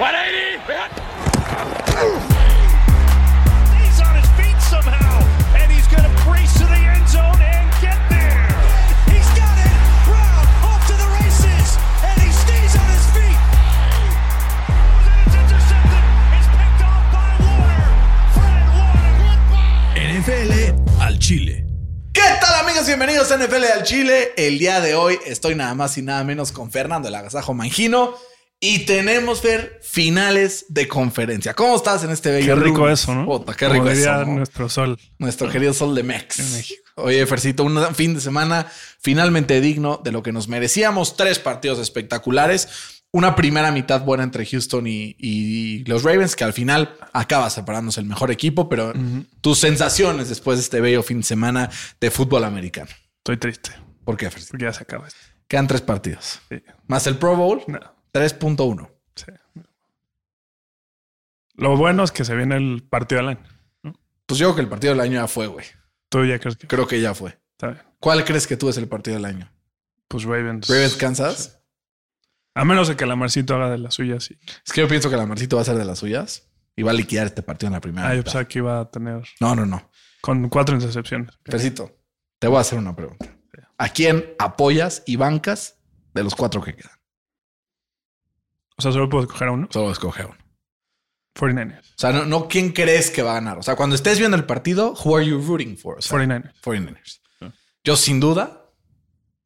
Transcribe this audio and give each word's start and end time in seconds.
He's 0.00 0.08
on 4.00 4.16
his 4.16 4.24
feet 4.32 4.56
somehow, 4.62 5.20
and 5.54 5.70
he's 5.70 5.86
going 5.88 6.04
to 6.04 6.24
brace 6.24 6.54
to 6.54 6.64
the 6.64 6.72
end 6.72 7.06
zone 7.06 7.36
and 7.36 7.68
get 7.82 8.00
there. 8.08 8.48
He's 9.12 9.28
got 9.36 9.58
it. 9.60 9.76
Brown 10.08 10.46
off 10.64 10.80
to 10.86 10.94
the 10.96 11.04
races, 11.20 11.76
and 12.02 12.16
he 12.18 12.32
stays 12.32 12.76
on 12.80 12.88
his 12.88 13.04
feet. 13.12 13.36
And 15.04 15.20
it's 15.20 15.36
intercepted. 15.36 16.04
It's 16.32 16.48
picked 16.48 16.80
off 16.80 17.04
by 17.12 17.36
Warner. 17.44 17.84
Fred 18.32 18.72
Warner. 18.72 20.00
NFL 20.16 20.52
al 21.02 21.18
Chile. 21.18 21.66
¿Qué 22.14 22.22
tal 22.40 22.54
amigos? 22.64 22.86
Bienvenidos 22.86 23.30
a 23.32 23.36
NFL 23.36 23.64
al 23.76 23.82
Chile. 23.82 24.32
El 24.38 24.58
día 24.58 24.80
de 24.80 24.94
hoy 24.94 25.18
estoy 25.26 25.54
nada 25.56 25.74
más 25.74 25.98
y 25.98 26.02
nada 26.02 26.24
menos 26.24 26.52
con 26.52 26.70
Fernando 26.70 27.08
el 27.08 27.14
Agasajo 27.14 27.52
Mangino 27.52 28.14
y 28.60 28.80
tenemos 28.80 29.42
ver 29.42 29.80
finales 29.82 30.66
de 30.68 30.86
conferencia. 30.86 31.54
¿Cómo 31.54 31.76
estás 31.76 32.04
en 32.04 32.10
este 32.10 32.30
bello 32.30 32.54
Qué 32.54 32.60
rico 32.62 32.78
lunes? 32.80 33.00
eso, 33.00 33.14
¿no? 33.14 33.24
Puta, 33.24 33.54
qué 33.54 33.66
Como 33.66 33.84
rico 33.84 33.90
eso. 33.90 34.24
¿no? 34.26 34.34
nuestro 34.36 34.68
sol. 34.68 34.98
Nuestro 35.18 35.48
querido 35.48 35.72
sol 35.72 35.94
de 35.94 36.02
Mex. 36.02 36.38
En 36.40 36.52
México. 36.52 36.82
Oye, 36.96 37.24
Fercito, 37.26 37.64
un 37.64 37.94
fin 37.94 38.14
de 38.14 38.20
semana 38.20 38.66
finalmente 39.00 39.60
digno 39.62 40.00
de 40.04 40.12
lo 40.12 40.22
que 40.22 40.32
nos 40.32 40.48
merecíamos. 40.48 41.16
Tres 41.16 41.38
partidos 41.38 41.78
espectaculares. 41.78 42.68
Una 43.12 43.34
primera 43.34 43.72
mitad 43.72 44.02
buena 44.04 44.22
entre 44.22 44.46
Houston 44.46 44.86
y, 44.86 45.16
y 45.18 45.82
los 45.86 46.04
Ravens, 46.04 46.36
que 46.36 46.44
al 46.44 46.52
final 46.52 46.94
acaba 47.12 47.50
separándose 47.50 47.98
el 48.00 48.06
mejor 48.06 48.30
equipo, 48.30 48.68
pero 48.68 48.92
tus 49.40 49.58
sensaciones 49.58 50.28
después 50.28 50.58
de 50.58 50.62
este 50.64 50.80
bello 50.80 51.02
fin 51.02 51.18
de 51.18 51.24
semana 51.24 51.70
de 52.00 52.10
fútbol 52.12 52.44
americano. 52.44 52.90
Estoy 53.18 53.36
triste 53.38 53.70
¿Por 54.04 54.16
qué, 54.16 54.30
Fercito? 54.30 54.52
porque 54.52 54.64
ya 54.64 54.72
se 54.72 54.82
acaba 54.84 55.08
esto. 55.08 55.18
Quedan 55.48 55.66
tres 55.66 55.80
partidos. 55.80 56.38
Sí. 56.48 56.62
Más 56.86 57.06
el 57.08 57.16
Pro 57.16 57.34
Bowl, 57.34 57.64
No, 57.66 57.80
3.1. 58.12 58.90
sí. 59.14 59.26
Lo 61.54 61.76
bueno 61.76 62.04
es 62.04 62.10
que 62.12 62.24
se 62.24 62.34
viene 62.34 62.56
el 62.56 62.82
partido 62.88 63.20
del 63.20 63.30
año. 63.30 63.44
Pues 64.26 64.38
yo 64.38 64.46
creo 64.48 64.54
que 64.56 64.60
el 64.62 64.68
partido 64.68 64.92
del 64.94 65.00
año 65.00 65.14
ya 65.20 65.26
fue, 65.28 65.46
güey. 65.46 65.66
Tú 66.08 66.24
ya 66.24 66.38
crees 66.38 66.56
que 66.56 66.66
Creo 66.66 66.86
que 66.86 67.00
ya 67.00 67.14
fue. 67.14 67.38
está 67.52 67.68
bien. 67.68 67.82
¿Cuál 67.98 68.24
crees 68.24 68.46
que 68.46 68.56
tú 68.56 68.68
es 68.68 68.76
el 68.78 68.88
partido 68.88 69.16
del 69.16 69.24
año? 69.26 69.52
Pues 70.08 70.24
Ravens. 70.24 70.68
¿Ravens 70.68 70.96
Kansas? 70.96 71.60
A 72.54 72.64
menos 72.64 72.88
de 72.88 72.96
que 72.96 73.04
la 73.06 73.14
Marcito 73.16 73.54
haga 73.54 73.70
de 73.70 73.78
las 73.78 73.94
suyas. 73.94 74.24
Sí. 74.24 74.38
Es 74.66 74.72
que 74.72 74.80
yo 74.80 74.88
pienso 74.88 75.10
que 75.10 75.16
la 75.16 75.26
Marcito 75.26 75.56
va 75.56 75.62
a 75.62 75.64
ser 75.64 75.76
de 75.76 75.84
las 75.84 75.98
suyas 75.98 76.50
y 76.76 76.82
va 76.82 76.92
a 76.92 76.94
liquidar 76.94 77.26
este 77.26 77.42
partido 77.42 77.68
en 77.68 77.74
la 77.74 77.80
primera. 77.80 78.08
Ah, 78.08 78.14
yo 78.14 78.24
pensaba 78.24 78.46
que 78.48 78.58
iba 78.58 78.80
a 78.80 78.90
tener 78.90 79.22
No, 79.40 79.54
no, 79.54 79.66
no. 79.66 79.90
con 80.22 80.48
cuatro 80.48 80.74
intercepciones. 80.74 81.38
Fercito, 81.44 81.98
te 82.38 82.48
voy 82.48 82.56
a 82.58 82.60
hacer 82.60 82.78
una 82.78 82.96
pregunta. 82.96 83.26
¿A 83.76 83.88
quién 83.90 84.34
apoyas 84.38 85.02
y 85.06 85.16
bancas 85.16 85.78
de 86.14 86.24
los 86.24 86.34
cuatro 86.34 86.62
que 86.62 86.74
quedan? 86.74 86.92
O 88.80 88.82
sea, 88.82 88.92
solo 88.92 89.10
puedo 89.10 89.24
escoger 89.24 89.48
a 89.48 89.52
uno. 89.52 89.68
Solo 89.70 89.92
escoge 89.92 90.24
uno. 90.24 90.36
49ers. 91.38 91.90
O 91.90 91.98
sea, 91.98 92.12
no, 92.12 92.24
no 92.24 92.48
quién 92.48 92.72
crees 92.72 93.10
que 93.10 93.20
va 93.22 93.32
a 93.32 93.34
ganar. 93.34 93.58
O 93.58 93.62
sea, 93.62 93.76
cuando 93.76 93.94
estés 93.94 94.18
viendo 94.18 94.38
el 94.38 94.46
partido, 94.46 94.94
who 95.04 95.14
are 95.14 95.26
you 95.26 95.38
rooting 95.38 95.76
for? 95.76 95.98
O 95.98 96.00
sea, 96.00 96.16
49ers. 96.18 96.54
49ers. 96.62 97.20
Yo 97.84 97.96
sin 97.96 98.20
duda, 98.20 98.70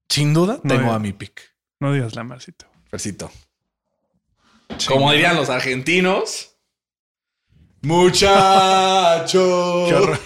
sin 0.08 0.32
duda, 0.32 0.60
No, 0.62 0.72
tengo 0.76 0.92
a 0.92 1.00
mi 1.00 1.12
pick. 1.12 1.42
No 1.80 1.92
digas 1.92 2.14
la 2.14 2.22
Marcito. 2.22 2.66
Fercito. 2.88 3.28
Como 4.86 5.10
dirían 5.10 5.34
los 5.34 5.50
argentinos, 5.50 6.56
muchacho. 7.82 9.40
Qué 9.88 9.94
horror. 9.94 10.20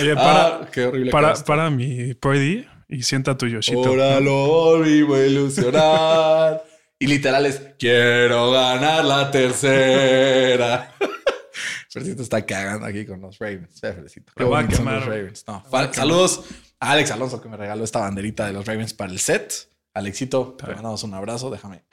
Oye, 0.00 0.14
para, 0.14 0.46
Ah, 0.46 0.68
qué 0.72 0.84
horrible. 0.86 1.10
para, 1.10 1.34
para 1.34 1.68
mi 1.70 2.14
Brady 2.14 2.66
y 2.88 3.02
sienta 3.02 3.36
tu 3.36 3.46
Yoshito. 3.46 3.86
Ahora 3.86 4.18
lo 4.20 4.46
volvimos 4.46 5.18
a 5.18 5.26
ilusionar. 5.26 6.64
Y 6.98 7.06
literal 7.06 7.46
es, 7.46 7.60
quiero 7.78 8.50
ganar 8.50 9.04
la 9.04 9.30
tercera. 9.30 10.94
Fercito 11.90 12.22
está 12.22 12.44
cagando 12.44 12.86
aquí 12.86 13.06
con 13.06 13.20
los 13.20 13.38
Ravens. 13.38 13.82
Eh, 13.84 13.92
Fercito. 13.92 14.32
Qué 14.36 14.42
Lo 14.42 14.50
va 14.50 14.60
a 14.60 14.68
quemar, 14.68 14.94
los. 14.96 15.04
Ravens. 15.06 15.44
No, 15.46 15.64
saludos 15.92 16.44
a 16.80 16.90
Alex 16.92 17.10
Alonso 17.12 17.40
que 17.40 17.48
me 17.48 17.56
regaló 17.56 17.84
esta 17.84 18.00
banderita 18.00 18.46
de 18.46 18.52
los 18.52 18.66
Ravens 18.66 18.94
para 18.94 19.12
el 19.12 19.20
set. 19.20 19.70
Alexito, 19.94 20.56
te 20.58 20.66
mandamos 20.66 21.04
un 21.04 21.14
abrazo. 21.14 21.50
Déjame 21.50 21.84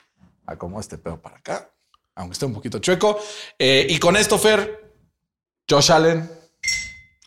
acomodo 0.46 0.80
este 0.80 0.98
pedo 0.98 1.20
para 1.22 1.36
acá. 1.36 1.70
Aunque 2.16 2.32
esté 2.32 2.46
un 2.46 2.54
poquito 2.54 2.78
chueco. 2.80 3.18
Eh, 3.58 3.86
y 3.88 3.98
con 3.98 4.16
esto, 4.16 4.38
Fer, 4.38 4.92
Josh 5.70 5.92
Allen 5.92 6.28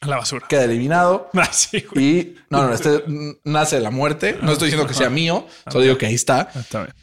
A 0.02 0.08
la 0.08 0.18
basura. 0.18 0.46
queda 0.50 0.66
eliminado. 0.66 1.30
Ah, 1.34 1.50
sí, 1.54 1.80
güey. 1.90 2.06
Y 2.06 2.36
no, 2.50 2.68
no, 2.68 2.74
este 2.74 3.04
nace 3.46 3.78
de 3.78 3.82
la 3.84 3.90
muerte. 3.90 4.38
No 4.42 4.52
estoy 4.52 4.68
diciendo 4.68 4.86
que 4.88 4.94
sea 4.94 5.10
mío, 5.10 5.48
solo 5.72 5.84
digo 5.86 5.98
que 5.98 6.08
ahí 6.08 6.16
está. 6.16 6.50
Ah, 6.54 6.60
Está 6.60 6.84
bien. 6.84 6.96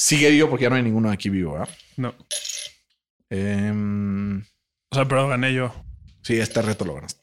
Sigue 0.00 0.30
vivo 0.30 0.48
porque 0.48 0.62
ya 0.62 0.70
no 0.70 0.76
hay 0.76 0.82
ninguno 0.84 1.10
aquí 1.10 1.28
vivo, 1.28 1.54
¿verdad? 1.54 1.68
No. 1.96 2.14
Em, 3.30 4.38
O 4.90 4.94
sea, 4.94 5.06
pero 5.08 5.26
gané 5.26 5.52
yo. 5.52 5.74
sí, 6.22 6.38
este 6.38 6.62
reto 6.62 6.84
lo 6.84 6.94
ganaste. 6.94 7.20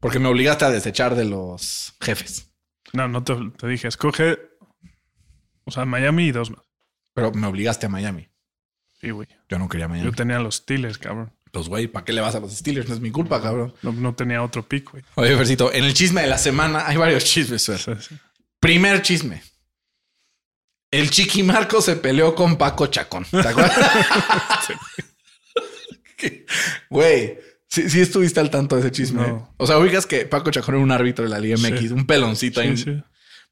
Porque 0.00 0.18
me 0.18 0.28
obligaste 0.28 0.64
a 0.64 0.70
desechar 0.70 1.14
de 1.14 1.24
los 1.26 1.94
jefes. 2.00 2.50
No, 2.92 3.06
no 3.06 3.22
te, 3.22 3.34
te 3.56 3.68
dije, 3.68 3.86
escoge. 3.86 4.36
O 5.64 5.70
sea, 5.70 5.84
Miami 5.84 6.26
y 6.26 6.32
dos 6.32 6.50
más. 6.50 6.62
Pero 7.14 7.30
me 7.32 7.46
obligaste 7.46 7.86
a 7.86 7.88
Miami. 7.88 8.28
Sí, 9.00 9.10
güey. 9.10 9.28
Yo 9.48 9.58
no 9.60 9.68
quería 9.68 9.86
Miami. 9.86 10.08
Yo 10.10 10.12
tenía 10.14 10.40
los 10.40 10.56
Steelers, 10.56 10.98
cabrón. 10.98 11.32
Pues, 11.52 11.68
güey, 11.68 11.86
¿para 11.86 12.04
qué 12.04 12.12
le 12.12 12.20
vas 12.20 12.34
a 12.34 12.40
los 12.40 12.52
Steelers? 12.52 12.88
No 12.88 12.94
es 12.96 13.00
mi 13.00 13.12
culpa, 13.12 13.40
cabrón. 13.40 13.72
No, 13.82 13.92
no 13.92 14.12
tenía 14.14 14.42
otro 14.42 14.66
pick, 14.68 14.90
güey. 14.90 15.04
Oye, 15.14 15.36
Fercito, 15.36 15.72
en 15.72 15.84
el 15.84 15.94
chisme 15.94 16.22
de 16.22 16.26
la 16.26 16.38
semana 16.38 16.86
hay 16.86 16.96
varios 16.96 17.24
chismes, 17.24 17.64
Fer. 17.64 17.78
Sí, 17.78 17.92
sí. 18.08 18.16
Primer 18.58 19.02
chisme. 19.02 19.40
El 20.90 21.10
Chiqui 21.10 21.42
Marco 21.42 21.80
se 21.82 21.96
peleó 21.96 22.34
con 22.34 22.56
Paco 22.56 22.86
Chacón. 22.86 23.24
¿Te 23.30 23.38
acuerdas? 23.48 23.76
Güey, 26.88 27.38
sí, 27.68 27.90
sí 27.90 28.00
estuviste 28.00 28.40
al 28.40 28.50
tanto 28.50 28.76
de 28.76 28.80
ese 28.82 28.90
chisme. 28.90 29.26
No. 29.26 29.54
O 29.58 29.66
sea, 29.66 29.78
ubicas 29.78 30.06
que 30.06 30.24
Paco 30.26 30.50
Chacón 30.50 30.76
era 30.76 30.84
un 30.84 30.90
árbitro 30.92 31.24
de 31.24 31.30
la 31.30 31.38
Liga 31.38 31.56
MX, 31.58 31.78
Sí. 31.80 31.88
un 31.88 32.06
peloncito 32.06 32.60
ahí. 32.60 32.76
Sí. 32.76 33.02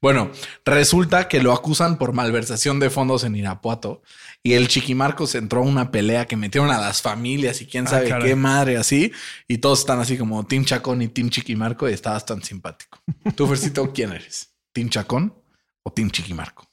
Bueno, 0.01 0.31
resulta 0.65 1.27
que 1.27 1.41
lo 1.41 1.53
acusan 1.53 1.97
por 1.97 2.13
malversación 2.13 2.79
de 2.79 2.89
fondos 2.89 3.23
en 3.23 3.35
Irapuato 3.35 4.01
y 4.43 4.53
el 4.53 4.67
Chiquimarcos 4.67 5.35
entró 5.35 5.61
a 5.61 5.63
una 5.63 5.89
pelea 5.91 6.25
que 6.25 6.35
metieron 6.35 6.69
a 6.69 6.79
las 6.79 7.01
familias 7.01 7.61
y 7.61 7.65
quién 7.65 7.85
Ah, 7.87 7.91
sabe 7.91 8.13
qué 8.21 8.35
madre 8.35 8.77
así 8.77 9.11
y 9.47 9.59
todos 9.59 9.79
están 9.79 9.99
así 9.99 10.17
como 10.17 10.45
Team 10.45 10.65
Chacón 10.65 11.01
y 11.01 11.07
Team 11.07 11.29
Chiquimarco 11.29 11.89
y 11.89 11.93
estabas 11.93 12.25
tan 12.25 12.43
simpático. 12.43 12.99
Tú, 13.35 13.47
Fercito, 13.47 13.91
¿quién 13.93 14.11
eres? 14.11 14.49
¿Team 14.73 14.89
Chacón 14.89 15.33
o 15.83 15.91
Team 15.91 16.11
Chiquimarco? 16.11 16.64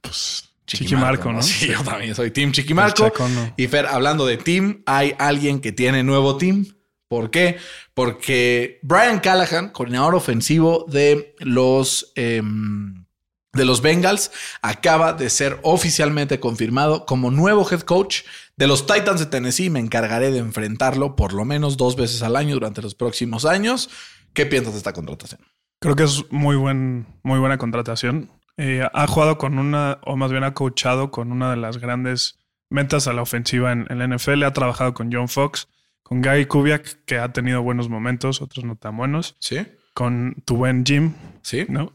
Pues 0.00 0.48
Chiquimarco, 0.68 1.32
¿no? 1.32 1.42
Sí, 1.42 1.68
yo 1.68 1.82
también 1.82 2.14
soy 2.14 2.30
Team 2.30 2.52
Chiquimarco. 2.52 3.06
El 3.06 3.12
Chacón, 3.12 3.34
no. 3.34 3.54
Y 3.56 3.66
Fer, 3.68 3.86
hablando 3.86 4.26
de 4.26 4.36
team, 4.36 4.82
hay 4.84 5.14
alguien 5.18 5.60
que 5.60 5.72
tiene 5.72 6.02
nuevo 6.02 6.36
team. 6.36 6.66
¿Por 7.08 7.30
qué? 7.30 7.56
Porque 7.94 8.78
Brian 8.82 9.20
Callahan, 9.20 9.70
coordinador 9.70 10.14
ofensivo 10.14 10.84
de 10.86 11.34
los, 11.38 12.12
em, 12.16 13.06
de 13.54 13.64
los 13.64 13.80
Bengals, 13.80 14.30
acaba 14.60 15.14
de 15.14 15.30
ser 15.30 15.58
oficialmente 15.62 16.38
confirmado 16.38 17.06
como 17.06 17.30
nuevo 17.30 17.66
head 17.70 17.80
coach 17.80 18.20
de 18.58 18.66
los 18.66 18.86
Titans 18.86 19.20
de 19.20 19.26
Tennessee. 19.26 19.70
Me 19.70 19.80
encargaré 19.80 20.30
de 20.30 20.38
enfrentarlo 20.38 21.16
por 21.16 21.32
lo 21.32 21.46
menos 21.46 21.78
dos 21.78 21.96
veces 21.96 22.22
al 22.22 22.36
año 22.36 22.54
durante 22.54 22.82
los 22.82 22.94
próximos 22.94 23.46
años. 23.46 23.88
¿Qué 24.34 24.44
piensas 24.44 24.74
de 24.74 24.78
esta 24.78 24.92
contratación? 24.92 25.40
Creo 25.80 25.96
que 25.96 26.02
es 26.02 26.30
muy, 26.30 26.56
buen, 26.56 27.06
muy 27.22 27.38
buena 27.38 27.56
contratación. 27.56 28.30
Eh, 28.58 28.86
ha 28.92 29.06
jugado 29.06 29.38
con 29.38 29.58
una, 29.58 29.98
o 30.02 30.16
más 30.16 30.32
bien 30.32 30.42
ha 30.42 30.52
coachado 30.52 31.10
con 31.10 31.30
una 31.30 31.50
de 31.50 31.56
las 31.56 31.78
grandes 31.78 32.38
metas 32.68 33.06
a 33.06 33.12
la 33.12 33.22
ofensiva 33.22 33.72
en, 33.72 33.86
en 33.88 33.98
la 33.98 34.08
NFL. 34.08 34.42
Ha 34.42 34.52
trabajado 34.52 34.94
con 34.94 35.10
John 35.12 35.28
Fox, 35.28 35.68
con 36.02 36.20
Gary 36.20 36.46
Kubiak, 36.46 37.04
que 37.04 37.18
ha 37.18 37.32
tenido 37.32 37.62
buenos 37.62 37.88
momentos, 37.88 38.42
otros 38.42 38.64
no 38.64 38.76
tan 38.76 38.96
buenos, 38.96 39.36
Sí, 39.38 39.58
con 39.94 40.42
tu 40.44 40.56
buen 40.56 40.84
Jim, 40.84 41.14
sí. 41.42 41.66
¿no? 41.68 41.92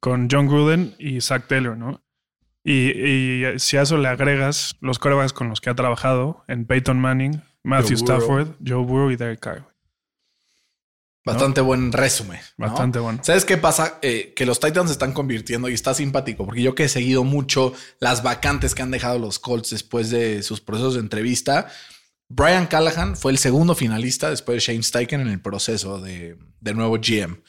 Con 0.00 0.28
John 0.30 0.48
Gruden 0.48 0.94
y 0.98 1.20
Zach 1.22 1.46
Taylor, 1.48 1.76
¿no? 1.76 2.02
Y, 2.62 2.90
y 2.90 3.58
si 3.58 3.78
a 3.78 3.82
eso 3.82 3.96
le 3.96 4.08
agregas 4.08 4.76
los 4.80 4.98
corebacks 4.98 5.32
con 5.32 5.48
los 5.48 5.60
que 5.60 5.70
ha 5.70 5.74
trabajado 5.74 6.44
en 6.46 6.66
Peyton 6.66 7.00
Manning, 7.00 7.42
Matthew 7.62 7.96
Joe 7.98 8.06
Burrow. 8.06 8.18
Stafford, 8.18 8.48
Joe 8.66 8.84
Burrow 8.84 9.10
y 9.10 9.16
Derek 9.16 9.40
Carr. 9.40 9.71
Bastante 11.24 11.60
buen 11.60 11.92
resumen. 11.92 12.40
¿no? 12.56 12.66
Bastante 12.66 12.98
bueno. 12.98 13.20
¿Sabes 13.22 13.44
qué 13.44 13.56
pasa? 13.56 13.98
Eh, 14.02 14.32
que 14.34 14.44
los 14.44 14.58
Titans 14.58 14.88
se 14.88 14.92
están 14.92 15.12
convirtiendo 15.12 15.68
y 15.68 15.74
está 15.74 15.94
simpático 15.94 16.44
porque 16.44 16.62
yo 16.62 16.74
que 16.74 16.84
he 16.84 16.88
seguido 16.88 17.22
mucho 17.22 17.72
las 18.00 18.22
vacantes 18.22 18.74
que 18.74 18.82
han 18.82 18.90
dejado 18.90 19.18
los 19.18 19.38
Colts 19.38 19.70
después 19.70 20.10
de 20.10 20.42
sus 20.42 20.60
procesos 20.60 20.94
de 20.94 21.00
entrevista. 21.00 21.68
Brian 22.28 22.66
Callahan 22.66 23.16
fue 23.16 23.30
el 23.30 23.38
segundo 23.38 23.74
finalista 23.74 24.30
después 24.30 24.56
de 24.56 24.72
Shane 24.72 24.82
Steichen 24.82 25.20
en 25.20 25.28
el 25.28 25.40
proceso 25.40 26.00
de, 26.00 26.36
de 26.60 26.74
nuevo 26.74 26.96
GM. 26.96 27.40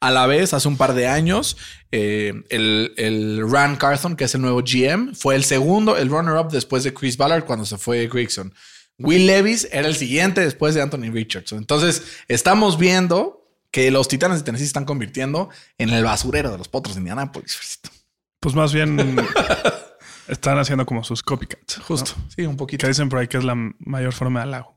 A 0.00 0.10
la 0.10 0.26
vez, 0.26 0.54
hace 0.54 0.66
un 0.66 0.78
par 0.78 0.94
de 0.94 1.06
años, 1.06 1.58
eh, 1.92 2.32
el, 2.48 2.94
el 2.96 3.50
Ran 3.50 3.76
Carthon, 3.76 4.16
que 4.16 4.24
es 4.24 4.34
el 4.34 4.40
nuevo 4.40 4.62
GM, 4.62 5.14
fue 5.14 5.36
el 5.36 5.44
segundo, 5.44 5.98
el 5.98 6.08
runner-up 6.08 6.50
después 6.50 6.84
de 6.84 6.94
Chris 6.94 7.18
Ballard 7.18 7.44
cuando 7.44 7.66
se 7.66 7.76
fue 7.76 8.08
Grigson. 8.08 8.54
Will 9.00 9.26
Levis 9.26 9.68
era 9.72 9.88
el 9.88 9.96
siguiente 9.96 10.40
después 10.40 10.74
de 10.74 10.82
Anthony 10.82 11.10
Richardson. 11.12 11.58
Entonces, 11.58 12.02
estamos 12.28 12.78
viendo 12.78 13.48
que 13.70 13.90
los 13.90 14.08
Titanes 14.08 14.38
de 14.38 14.44
Tennessee 14.44 14.64
se 14.64 14.68
están 14.68 14.84
convirtiendo 14.84 15.48
en 15.78 15.90
el 15.90 16.04
basurero 16.04 16.50
de 16.50 16.58
los 16.58 16.68
potros 16.68 16.94
de 16.94 17.00
Indianapolis. 17.00 17.80
Pues 18.40 18.54
más 18.54 18.72
bien 18.72 18.96
Están 20.30 20.58
haciendo 20.58 20.86
como 20.86 21.02
sus 21.02 21.24
copycats. 21.24 21.78
¿no? 21.78 21.84
Justo. 21.84 22.12
Sí, 22.34 22.42
un 22.42 22.56
poquito. 22.56 22.82
Que 22.82 22.88
dicen 22.88 23.08
por 23.08 23.18
ahí 23.18 23.26
que 23.26 23.36
es 23.36 23.44
la 23.44 23.56
mayor 23.80 24.12
forma 24.12 24.40
de 24.40 24.44
halago. 24.44 24.76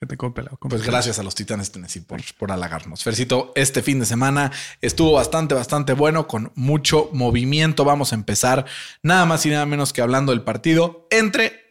Que 0.00 0.06
te 0.06 0.16
copia 0.16 0.44
la 0.44 0.50
Pues 0.52 0.82
gracias 0.82 1.18
a 1.18 1.22
los 1.22 1.34
Titanes 1.34 1.68
de 1.68 1.74
Tennessee 1.74 2.00
por, 2.00 2.20
por 2.38 2.50
halagarnos. 2.50 3.04
Fercito, 3.04 3.52
este 3.54 3.82
fin 3.82 4.00
de 4.00 4.06
semana 4.06 4.50
estuvo 4.80 5.12
bastante, 5.12 5.54
bastante 5.54 5.92
bueno, 5.92 6.26
con 6.26 6.50
mucho 6.54 7.10
movimiento. 7.12 7.84
Vamos 7.84 8.12
a 8.12 8.14
empezar 8.14 8.64
nada 9.02 9.26
más 9.26 9.44
y 9.44 9.50
nada 9.50 9.66
menos 9.66 9.92
que 9.92 10.00
hablando 10.00 10.32
del 10.32 10.42
partido 10.42 11.06
entre 11.10 11.69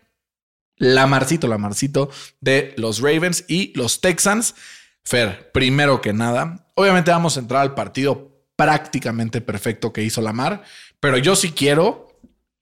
Lamarcito, 0.80 1.48
Lamarcito 1.48 2.10
de 2.42 2.74
los 2.78 3.00
Ravens 3.02 3.46
y 3.48 3.72
los 3.78 4.02
Texans. 4.02 4.56
Fer, 5.06 5.52
primero 5.52 6.02
que 6.02 6.14
nada, 6.14 6.68
obviamente 6.76 7.12
vamos 7.12 7.38
a 7.38 7.42
entrar 7.42 7.62
al 7.62 7.76
partido 7.76 8.44
prácticamente 8.56 9.40
perfecto 9.42 9.94
que 9.94 10.04
hizo 10.04 10.22
Lamar, 10.22 10.64
pero 11.00 11.18
yo 11.18 11.36
sí 11.36 11.52
quiero 11.52 12.08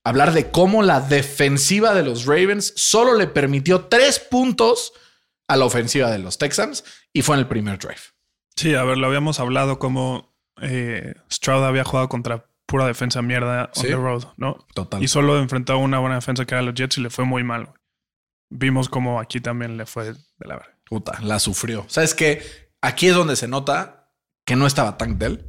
hablar 0.04 0.32
de 0.34 0.52
cómo 0.52 0.84
la 0.84 1.02
defensiva 1.02 1.94
de 1.94 2.04
los 2.04 2.26
Ravens 2.26 2.74
solo 2.76 3.16
le 3.16 3.28
permitió 3.28 3.86
tres 3.86 4.20
puntos 4.20 4.94
a 5.48 5.56
la 5.58 5.66
ofensiva 5.66 6.12
de 6.12 6.20
los 6.20 6.38
Texans 6.38 6.84
y 7.14 7.22
fue 7.24 7.36
en 7.36 7.40
el 7.42 7.48
primer 7.48 7.80
drive. 7.80 8.00
Sí, 8.56 8.74
a 8.76 8.84
ver, 8.84 8.98
lo 8.98 9.08
habíamos 9.08 9.40
hablado 9.40 9.80
como 9.80 10.34
eh, 10.62 11.14
Stroud 11.32 11.64
había 11.66 11.84
jugado 11.84 12.10
contra 12.10 12.46
pura 12.66 12.86
defensa 12.86 13.22
mierda 13.22 13.72
on 13.76 13.82
Sí. 13.82 13.88
the 13.88 13.96
road, 13.96 14.24
¿no? 14.38 14.66
Total. 14.74 15.02
Y 15.04 15.08
solo 15.08 15.38
enfrentó 15.40 15.74
a 15.74 15.78
una 15.78 16.00
buena 16.00 16.16
defensa 16.16 16.46
que 16.46 16.54
era 16.56 16.62
los 16.62 16.74
Jets 16.76 16.98
y 16.98 17.02
le 17.02 17.10
fue 17.10 17.26
muy 17.26 17.44
mal. 17.44 17.70
Vimos 18.50 18.90
como 18.90 19.20
aquí 19.20 19.42
también 19.42 19.78
le 19.78 19.86
fue 19.86 20.14
de 20.14 20.16
la 20.40 20.56
verga. 20.56 20.78
Puta, 20.86 21.20
la 21.22 21.40
sufrió. 21.40 21.86
¿Sabes 21.88 22.14
qué? 22.14 22.42
Aquí 22.82 23.08
es 23.08 23.16
donde 23.16 23.36
se 23.36 23.48
nota 23.48 24.12
que 24.46 24.56
no 24.56 24.66
estaba 24.68 24.98
Tank 24.98 25.18
Dell. 25.18 25.46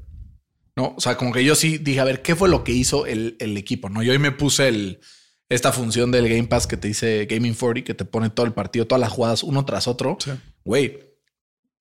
No, 0.77 0.95
o 0.97 1.01
sea, 1.01 1.17
como 1.17 1.33
que 1.33 1.45
yo 1.45 1.55
sí 1.55 1.79
dije, 1.79 2.01
a 2.01 2.05
ver, 2.05 2.23
¿qué 2.23 2.37
fue 2.37 2.49
lo 2.49 2.65
que 2.65 2.73
hizo 2.73 3.07
el, 3.07 3.37
el 3.41 3.57
equipo? 3.57 3.89
No, 3.89 4.03
yo 4.03 4.13
hoy 4.13 4.19
me 4.19 4.33
puse 4.33 4.69
el, 4.69 5.01
esta 5.49 5.73
función 5.73 6.11
del 6.11 6.29
Game 6.29 6.47
Pass 6.47 6.67
que 6.67 6.77
te 6.77 6.89
dice 6.89 7.27
Gaming 7.27 7.55
40, 7.55 7.85
que 7.85 7.95
te 7.95 8.05
pone 8.05 8.31
todo 8.31 8.47
el 8.47 8.53
partido, 8.53 8.87
todas 8.87 9.01
las 9.01 9.13
jugadas 9.13 9.43
uno 9.43 9.65
tras 9.65 9.89
otro. 9.89 10.19
Sí. 10.21 10.33
Güey. 10.65 11.17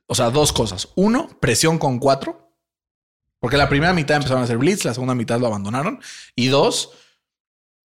O 0.08 0.16
sea, 0.16 0.30
dos 0.30 0.54
cosas. 0.54 0.90
Uno, 0.96 1.28
presión 1.40 1.78
con 1.78 2.00
cuatro. 2.00 2.56
Porque 3.40 3.58
la 3.58 3.70
primera 3.70 3.94
mitad 3.94 4.18
empezaron 4.18 4.42
a 4.42 4.46
hacer 4.46 4.58
blitz, 4.58 4.86
la 4.86 4.94
segunda 4.94 5.16
mitad 5.16 5.40
lo 5.40 5.48
abandonaron. 5.48 6.00
Y 6.36 6.48
dos, 6.48 6.92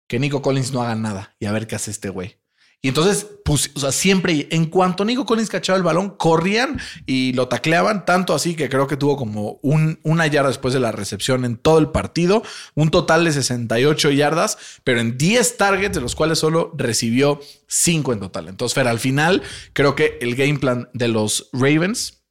que 0.07 0.19
Nico 0.19 0.41
Collins 0.41 0.71
no 0.71 0.81
haga 0.81 0.95
nada 0.95 1.35
y 1.39 1.45
a 1.45 1.51
ver 1.51 1.67
qué 1.67 1.75
hace 1.75 1.91
este 1.91 2.09
güey. 2.09 2.37
Y 2.85 2.89
entonces, 2.89 3.25
pues, 3.45 3.71
o 3.75 3.79
sea, 3.79 3.93
siempre, 3.93 4.45
en 4.51 4.65
cuanto 4.65 5.05
Nico 5.05 5.25
Collins 5.25 5.49
cachaba 5.49 5.77
el 5.77 5.83
balón, 5.83 6.09
corrían 6.17 6.81
y 7.05 7.31
lo 7.31 7.47
tacleaban, 7.47 8.03
tanto 8.03 8.35
así 8.35 8.55
que 8.55 8.67
creo 8.67 8.87
que 8.87 8.97
tuvo 8.97 9.15
como 9.15 9.57
un, 9.61 10.01
una 10.03 10.27
yarda 10.27 10.49
después 10.49 10.73
de 10.73 10.81
la 10.81 10.91
recepción 10.91 11.45
en 11.45 11.55
todo 11.55 11.79
el 11.79 11.91
partido, 11.91 12.43
un 12.75 12.89
total 12.91 13.23
de 13.23 13.31
68 13.31 14.11
yardas, 14.11 14.57
pero 14.83 14.99
en 14.99 15.17
10 15.17 15.55
targets, 15.55 15.95
de 15.95 16.01
los 16.01 16.13
cuales 16.13 16.39
solo 16.39 16.73
recibió 16.77 17.39
5 17.67 18.11
en 18.11 18.19
total. 18.19 18.49
Entonces, 18.49 18.75
Fer, 18.75 18.89
al 18.89 18.99
final, 18.99 19.43
creo 19.71 19.95
que 19.95 20.17
el 20.19 20.35
game 20.35 20.59
plan 20.59 20.89
de 20.93 21.07
los 21.07 21.49
Ravens 21.53 22.21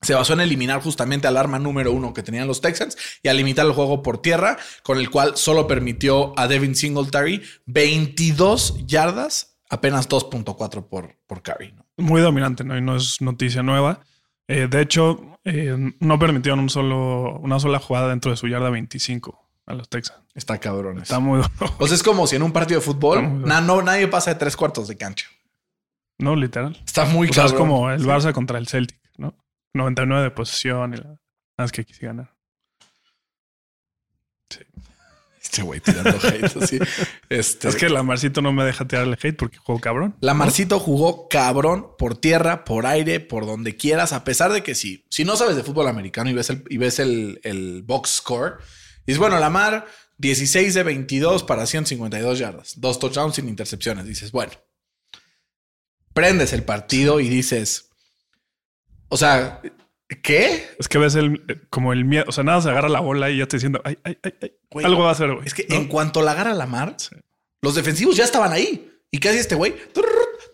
se 0.00 0.14
basó 0.14 0.32
en 0.32 0.40
eliminar 0.40 0.80
justamente 0.80 1.26
al 1.26 1.36
arma 1.36 1.58
número 1.58 1.92
uno 1.92 2.14
que 2.14 2.22
tenían 2.22 2.48
los 2.48 2.62
Texans 2.62 2.96
y 3.22 3.28
a 3.28 3.34
limitar 3.34 3.66
el 3.66 3.72
juego 3.72 4.02
por 4.02 4.22
tierra, 4.22 4.56
con 4.82 4.96
el 4.96 5.10
cual 5.10 5.36
solo 5.36 5.66
permitió 5.66 6.32
a 6.38 6.48
Devin 6.48 6.74
Singletary 6.74 7.42
22 7.66 8.86
yardas, 8.86 9.57
apenas 9.68 10.08
2.4 10.08 10.88
por, 10.88 11.16
por 11.26 11.42
carry. 11.42 11.72
¿no? 11.72 11.84
Muy 11.96 12.20
dominante, 12.20 12.64
¿no? 12.64 12.76
Y 12.76 12.80
no 12.80 12.96
es 12.96 13.20
noticia 13.20 13.62
nueva. 13.62 14.00
Eh, 14.46 14.66
de 14.68 14.80
hecho, 14.80 15.38
eh, 15.44 15.76
no 16.00 16.18
permitieron 16.18 16.60
un 16.60 16.70
solo, 16.70 17.38
una 17.40 17.60
sola 17.60 17.78
jugada 17.78 18.08
dentro 18.08 18.30
de 18.30 18.36
su 18.36 18.48
yarda 18.48 18.70
25 18.70 19.46
a 19.66 19.74
los 19.74 19.88
Texans. 19.88 20.20
Está 20.34 20.58
cabrón. 20.58 21.00
Está 21.02 21.18
muy 21.18 21.38
duro. 21.42 21.74
O 21.78 21.86
sea, 21.86 21.96
es 21.96 22.02
como 22.02 22.26
si 22.26 22.36
en 22.36 22.42
un 22.42 22.52
partido 22.52 22.80
de 22.80 22.86
fútbol 22.86 23.42
na- 23.42 23.60
no, 23.60 23.82
nadie 23.82 24.08
pasa 24.08 24.32
de 24.32 24.38
tres 24.40 24.56
cuartos 24.56 24.88
de 24.88 24.96
cancha. 24.96 25.26
No, 26.18 26.34
literal. 26.34 26.80
Está 26.86 27.04
muy 27.04 27.28
O 27.28 27.32
sea, 27.32 27.44
cabrón. 27.44 27.54
es 27.54 27.60
como 27.60 27.90
el 27.90 28.00
Sí. 28.00 28.06
Barça 28.06 28.32
contra 28.32 28.58
el 28.58 28.66
Celtic, 28.68 28.98
¿no? 29.18 29.34
99 29.74 30.22
de 30.24 30.30
posesión 30.30 30.94
y 30.94 30.96
la... 30.96 31.04
Nada 31.04 31.18
más 31.58 31.72
que 31.72 31.84
quise 31.84 32.06
ganar. 32.06 32.34
Este 35.50 35.62
güey 35.62 35.80
tirando 35.80 36.10
hate 36.22 36.56
así. 36.62 36.78
Este, 37.30 37.68
Es 37.68 37.76
que 37.76 37.88
la 37.88 38.02
Marcito 38.02 38.42
no 38.42 38.52
me 38.52 38.64
deja 38.64 38.86
tirarle 38.86 39.16
hate 39.20 39.36
porque 39.36 39.56
juego 39.56 39.80
cabrón. 39.80 40.14
La 40.20 40.34
Marcito 40.34 40.78
jugó 40.78 41.26
cabrón 41.28 41.88
por 41.96 42.18
tierra, 42.18 42.66
por 42.66 42.84
aire, 42.84 43.18
por 43.18 43.46
donde 43.46 43.74
quieras, 43.74 44.12
a 44.12 44.24
pesar 44.24 44.52
de 44.52 44.62
que 44.62 44.74
sí, 44.74 45.06
si 45.08 45.24
no 45.24 45.36
sabes 45.36 45.56
de 45.56 45.62
fútbol 45.62 45.88
americano 45.88 46.28
y 46.28 46.34
ves 46.34 46.50
el, 46.50 46.64
y 46.68 46.76
ves 46.76 46.98
el, 46.98 47.40
el 47.44 47.82
box 47.82 48.16
score, 48.16 48.58
dices, 49.06 49.18
bueno, 49.18 49.38
la 49.38 49.48
Mar 49.48 49.86
16 50.18 50.74
de 50.74 50.82
22 50.82 51.44
para 51.44 51.64
152 51.64 52.38
yardas, 52.38 52.74
dos 52.76 52.98
touchdowns 52.98 53.36
sin 53.36 53.48
intercepciones. 53.48 54.04
Dices, 54.04 54.30
bueno, 54.30 54.52
prendes 56.12 56.52
el 56.52 56.62
partido 56.62 57.20
y 57.20 57.28
dices, 57.30 57.88
o 59.08 59.16
sea, 59.16 59.62
¿qué? 60.22 60.68
Es 60.78 60.88
que 60.88 60.98
ves 60.98 61.14
el, 61.14 61.66
como 61.70 61.92
el 61.92 62.04
miedo. 62.04 62.24
O 62.28 62.32
sea, 62.32 62.44
nada 62.44 62.60
se 62.62 62.70
agarra 62.70 62.88
la 62.88 63.00
bola 63.00 63.30
y 63.30 63.38
ya 63.38 63.46
te 63.46 63.56
diciendo, 63.56 63.80
ay, 63.84 63.98
ay, 64.04 64.18
ay, 64.22 64.34
ay. 64.42 64.52
Güey, 64.70 64.86
Algo 64.86 65.02
va 65.02 65.10
a 65.10 65.12
hacer, 65.12 65.32
güey. 65.32 65.46
Es 65.46 65.54
que 65.54 65.66
¿no? 65.68 65.76
en 65.76 65.86
cuanto 65.88 66.22
la 66.22 66.32
agarra 66.32 66.54
la 66.54 66.66
Mar, 66.66 66.94
Sí. 66.98 67.16
los 67.62 67.74
defensivos 67.74 68.16
ya 68.16 68.24
estaban 68.24 68.52
ahí. 68.52 68.90
Y 69.10 69.18
casi 69.20 69.38
este 69.38 69.54
güey 69.54 69.74
trrr, 69.92 70.04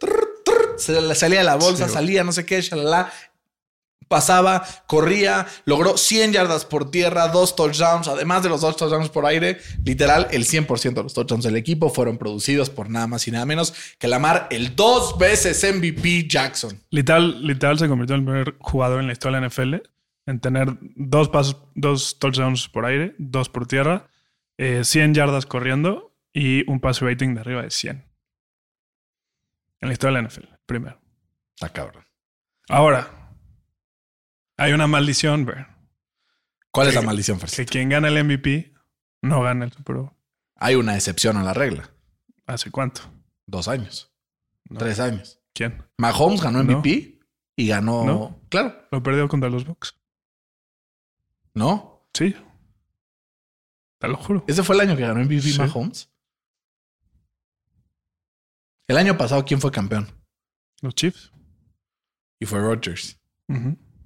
trrr, 0.01 0.29
trrr, 0.45 0.75
se 0.79 1.01
le 1.01 1.15
salía 1.15 1.39
de 1.41 1.45
la 1.45 1.56
bolsa, 1.56 1.89
Sí, 1.89 1.95
salía, 1.95 2.23
no 2.25 2.33
sé 2.33 2.45
qué, 2.47 2.61
shalala. 2.61 3.12
Pasaba, 4.09 4.65
corría, 4.87 5.47
logró 5.65 5.97
100 5.97 6.33
yardas 6.33 6.65
por 6.65 6.91
tierra, 6.91 7.29
dos 7.29 7.56
touchdowns, 7.56 8.09
además 8.09 8.43
de 8.43 8.49
los 8.49 8.61
dos 8.61 8.77
touchdowns 8.77 9.09
por 9.09 9.27
aire. 9.27 9.59
Literal, 9.85 10.29
el 10.31 10.45
100% 10.45 10.95
de 10.95 11.03
los 11.03 11.15
touchdowns 11.15 11.45
del 11.45 11.56
equipo 11.56 11.91
fueron 11.91 12.19
producidos 12.19 12.71
por 12.71 12.91
nada 12.91 13.06
más 13.06 13.27
y 13.29 13.31
nada 13.31 13.47
menos 13.47 13.75
que 13.99 14.09
Lamar, 14.09 14.49
el 14.51 14.77
dos 14.77 15.19
veces 15.19 15.65
MVP 15.65 16.29
Jackson. 16.29 16.81
Literal, 16.91 17.47
literal 17.47 17.79
se 17.79 17.89
convirtió 17.89 18.15
en 18.15 18.21
el 18.21 18.27
primer 18.27 18.56
jugador 18.59 19.01
en 19.01 19.06
la 19.06 19.12
historia 19.12 19.41
de 19.41 19.43
la 19.43 19.49
NFL 19.49 19.95
en 20.27 20.41
tener 20.41 20.69
dos 20.81 21.29
pasos, 21.29 21.57
dos 21.75 22.19
touchdowns 22.19 22.69
por 22.69 22.87
aire, 22.87 23.15
dos 23.19 23.49
por 23.49 23.67
tierra, 23.67 24.09
eh, 24.57 24.85
100 24.85 25.15
yardas 25.15 25.47
corriendo 25.47 26.17
y 26.33 26.69
un 26.71 26.81
pass 26.81 27.00
rating 27.00 27.35
de 27.35 27.41
arriba 27.41 27.62
de 27.62 27.71
100. 27.71 28.05
En 29.81 29.89
la 29.89 29.93
historia 29.93 30.17
de 30.17 30.23
la 30.23 30.29
NFL, 30.29 30.47
primero. 30.67 30.99
Está 31.55 31.69
cabrón. 31.71 32.05
Ahora, 32.69 33.24
hay 34.56 34.73
una 34.73 34.87
maldición, 34.87 35.45
Ver, 35.45 35.67
¿Cuál 36.71 36.89
es 36.89 36.95
Que- 36.95 37.01
la 37.01 37.06
maldición, 37.06 37.37
que 37.39 37.43
Fercito? 37.47 37.71
quien 37.71 37.89
gana 37.89 38.09
el 38.09 38.19
MVP 38.25 38.75
no 39.23 39.43
gana 39.43 39.65
el 39.65 39.73
Super 39.73 39.97
Bowl. 39.97 40.11
Hay 40.56 40.75
una 40.75 40.95
excepción 40.97 41.37
a 41.37 41.43
la 41.45 41.55
regla. 41.55 41.91
¿Hace 42.47 42.71
cuánto? 42.71 43.03
Dos 43.47 43.69
años, 43.69 44.12
No. 44.69 44.79
tres 44.79 44.99
años. 45.01 45.41
¿Quién? 45.53 45.83
Mahomes 45.99 46.40
ganó 46.43 46.62
No. 46.64 46.78
MVP 46.78 47.21
y 47.57 47.69
ganó. 47.69 48.05
No. 48.05 48.40
Claro, 48.50 48.87
Lo 48.90 49.02
perdió 49.02 49.28
contra 49.28 49.49
los 49.50 49.64
Bucks. 49.64 49.97
¿no? 51.55 52.09
Sí. 52.12 52.35
Te 53.99 54.09
lo 54.09 54.17
juro. 54.17 54.45
Ese 54.49 54.62
fue 54.64 54.75
el 54.75 54.81
año 54.83 54.97
que 54.97 55.02
ganó 55.02 55.21
MVP 55.21 55.40
Sí. 55.52 55.59
Mahomes. 55.59 56.11
El 58.88 58.97
año 58.97 59.17
pasado, 59.17 59.45
¿quién 59.45 59.61
fue 59.61 59.71
campeón? 59.71 60.09
Los 60.83 60.95
Chiefs. 60.95 61.33
Y 62.40 62.47
fue 62.47 62.59
Rodgers. 62.61 63.19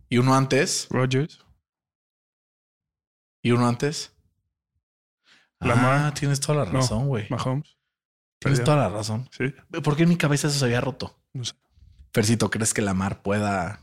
Y 0.08 0.18
uno 0.18 0.34
antes. 0.34 0.86
Rodgers. 0.90 1.44
Y 3.42 3.50
uno 3.52 3.68
antes. 3.68 4.12
Lamar. 5.60 6.06
Ah, 6.06 6.14
tienes 6.14 6.40
toda 6.40 6.64
la 6.64 6.70
razón, 6.70 7.08
güey. 7.08 7.26
Mahomes. 7.30 7.76
tienes 8.38 8.60
Perdió. 8.60 8.64
toda 8.64 8.76
la 8.76 8.88
razón. 8.88 9.28
Sí. 9.36 9.52
¿Por 9.82 9.96
qué 9.96 10.04
en 10.04 10.08
mi 10.10 10.16
cabeza 10.16 10.46
eso 10.48 10.58
se 10.58 10.64
había 10.64 10.80
roto? 10.80 11.18
No 11.32 11.44
sé. 11.44 11.54
Fercito, 12.12 12.50
¿crees 12.50 12.72
que 12.74 12.82
Lamar 12.82 13.22
pueda...? 13.22 13.80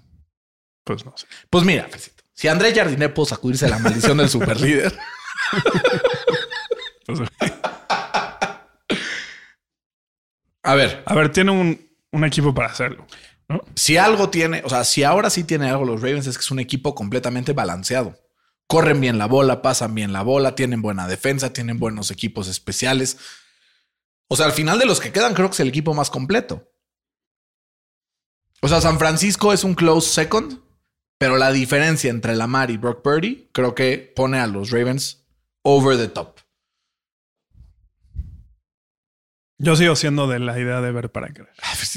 Pues 0.84 1.05
no 1.05 1.15
sé. 1.17 1.27
Pues 1.50 1.63
mira, 1.65 1.88
Fercito. 1.89 2.24
Si 2.34 2.48
André 2.48 2.74
Jardiné 2.74 3.10
pudo 3.10 3.25
sacudirse 3.27 3.70
la 3.70 3.79
maldición 3.79 4.17
del 4.17 4.29
superlíder, 4.29 4.98
a 10.63 10.75
ver, 10.75 11.03
a 11.05 11.15
ver, 11.15 11.32
tiene 11.32 11.51
un, 11.51 11.89
un 12.12 12.25
equipo 12.25 12.53
para 12.53 12.67
hacerlo. 12.70 13.05
Si 13.75 13.98
algo 13.98 14.30
tiene, 14.30 14.62
o 14.66 14.70
sea, 14.70 14.84
si 14.84 15.04
ahora 15.04 15.30
sí 15.30 15.44
tiene 15.44 15.70
algo 15.70 15.86
los 15.86 16.02
Ravens 16.02 16.28
es 16.28 16.38
que 16.38 16.44
es 16.44 16.52
un 16.52 16.60
equipo 16.60 16.96
completamente 16.96 17.54
balanceado. 17.54 18.20
Corren 18.68 19.00
bien 19.00 19.18
la 19.18 19.28
bola, 19.28 19.62
pasan 19.62 19.94
bien 19.94 20.12
la 20.12 20.24
bola, 20.24 20.56
tienen 20.56 20.82
buena 20.82 21.08
defensa, 21.08 21.54
tienen 21.54 21.78
buenos 21.78 22.10
equipos 22.10 22.48
especiales. 22.48 23.18
O 24.28 24.36
sea, 24.36 24.48
al 24.48 24.54
final 24.54 24.80
de 24.80 24.88
los 24.88 25.00
que 25.00 25.12
quedan, 25.12 25.36
creo 25.36 25.50
que 25.50 25.54
es 25.54 25.60
el 25.60 25.68
equipo 25.68 25.94
más 25.94 26.10
completo. 26.10 26.72
O 28.62 28.68
sea, 28.68 28.82
San 28.82 28.98
Francisco 28.98 29.54
es 29.54 29.64
un 29.64 29.75
close 29.75 30.10
second, 30.10 30.62
pero 31.20 31.38
la 31.38 31.52
diferencia 31.52 32.10
entre 32.10 32.36
Lamar 32.36 32.72
y 32.72 32.78
Brock 32.78 33.04
Purdy 33.04 33.50
creo 33.52 33.75
que 33.75 34.12
pone 34.16 34.40
a 34.40 34.48
los 34.48 34.72
Ravens 34.72 35.28
over 35.62 35.98
the 35.98 36.08
top. 36.08 36.40
Yo 39.58 39.76
sigo 39.76 39.96
siendo 39.96 40.28
de 40.28 40.40
la 40.40 40.60
idea 40.60 40.82
de 40.82 40.92
ver 40.92 41.12
para 41.12 41.30
creer. 41.30 41.50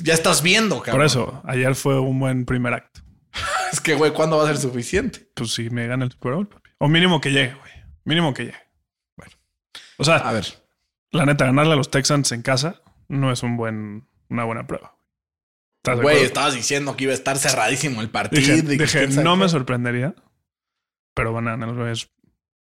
Ya 0.02 0.14
estás 0.14 0.42
viendo, 0.42 0.76
cabrón. 0.80 0.98
Por 0.98 1.04
eso, 1.06 1.42
ayer 1.44 1.74
fue 1.74 1.98
un 1.98 2.18
buen 2.20 2.44
primer 2.44 2.74
acto. 2.74 3.00
Es 3.72 3.80
que, 3.80 3.94
güey, 3.94 4.12
¿cuándo 4.12 4.38
va 4.38 4.44
a 4.44 4.46
ser 4.46 4.56
suficiente? 4.56 5.28
Pues 5.34 5.52
si 5.52 5.68
me 5.68 5.86
gana 5.86 6.04
el 6.04 6.10
Super 6.12 6.32
Bowl, 6.32 6.48
papi. 6.48 6.70
O 6.78 6.88
mínimo 6.88 7.20
que 7.20 7.30
llegue, 7.30 7.54
güey. 7.54 7.72
Mínimo 8.04 8.32
que 8.32 8.46
llegue. 8.46 8.58
Bueno. 9.16 9.32
O 9.98 10.04
sea, 10.04 10.16
A 10.16 10.32
ver. 10.32 10.46
la 11.10 11.26
neta, 11.26 11.44
ganarle 11.44 11.74
a 11.74 11.76
los 11.76 11.90
Texans 11.90 12.32
en 12.32 12.40
casa 12.42 12.80
no 13.08 13.30
es 13.30 13.42
un 13.42 13.56
buen, 13.58 14.08
una 14.30 14.44
buena 14.44 14.66
prueba. 14.66 14.96
¿Estás 15.82 15.98
de 15.98 16.02
Güey, 16.02 16.22
estabas 16.22 16.54
diciendo 16.54 16.96
que 16.96 17.04
iba 17.04 17.12
a 17.12 17.16
estar 17.16 17.36
cerradísimo 17.38 18.00
el 18.00 18.10
partido. 18.10 18.62
Dije, 18.62 19.08
no 19.08 19.36
me 19.36 19.48
sorprendería, 19.48 20.14
pero 21.14 21.32
van 21.32 21.48
a 21.48 21.52
ganar 21.52 21.68
los. 21.68 22.10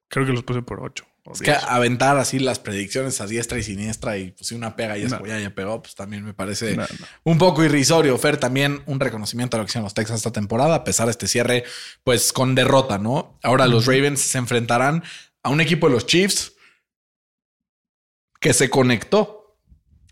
Creo 0.10 0.26
que 0.26 0.34
los 0.34 0.44
puse 0.44 0.62
por 0.62 0.82
8. 0.82 1.06
Es 1.34 1.42
que 1.42 1.52
aventar 1.52 2.18
así 2.18 2.40
las 2.40 2.60
predicciones 2.60 3.22
a 3.22 3.28
diestra 3.28 3.58
y 3.58 3.64
siniestra 3.64 4.18
y 4.18 4.32
pues 4.32 4.48
si 4.48 4.56
una 4.56 4.76
pega 4.76 4.98
y 4.98 5.04
esa 5.04 5.20
No. 5.20 5.26
ya, 5.28 5.40
ya 5.40 5.54
pegó, 5.54 5.82
pues 5.82 5.96
también 5.96 6.24
me 6.26 6.34
parece 6.34 6.76
No, 6.76 6.84
no. 6.84 7.06
un 7.24 7.38
poco 7.38 7.64
irrisorio. 7.64 8.18
Fer, 8.18 8.38
también 8.38 8.82
un 8.86 9.00
reconocimiento 9.00 9.56
a 9.56 9.60
lo 9.60 9.66
que 9.66 9.70
hicieron 9.72 9.84
los 9.84 9.94
Texans 9.94 10.20
esta 10.20 10.32
temporada, 10.32 10.76
a 10.76 10.84
pesar 10.84 11.06
de 11.08 11.12
este 11.12 11.28
cierre, 11.28 11.64
pues 12.04 12.34
con 12.34 12.56
derrota, 12.56 12.98
¿no? 12.98 13.38
Ahora 13.44 13.68
los 13.68 13.86
Ravens 13.86 14.22
se 14.22 14.38
enfrentarán 14.38 15.04
a 15.44 15.50
un 15.50 15.62
equipo 15.62 15.88
de 15.88 15.94
los 15.94 16.06
Chiefs 16.06 16.54
que 18.40 18.54
se 18.54 18.70
conectó. 18.70 19.58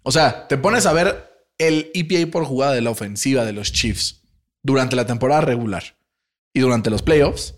O 0.04 0.12
sea, 0.12 0.48
te 0.48 0.58
pones 0.58 0.86
a 0.86 0.94
ver 0.94 1.48
el 1.58 1.92
EPA 1.94 2.30
por 2.32 2.46
jugada 2.46 2.74
de 2.74 2.82
la 2.82 2.90
ofensiva 2.92 3.46
de 3.46 3.54
los 3.54 3.72
Chiefs 3.72 4.22
durante 4.62 4.96
la 4.96 5.06
temporada 5.06 5.42
regular 5.42 5.98
y 6.54 6.60
durante 6.60 6.90
los 6.90 7.02
playoffs. 7.02 7.56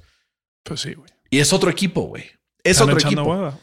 Pues 0.63 0.82
sí, 0.82 0.94
güey. 0.94 1.12
Y 1.30 1.39
es 1.39 1.54
otro 1.54 1.70
equipo, 1.70 2.01
güey. 2.04 2.25
Es 2.63 2.72
Están 2.80 2.89
otro 2.94 3.08
equipo. 3.08 3.24
hueva. 3.24 3.58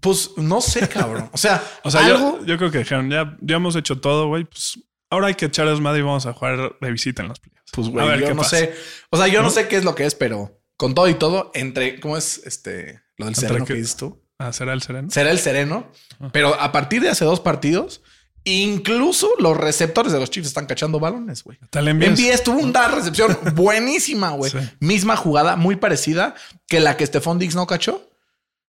Pues 0.00 0.30
no 0.36 0.60
sé, 0.60 0.88
cabrón. 0.88 1.30
O 1.32 1.38
sea, 1.38 1.62
O 1.84 1.90
sea, 1.90 2.04
algo. 2.06 2.38
yo, 2.40 2.46
yo 2.46 2.58
creo 2.58 2.70
que 2.70 2.78
dijeron, 2.78 3.10
ya, 3.10 3.36
ya 3.40 3.56
hemos 3.56 3.76
hecho 3.76 3.98
todo, 4.00 4.28
güey. 4.28 4.44
Pues 4.44 4.78
ahora 5.10 5.28
hay 5.28 5.34
que 5.34 5.46
echar 5.46 5.68
desmadre 5.68 6.00
y 6.00 6.02
vamos 6.02 6.26
a 6.26 6.32
jugar 6.32 6.76
de 6.80 6.90
visita 6.90 7.22
en 7.22 7.28
los 7.28 7.40
playoffs. 7.40 7.70
Pues, 7.72 7.86
A 7.88 7.90
güey, 7.90 8.08
ver 8.08 8.20
yo 8.20 8.30
no 8.34 8.42
pasa. 8.42 8.56
sé. 8.58 8.74
O 9.10 9.16
sea, 9.16 9.26
yo 9.28 9.40
no, 9.40 9.48
¿No? 9.48 9.50
sé 9.54 9.68
qué 9.68 9.76
es 9.76 9.84
lo 9.84 9.94
que 9.94 10.04
es, 10.06 10.14
pero 10.14 10.60
con 10.76 10.94
todo 10.94 11.08
y 11.08 11.14
todo, 11.14 11.50
entre. 11.54 11.98
¿Cómo 12.00 12.16
es 12.16 12.42
este? 12.44 13.00
Lo 13.16 13.24
del 13.26 13.34
Entre 13.34 13.48
sereno 13.48 13.64
que- 13.64 13.72
que 13.74 13.78
dices 13.80 13.96
tú. 13.96 14.22
Ah, 14.38 14.52
¿Será 14.52 14.74
el 14.74 14.82
sereno? 14.82 15.10
Será 15.10 15.30
el 15.30 15.38
sereno. 15.38 15.90
Pero 16.32 16.60
a 16.60 16.70
partir 16.70 17.00
de 17.00 17.08
hace 17.08 17.24
dos 17.24 17.40
partidos, 17.40 18.02
incluso 18.44 19.30
los 19.38 19.56
receptores 19.56 20.12
de 20.12 20.20
los 20.20 20.30
Chiefs 20.30 20.48
están 20.48 20.66
cachando 20.66 21.00
balones, 21.00 21.42
güey. 21.42 21.58
Tal 21.70 21.88
envíes. 21.88 22.42
Tuvo 22.44 22.58
una 22.60 22.88
recepción 22.88 23.36
buenísima, 23.54 24.30
güey. 24.30 24.50
Sí. 24.56 24.58
Misma 24.80 25.16
jugada, 25.16 25.56
muy 25.56 25.76
parecida 25.76 26.34
que 26.68 26.80
la 26.80 26.96
que 26.96 27.06
Stephon 27.06 27.38
Diggs 27.38 27.54
no 27.54 27.66
cachó. 27.66 28.05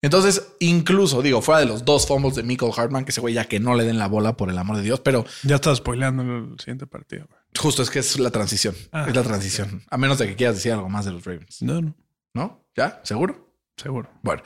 Entonces, 0.01 0.53
incluso, 0.59 1.21
digo, 1.21 1.41
fuera 1.41 1.59
de 1.59 1.65
los 1.65 1.83
dos 1.83 2.07
fumbles 2.07 2.35
de 2.35 2.43
Michael 2.43 2.71
Hartman, 2.75 3.03
que 3.03 3.11
ese 3.11 3.19
güey 3.21 3.33
ya 3.33 3.45
que 3.45 3.59
no 3.59 3.75
le 3.75 3.83
den 3.83 3.99
la 3.99 4.07
bola, 4.07 4.37
por 4.37 4.49
el 4.49 4.57
amor 4.57 4.77
de 4.77 4.83
Dios, 4.83 5.01
pero 5.01 5.25
Ya 5.43 5.55
estás 5.55 5.79
spoileando 5.79 6.23
el 6.23 6.59
siguiente 6.59 6.87
partido, 6.87 7.25
güey. 7.29 7.39
justo 7.57 7.81
es 7.83 7.89
que 7.89 7.99
es 7.99 8.17
la 8.19 8.31
transición. 8.31 8.75
Ah, 8.91 9.05
es 9.09 9.15
la 9.15 9.23
transición. 9.23 9.83
A 9.89 9.97
menos 9.97 10.17
de 10.17 10.27
que 10.27 10.35
quieras 10.35 10.55
decir 10.55 10.71
algo 10.71 10.87
más 10.89 11.05
de 11.05 11.11
los 11.11 11.25
Ravens. 11.25 11.61
No, 11.61 11.81
no. 11.81 11.95
¿No? 12.33 12.65
¿Ya? 12.77 13.01
¿Seguro? 13.03 13.53
Seguro. 13.75 14.09
Bueno, 14.23 14.41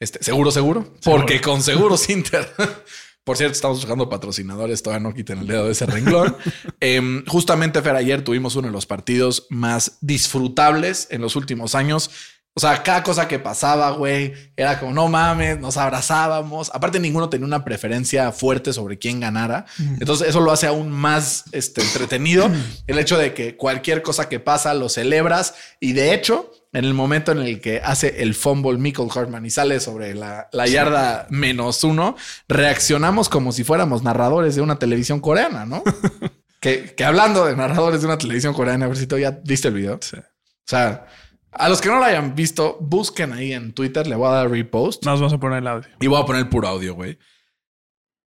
este, 0.00 0.22
seguro, 0.22 0.50
seguro. 0.50 0.92
Porque 1.04 1.40
con 1.40 1.62
Seguros 1.62 2.08
Inter. 2.10 2.46
Por 3.24 3.36
cierto, 3.36 3.52
estamos 3.52 3.78
buscando 3.80 4.08
patrocinadores. 4.08 4.82
Todavía 4.82 5.06
no 5.06 5.14
quiten 5.14 5.40
el 5.40 5.46
dedo 5.46 5.66
de 5.66 5.72
ese 5.72 5.84
renglón. 5.84 6.34
Em, 6.80 7.24
justamente, 7.26 7.82
Fer, 7.82 7.94
ayer 7.96 8.24
tuvimos 8.24 8.56
uno 8.56 8.68
de 8.68 8.72
los 8.72 8.86
partidos 8.86 9.46
más 9.50 9.98
disfrutables 10.00 11.08
en 11.10 11.20
los 11.20 11.36
últimos 11.36 11.74
años. 11.74 12.10
O 12.54 12.60
sea, 12.60 12.82
cada 12.82 13.04
cosa 13.04 13.28
que 13.28 13.38
pasaba, 13.38 13.90
güey, 13.92 14.32
era 14.56 14.80
como, 14.80 14.92
no 14.92 15.06
mames, 15.06 15.60
nos 15.60 15.76
abrazábamos. 15.76 16.72
Aparte, 16.74 16.98
ninguno 16.98 17.28
tenía 17.28 17.46
una 17.46 17.64
preferencia 17.64 18.32
fuerte 18.32 18.72
sobre 18.72 18.98
quién 18.98 19.20
ganara. 19.20 19.64
Entonces, 20.00 20.28
eso 20.28 20.40
lo 20.40 20.50
hace 20.50 20.66
aún 20.66 20.90
más 20.90 21.44
este, 21.52 21.82
entretenido. 21.82 22.50
El 22.88 22.98
hecho 22.98 23.16
de 23.16 23.32
que 23.32 23.56
cualquier 23.56 24.02
cosa 24.02 24.28
que 24.28 24.40
pasa 24.40 24.74
lo 24.74 24.88
celebras. 24.88 25.54
Y 25.78 25.92
de 25.92 26.12
hecho, 26.12 26.50
en 26.72 26.84
el 26.84 26.94
momento 26.94 27.30
en 27.30 27.38
el 27.38 27.60
que 27.60 27.80
hace 27.80 28.22
el 28.22 28.34
fumble 28.34 28.76
Michael 28.76 29.08
Hartman 29.14 29.46
y 29.46 29.50
sale 29.50 29.78
sobre 29.78 30.16
la, 30.16 30.48
la 30.50 30.66
yarda 30.66 31.28
menos 31.30 31.84
uno, 31.84 32.16
reaccionamos 32.48 33.28
como 33.28 33.52
si 33.52 33.62
fuéramos 33.62 34.02
narradores 34.02 34.56
de 34.56 34.62
una 34.62 34.80
televisión 34.80 35.20
coreana, 35.20 35.64
¿no? 35.64 35.84
que, 36.60 36.92
que 36.96 37.04
hablando 37.04 37.44
de 37.44 37.54
narradores 37.54 38.00
de 38.00 38.08
una 38.08 38.18
televisión 38.18 38.52
coreana, 38.52 38.86
a 38.86 38.88
ver 38.88 38.96
si 38.96 39.06
tú 39.06 39.16
ya 39.16 39.38
viste 39.44 39.68
el 39.68 39.74
video. 39.74 40.00
Sí. 40.02 40.16
O 40.16 40.70
sea, 40.70 41.06
a 41.52 41.68
los 41.68 41.80
que 41.80 41.88
no 41.88 41.98
lo 41.98 42.04
hayan 42.04 42.34
visto, 42.34 42.76
busquen 42.80 43.32
ahí 43.32 43.52
en 43.52 43.72
Twitter, 43.72 44.06
le 44.06 44.16
voy 44.16 44.28
a 44.28 44.32
dar 44.32 44.50
repost 44.50 45.04
Nos 45.04 45.20
vamos 45.20 45.32
a 45.32 45.38
poner 45.38 45.58
el 45.58 45.66
audio. 45.66 45.88
y 46.00 46.06
voy 46.06 46.20
a 46.20 46.26
poner 46.26 46.42
el 46.42 46.48
puro 46.48 46.68
audio, 46.68 46.94
güey. 46.94 47.18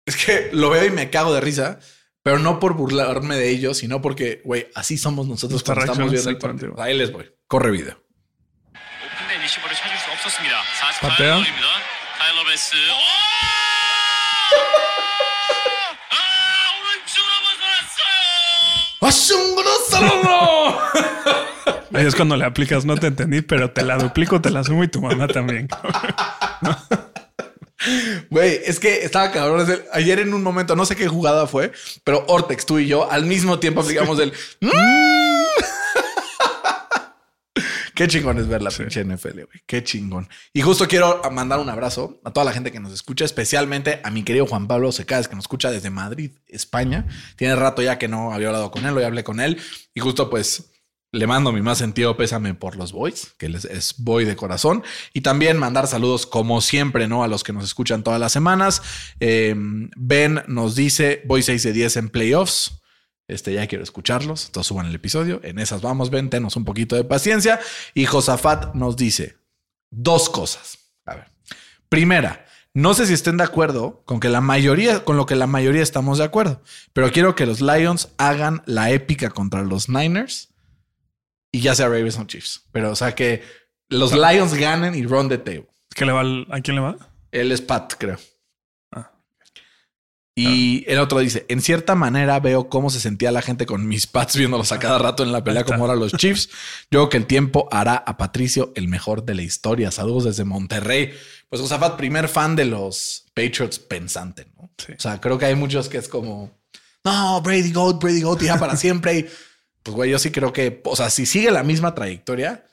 Es 0.05 0.17
que 0.17 0.51
lo 0.53 0.71
veo 0.71 0.85
y 0.85 0.91
me 0.91 1.11
cago 1.11 1.35
de 1.35 1.41
risa, 1.41 1.81
pero 2.23 2.39
no 2.39 2.61
por 2.61 2.75
burlarme 2.75 3.37
de 3.37 3.51
ellos, 3.51 3.79
sino 3.79 4.01
porque, 4.01 4.41
güey, 4.45 4.69
así 4.75 4.99
somos 4.99 5.27
nosotros 5.27 5.63
cuando 5.65 5.85
estamos 5.85 6.13
viendo 6.13 6.31
el 6.31 6.39
partido. 6.39 6.81
Ahí 6.81 6.97
les 6.97 7.13
voy. 7.13 7.29
Corre 7.49 7.71
video. 7.71 8.01
오 19.01 19.11
Ahí 21.93 22.07
es 22.07 22.15
cuando 22.15 22.37
le 22.37 22.45
aplicas, 22.45 22.85
no 22.85 22.97
te 22.97 23.09
entendí, 23.09 23.43
pero 23.43 23.71
te 23.71 23.83
la 23.83 23.97
duplico, 23.97 24.41
te 24.41 24.51
la 24.51 24.65
sumo 24.65 24.85
y 24.85 24.89
tu 24.89 25.01
mamá 25.01 25.29
también. 25.29 25.69
Güey, 28.31 28.61
es 28.65 28.81
que 28.81 29.05
estaba 29.05 29.31
cabrón. 29.31 29.67
Ayer 29.93 30.19
en 30.21 30.35
un 30.35 30.43
momento, 30.43 30.75
no 30.75 30.87
sé 30.87 30.97
qué 30.97 31.09
jugada 31.09 31.47
fue, 31.47 31.73
pero 32.05 32.25
Ortex, 32.27 32.67
tú 32.67 32.79
y 32.79 32.87
yo, 32.87 33.11
al 33.11 33.27
mismo 33.27 33.59
tiempo 33.59 33.83
aplicamos 33.83 34.19
el... 34.19 34.33
Qué 37.95 38.07
chingón 38.09 38.39
es 38.39 38.47
ver 38.47 38.61
la 38.61 38.71
pinche 38.71 39.03
NFL, 39.03 39.33
güey. 39.33 39.63
Qué 39.65 39.83
chingón. 39.83 40.29
Y 40.53 40.61
justo 40.61 40.87
quiero 40.87 41.23
mandar 41.33 41.61
un 41.61 41.71
abrazo 41.71 42.21
a 42.25 42.31
toda 42.31 42.45
la 42.45 42.53
gente 42.53 42.71
que 42.71 42.79
nos 42.79 42.93
escucha, 42.93 43.25
especialmente 43.25 44.01
a 44.05 44.11
mi 44.11 44.23
querido 44.23 44.45
Juan 44.45 44.69
Pablo 44.69 44.93
Secades, 44.93 45.29
que 45.29 45.35
nos 45.35 45.45
escucha 45.45 45.71
desde 45.71 45.89
Madrid, 45.89 46.33
España. 46.47 47.07
Tiene 47.37 47.57
rato 47.57 47.81
ya 47.81 47.97
que 47.97 48.07
no 48.07 48.35
había 48.35 48.49
hablado 48.49 48.71
con 48.71 48.85
él, 48.85 48.95
hoy 48.95 49.05
hablé 49.05 49.25
con 49.25 49.41
él. 49.41 49.59
Y 49.95 50.01
justo 50.01 50.29
pues 50.29 50.76
le 51.17 51.27
mando 51.27 51.51
mi 51.51 51.63
más 51.63 51.79
sentido 51.79 52.17
pésame 52.17 52.55
por 52.55 52.77
los 52.77 52.93
boys, 52.93 53.35
que 53.39 53.49
les 53.49 53.65
es 53.65 53.95
boy 53.97 54.25
de 54.25 54.37
corazón. 54.37 54.83
Y 55.13 55.23
también 55.23 55.57
mandar 55.57 55.87
saludos, 55.87 56.27
como 56.27 56.61
siempre, 56.61 57.09
¿no? 57.09 57.25
A 57.25 57.29
los 57.29 57.43
que 57.43 57.53
nos 57.53 57.65
escuchan 57.65 58.03
todas 58.03 58.21
las 58.21 58.33
semanas. 58.33 58.83
Eh, 59.21 59.55
ben 59.97 60.43
nos 60.47 60.75
dice, 60.77 61.23
voy 61.25 61.43
6 61.43 61.63
de 61.63 61.73
10 61.73 61.97
en 61.97 62.09
playoffs. 62.11 62.83
Este, 63.29 63.55
ya 63.55 63.67
quiero 63.67 63.83
escucharlos. 63.83 64.47
Entonces 64.47 64.69
suban 64.69 64.87
el 64.87 64.95
episodio. 64.95 65.41
En 65.43 65.59
esas 65.59 65.81
vamos, 65.81 66.11
Ben, 66.11 66.31
tenos 66.31 66.55
un 66.57 66.65
poquito 66.65 66.97
de 66.97 67.05
paciencia. 67.05 67.61
Y 67.95 68.05
Josafat 68.05 68.75
nos 68.75 68.97
dice 68.97 69.39
dos 69.91 70.29
cosas. 70.29 70.79
A 71.07 71.15
ver. 71.15 71.33
Primera, 71.89 72.45
no 72.75 72.93
sé 72.93 73.07
si 73.07 73.15
estén 73.15 73.39
de 73.39 73.45
acuerdo 73.45 74.03
con 74.05 74.21
que 74.21 74.29
la 74.29 74.43
mayoría, 74.43 75.03
con 75.03 75.17
lo 75.17 75.25
que 75.25 75.35
la 75.35 75.47
mayoría 75.47 75.83
estamos 75.83 76.19
de 76.19 76.25
acuerdo, 76.25 76.63
pero 76.93 77.11
quiero 77.11 77.35
que 77.35 77.47
los 77.47 77.63
Lions 77.63 78.11
hagan 78.19 78.63
la 78.67 78.91
épica 78.91 79.31
contra 79.31 79.63
los 79.63 79.89
Niners 79.89 80.51
y 81.57 81.61
ya 81.61 81.75
sea 81.75 81.87
Ravens 81.87 82.19
o 82.19 82.25
Chiefs. 82.25 82.63
Pero, 82.73 82.91
o 82.91 82.97
sea, 82.97 83.15
que 83.15 83.43
los 83.89 84.13
Lions 84.13 84.55
ganen 84.55 84.95
y 84.95 85.05
run 85.07 85.29
the 85.29 85.39
table. 85.39 85.69
¿Qué 85.95 86.05
le 86.05 86.13
va 86.13 86.21
al- 86.21 86.47
¿A 86.51 86.61
quién 86.61 86.75
le 86.77 86.83
va? 86.83 86.97
Él 87.33 87.53
es 87.53 87.61
Pat, 87.61 87.95
creo. 87.99 88.19
Ah. 88.93 89.11
Y 90.35 90.85
el 90.87 90.99
otro 90.99 91.19
dice, 91.21 91.47
en 91.49 91.63
cierta 91.63 91.95
manera 91.95 92.39
veo 92.41 92.69
cómo 92.69 92.91
se 92.91 93.01
sentía 93.01 93.33
la 93.33 93.41
gente 93.41 93.65
con 93.65 93.89
mis 93.89 94.07
Pats 94.07 94.37
viéndolos 94.37 94.71
a 94.73 94.79
cada 94.79 94.99
rato 94.99 95.23
en 95.23 95.33
la 95.33 95.43
pelea 95.43 95.65
como 95.65 95.85
ahora 95.85 95.97
los 95.97 96.13
Chiefs. 96.13 96.49
Yo 96.91 97.01
creo 97.01 97.09
que 97.09 97.17
el 97.17 97.27
tiempo 97.27 97.69
hará 97.73 97.97
a 97.97 98.17
Patricio 98.19 98.73
el 98.77 98.87
mejor 98.89 99.25
de 99.25 99.35
la 99.35 99.43
historia. 99.43 99.91
Saludos 99.91 100.25
desde 100.25 100.45
Monterrey. 100.45 101.13
Pues 101.49 101.63
Josafat, 101.63 101.97
primer 101.97 102.29
fan 102.29 102.55
de 102.55 102.67
los 102.67 103.25
Patriots 103.35 103.79
pensante, 103.79 104.47
¿no? 104.57 104.71
Sí. 104.77 104.93
O 104.93 105.01
sea, 105.01 105.21
creo 105.21 105.39
que 105.39 105.47
hay 105.47 105.55
muchos 105.55 105.89
que 105.89 105.97
es 105.97 106.09
como, 106.09 106.51
no, 107.05 107.41
Brady 107.41 107.73
Goat, 107.73 108.03
Brady 108.03 108.21
Goat, 108.21 108.43
ya 108.43 108.59
para 108.59 108.77
siempre. 108.77 109.31
Pues 109.87 109.95
güey, 109.95 110.11
yo 110.11 110.19
sí 110.19 110.33
creo 110.33 110.53
que, 110.53 110.81
o 110.85 110.97
sea, 110.97 111.11
si 111.11 111.27
sigue 111.27 111.53
la 111.53 111.63
misma 111.63 111.95
trayectoria, 111.95 112.67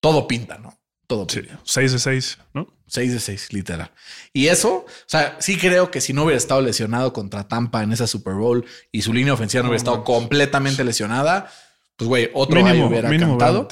todo 0.00 0.28
pinta, 0.28 0.58
¿no? 0.58 0.78
Todo 1.06 1.24
Sí, 1.26 1.40
pinta. 1.40 1.58
6 1.64 1.92
de 1.92 1.98
6, 1.98 2.38
¿no? 2.52 2.68
6 2.88 3.12
de 3.14 3.20
6, 3.20 3.52
literal. 3.54 3.90
Y 4.34 4.48
eso, 4.48 4.84
o 4.84 4.86
sea, 5.06 5.38
sí 5.40 5.56
creo 5.56 5.90
que 5.90 6.02
si 6.02 6.12
no 6.12 6.24
hubiera 6.24 6.36
estado 6.36 6.60
lesionado 6.60 7.14
contra 7.14 7.48
Tampa 7.48 7.82
en 7.82 7.92
esa 7.92 8.06
Super 8.06 8.34
Bowl 8.34 8.66
y 8.92 9.00
su 9.00 9.14
línea 9.14 9.32
ofensiva 9.32 9.62
no, 9.62 9.70
hubiera 9.70 9.78
estado 9.78 10.04
completamente 10.04 10.84
lesionada, 10.84 11.50
pues 11.96 12.06
güey, 12.06 12.30
otro 12.34 12.62
Mínimo, 12.62 12.88
hubiera 12.88 13.08
mínimo 13.08 13.38
cantado. 13.38 13.66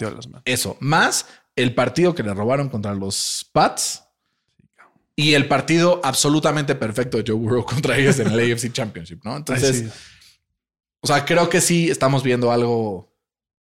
Eso, 0.47 0.79
más 0.81 1.26
el 1.55 1.75
partido 1.75 2.15
que 2.15 2.23
le 2.23 2.33
robaron 2.33 2.71
contra 2.71 2.95
los 2.95 3.47
Pats 3.53 4.05
y 5.15 5.35
el 5.35 5.49
partido 5.49 6.00
absolutamente 6.03 6.75
perfecto 6.75 7.19
de 7.19 7.25
Joe 7.26 7.37
Burrow 7.37 7.65
contra 7.67 7.99
ellos 7.99 8.19
en 8.21 8.29
el 8.29 8.53
AFC 8.55 8.73
Championship, 8.73 9.21
¿no? 9.23 9.37
Entonces, 9.37 9.83
Ay, 9.83 9.91
sí. 9.91 10.15
O 11.00 11.07
sea, 11.07 11.25
creo 11.25 11.49
que 11.49 11.61
sí 11.61 11.91
estamos 11.91 12.23
viendo 12.23 12.50
algo 12.50 13.17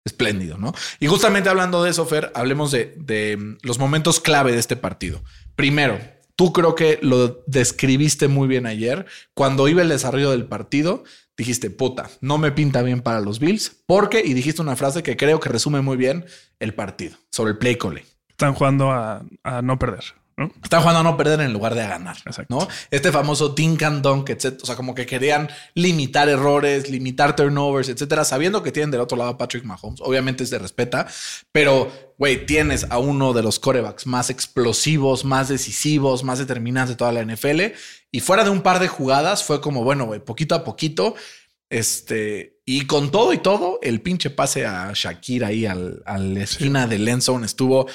espléndido, 0.04 0.58
¿no? 0.58 0.72
Y 1.00 1.06
justamente 1.06 1.48
hablando 1.48 1.82
de 1.82 1.90
eso, 1.90 2.06
Fer, 2.06 2.32
hablemos 2.34 2.70
de, 2.70 2.94
de, 2.98 3.36
mm, 3.36 3.58
los 3.62 3.78
momentos 3.78 4.20
clave 4.20 4.52
de 4.52 4.58
este 4.58 4.76
partido. 4.76 5.22
Primero, 5.54 5.98
tú 6.34 6.52
creo 6.52 6.74
que 6.74 6.98
lo 7.02 7.42
describiste 7.46 8.28
muy 8.28 8.48
bien 8.48 8.66
ayer. 8.66 9.06
Cuando 9.34 9.68
iba 9.68 9.82
el 9.82 9.88
desarrollo 9.88 10.30
del 10.30 10.46
partido, 10.46 11.04
dijiste, 11.36 11.70
puta, 11.70 12.10
no 12.20 12.38
me 12.38 12.52
pinta 12.52 12.82
bien 12.82 13.00
para 13.00 13.20
los 13.20 13.38
Bills, 13.38 13.82
porque, 13.86 14.22
y 14.24 14.34
dijiste 14.34 14.62
una 14.62 14.76
frase 14.76 15.02
que 15.02 15.16
creo 15.16 15.40
que 15.40 15.48
resume 15.48 15.80
muy 15.80 15.96
bien 15.96 16.26
el 16.58 16.74
partido 16.74 17.16
sobre 17.30 17.52
el 17.52 17.58
play 17.58 17.76
calling. 17.76 18.04
Están 18.28 18.54
jugando 18.54 18.90
a, 18.90 19.24
a 19.44 19.62
no 19.62 19.78
perder. 19.78 20.04
¿No? 20.38 20.52
Están 20.62 20.80
jugando 20.80 21.00
a 21.00 21.02
no 21.02 21.16
perder 21.16 21.40
en 21.40 21.52
lugar 21.52 21.74
de 21.74 21.82
a 21.82 21.88
ganar. 21.88 22.16
Exacto. 22.24 22.54
¿no? 22.54 22.68
Este 22.90 23.12
famoso 23.12 23.50
dink 23.50 23.82
and 23.82 24.02
dunk, 24.02 24.30
etc. 24.30 24.60
O 24.62 24.66
sea, 24.66 24.76
como 24.76 24.94
que 24.94 25.04
querían 25.04 25.48
limitar 25.74 26.28
errores, 26.28 26.88
limitar 26.88 27.36
turnovers, 27.36 27.88
etcétera, 27.88 28.24
sabiendo 28.24 28.62
que 28.62 28.72
tienen 28.72 28.90
del 28.90 29.00
otro 29.00 29.18
lado 29.18 29.30
a 29.30 29.38
Patrick 29.38 29.64
Mahomes. 29.64 30.00
Obviamente 30.00 30.46
se 30.46 30.58
respeta, 30.58 31.08
pero 31.52 31.90
güey, 32.16 32.46
tienes 32.46 32.86
a 32.88 32.98
uno 32.98 33.32
de 33.32 33.42
los 33.42 33.58
corebacks 33.58 34.06
más 34.06 34.30
explosivos, 34.30 35.24
más 35.24 35.48
decisivos, 35.48 36.24
más 36.24 36.38
determinantes 36.38 36.90
de 36.90 36.96
toda 36.96 37.12
la 37.12 37.24
NFL. 37.24 37.74
Y 38.10 38.20
fuera 38.20 38.44
de 38.44 38.50
un 38.50 38.62
par 38.62 38.78
de 38.78 38.88
jugadas, 38.88 39.44
fue 39.44 39.60
como, 39.60 39.84
bueno, 39.84 40.06
güey, 40.06 40.20
poquito 40.20 40.54
a 40.54 40.64
poquito. 40.64 41.14
Este, 41.70 42.60
y 42.64 42.86
con 42.86 43.10
todo 43.10 43.32
y 43.32 43.38
todo, 43.38 43.78
el 43.82 44.00
pinche 44.00 44.30
pase 44.30 44.66
a 44.66 44.90
Shakira 44.94 45.48
ahí 45.48 45.66
al, 45.66 46.02
a 46.06 46.18
la 46.18 46.42
esquina 46.42 46.86
de 46.86 46.96
del 46.96 47.08
Endzone 47.08 47.44
estuvo 47.44 47.86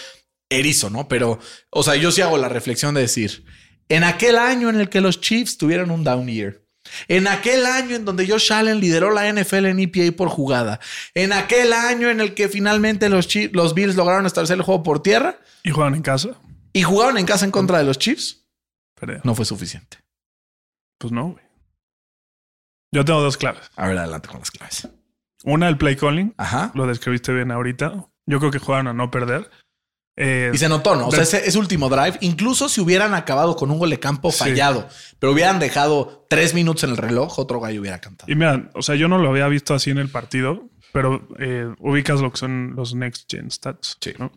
erizo, 0.50 0.90
¿no? 0.90 1.08
Pero, 1.08 1.40
o 1.70 1.84
sea, 1.84 1.96
yo 1.96 2.12
sí 2.12 2.22
hago 2.22 2.38
la 2.38 2.50
reflexión 2.50 2.94
de 2.96 3.02
decir, 3.02 3.46
en 3.90 4.04
aquel 4.04 4.38
año 4.38 4.70
en 4.70 4.80
el 4.80 4.90
que 4.90 5.02
los 5.02 5.20
Chiefs 5.22 5.58
tuvieron 5.58 5.92
un 5.92 6.04
down 6.04 6.28
year, 6.28 6.62
en 7.08 7.28
aquel 7.28 7.66
año 7.66 7.96
en 7.96 8.06
donde 8.06 8.28
Josh 8.28 8.52
Allen 8.52 8.80
lideró 8.80 9.12
la 9.12 9.32
NFL 9.32 9.66
en 9.68 9.80
EPA 9.80 10.16
por 10.18 10.30
jugada, 10.30 10.80
en 11.14 11.34
aquel 11.34 11.74
año 11.74 12.10
en 12.10 12.20
el 12.22 12.34
que 12.34 12.50
finalmente 12.50 13.10
los, 13.10 13.28
Chiefs, 13.28 13.54
los 13.56 13.74
Bills 13.74 13.96
lograron 13.96 14.26
establecer 14.26 14.58
el 14.58 14.64
juego 14.64 14.84
por 14.84 15.02
tierra 15.02 15.40
Y 15.64 15.72
juegan 15.72 15.96
en 15.96 16.02
casa. 16.02 16.30
y 16.74 16.84
jugaron 16.84 17.18
en 17.18 17.26
casa 17.26 17.46
en 17.46 17.52
contra 17.52 17.78
de 17.78 17.86
los 17.86 17.98
Chiefs, 18.00 18.46
Pero 19.00 19.22
no 19.24 19.34
fue 19.36 19.46
suficiente. 19.46 19.98
pues 21.00 21.12
no, 21.14 21.30
güey. 21.32 21.44
Yo 22.92 23.04
tengo 23.06 23.22
dos 23.22 23.38
claves. 23.38 23.72
A 23.76 23.88
ver, 23.88 23.98
adelante 23.98 24.28
con 24.28 24.40
las 24.40 24.52
claves. 24.52 24.88
Una, 25.46 25.68
el 25.68 25.78
play 25.78 25.96
calling. 25.96 26.34
Ajá. 26.38 26.72
Lo 26.76 26.86
describiste 26.86 27.34
bien 27.34 27.50
ahorita. 27.52 28.06
Yo 28.28 28.40
creo 28.40 28.52
que 28.52 28.60
juegan 28.60 28.88
a 28.88 28.94
no 28.94 29.10
perder. 29.10 29.50
Eh, 30.16 30.52
Y 30.54 30.58
se 30.60 30.70
notó, 30.70 30.96
¿no? 30.96 31.08
O 31.08 31.12
sea, 31.12 31.24
ese, 31.24 31.48
ese 31.48 31.58
último 31.58 31.90
drive, 31.90 32.18
incluso 32.22 32.70
si 32.70 32.80
hubieran 32.82 33.14
acabado 33.16 33.56
con 33.56 33.72
un 33.72 33.80
gol 33.80 33.90
de 33.90 34.00
campo 34.00 34.32
Sí. 34.32 34.40
fallado, 34.40 34.88
pero 35.20 35.34
hubieran 35.34 35.60
dejado 35.60 36.26
tres 36.30 36.54
minutos 36.54 36.84
en 36.84 36.92
el 36.92 36.98
reloj, 36.98 37.40
otro 37.40 37.60
gallo 37.60 37.82
hubiera 37.82 38.00
cantado. 38.00 38.32
Y 38.32 38.36
mira, 38.36 38.70
o 38.76 38.82
sea, 38.84 38.96
yo 38.96 39.08
no 39.08 39.18
lo 39.18 39.30
había 39.30 39.48
visto 39.48 39.74
así 39.74 39.90
en 39.90 39.98
el 39.98 40.10
partido, 40.10 40.70
pero 40.92 41.28
eh, 41.40 41.68
ubicas 41.80 42.20
lo 42.22 42.32
que 42.32 42.38
son 42.38 42.76
los 42.76 42.94
Next 42.94 43.30
Gen 43.32 43.50
Stats. 43.50 43.98
Sí. 44.02 44.14
¿no? 44.20 44.32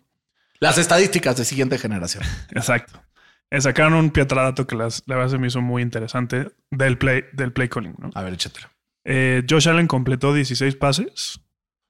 Las 0.61 0.79
estadísticas 0.79 1.37
de 1.37 1.45
siguiente 1.45 1.77
generación. 1.77 2.25
Exacto. 2.53 3.03
Eh, 3.51 3.61
sacaron 3.61 3.93
un 3.95 4.11
pietradato 4.11 4.67
que 4.67 4.77
las, 4.77 5.03
la 5.07 5.17
verdad 5.17 5.33
se 5.33 5.39
me 5.39 5.49
hizo 5.49 5.61
muy 5.61 5.83
interesante 5.83 6.49
del 6.71 6.97
play, 6.97 7.25
del 7.35 7.53
play 7.53 7.69
calling. 7.69 7.95
¿no? 7.99 8.11
A 8.15 8.23
ver, 8.23 8.33
échatelo. 8.33 8.69
Eh, 9.05 9.45
Josh 9.49 9.69
Allen 9.69 9.87
completó 9.87 10.33
16 10.33 10.75
pases 10.77 11.41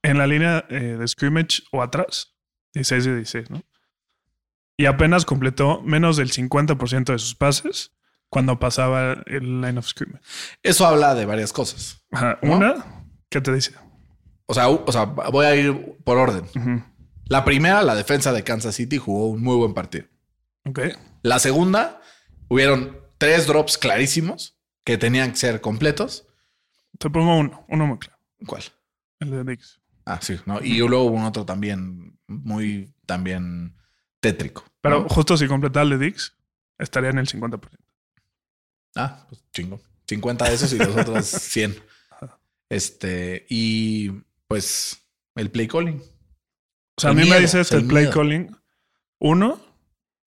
en 0.02 0.19
la 0.19 0.26
línea 0.26 0.62
de 0.69 1.07
scrimmage 1.07 1.62
o 1.71 1.83
atrás. 1.83 2.35
16 2.75 3.05
de 3.07 3.14
16, 3.16 3.50
¿no? 3.50 3.62
Y 4.76 4.87
apenas 4.87 5.25
completó 5.25 5.80
menos 5.83 6.16
del 6.16 6.30
50% 6.30 7.12
de 7.12 7.18
sus 7.18 7.35
pases 7.35 7.92
cuando 8.28 8.59
pasaba 8.59 9.23
el 9.26 9.61
line 9.61 9.78
of 9.78 9.87
scrimmage. 9.87 10.23
Eso 10.62 10.87
habla 10.87 11.14
de 11.14 11.25
varias 11.25 11.52
cosas. 11.52 12.04
Ajá. 12.12 12.38
¿No? 12.42 12.56
Una, 12.56 13.04
¿qué 13.30 13.40
te 13.40 13.52
dice? 13.52 13.73
O 14.47 14.54
sea, 14.54 14.68
o 14.68 14.92
sea, 14.92 15.04
voy 15.04 15.47
a 15.47 15.56
ir 15.56 15.97
por 16.04 16.18
orden. 16.18 16.45
La 17.25 17.45
primera, 17.45 17.83
la 17.83 17.95
defensa 17.95 18.33
de 18.33 18.45
Kansas 18.45 18.75
City 18.75 18.99
jugó 18.99 19.28
un 19.28 19.42
muy 19.42 19.56
buen 19.56 19.75
partido. 19.75 20.06
Ok. 20.64 20.80
La 21.23 21.38
segunda, 21.38 22.00
hubieron 22.49 22.99
tres 23.18 23.47
drops 23.47 23.78
clarísimos 23.78 24.59
que 24.85 24.99
tenían 24.99 25.30
que 25.30 25.37
ser 25.37 25.61
completos. 25.61 26.26
Te 26.99 27.11
pongo 27.11 27.38
uno, 27.38 27.64
uno 27.68 27.87
muy 27.87 27.99
claro. 27.99 28.18
¿Cuál? 28.47 28.62
El 29.18 29.30
de 29.30 29.45
Dix. 29.45 29.80
Ah, 30.04 30.21
sí, 30.23 30.38
¿no? 30.47 30.61
Y 30.62 30.78
luego 30.78 31.04
hubo 31.04 31.16
un 31.16 31.25
otro 31.25 31.45
también 31.45 32.18
muy 32.28 32.95
también 33.06 33.76
tétrico. 34.33 34.64
Pero 34.80 35.00
¿no? 35.02 35.09
justo 35.09 35.37
si 35.37 35.47
completara 35.47 35.85
el 35.85 35.90
de 35.90 35.99
Dix, 36.06 36.35
estaría 36.78 37.11
en 37.11 37.18
el 37.18 37.26
50%. 37.28 37.61
Ah, 38.97 39.26
pues 39.28 39.42
chingo. 39.52 39.80
50 40.09 40.49
de 40.49 40.54
esos 40.54 40.73
y 40.73 40.78
los 40.78 40.97
otros 40.97 41.26
100. 41.26 41.76
Este, 42.68 43.47
y 43.49 44.11
pues 44.49 45.00
el 45.35 45.50
play 45.50 45.68
calling. 45.68 46.02
O 46.96 47.01
sea, 47.01 47.11
El 47.11 47.16
a 47.16 47.20
mí 47.20 47.22
miedo, 47.24 47.35
me 47.37 47.40
dice 47.42 47.61
este 47.61 47.77
el 47.77 47.83
el 47.83 47.88
play 47.88 48.05
miedo. 48.05 48.14
calling. 48.14 48.57
Uno, 49.18 49.61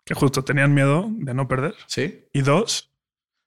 que 0.05 0.13
justo 0.13 0.43
tenían 0.43 0.73
miedo 0.73 1.07
de 1.09 1.33
no 1.33 1.47
perder. 1.47 1.75
Sí. 1.87 2.25
Y 2.33 2.41
dos, 2.41 2.91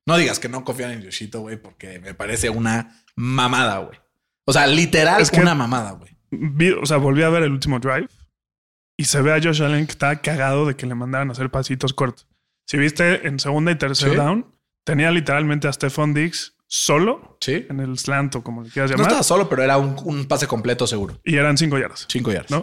No 0.07 0.17
digas 0.17 0.39
que 0.41 0.49
no 0.49 0.65
confían 0.65 0.91
en 0.93 1.03
Yoshito, 1.03 1.41
güey, 1.41 1.57
porque 1.57 1.99
me 2.01 2.15
parece 2.15 2.51
una 2.51 3.03
mamada, 3.15 3.79
güey. 3.79 3.99
O 4.45 4.53
sea, 4.53 4.67
literal, 4.67 5.23
Es 5.23 5.31
que- 5.31 5.41
una 5.41 5.55
mamada, 5.55 5.93
güey. 5.93 6.13
o 6.81 6.87
sea, 6.87 6.97
volví 6.97 7.23
a 7.23 7.29
ver 7.29 7.45
el 7.45 7.53
último 7.53 7.79
drive 7.79 8.09
y 8.97 9.05
se 9.05 9.21
ve 9.23 9.33
a 9.33 9.41
Josh 9.43 9.63
Allen 9.63 9.87
que 9.87 9.93
estaba 9.93 10.17
cagado 10.17 10.67
de 10.67 10.77
que 10.77 10.87
le 10.87 10.95
mandaran 10.95 11.29
a 11.29 11.33
hacer 11.33 11.51
pasitos 11.51 11.93
cortos. 11.95 12.27
Si 12.67 12.79
viste 12.79 13.27
en 13.27 13.39
segunda 13.39 13.71
y 13.73 13.77
tercer 13.77 14.11
Sí. 14.11 14.17
down, 14.17 14.47
tenía 14.85 15.11
literalmente 15.11 15.69
a 15.69 15.73
Stephon 15.73 16.15
Diggs 16.15 16.57
solo 16.67 17.37
Sí. 17.41 17.67
en 17.69 17.81
el 17.81 17.99
slant 17.99 18.35
o 18.37 18.43
como 18.43 18.63
le 18.63 18.71
quieras 18.71 18.91
No 18.91 18.97
llamar 18.97 19.09
estaba 19.09 19.23
solo, 19.23 19.49
pero 19.49 19.63
era 19.63 19.77
un, 19.79 19.97
un 20.05 20.27
pase 20.27 20.47
completo 20.47 20.87
seguro. 20.87 21.21
y 21.25 21.37
eran 21.37 21.59
cinco 21.59 21.79
yardas. 21.79 22.07
Cinco 22.09 22.33
yardas. 22.33 22.51
¿no? 22.51 22.63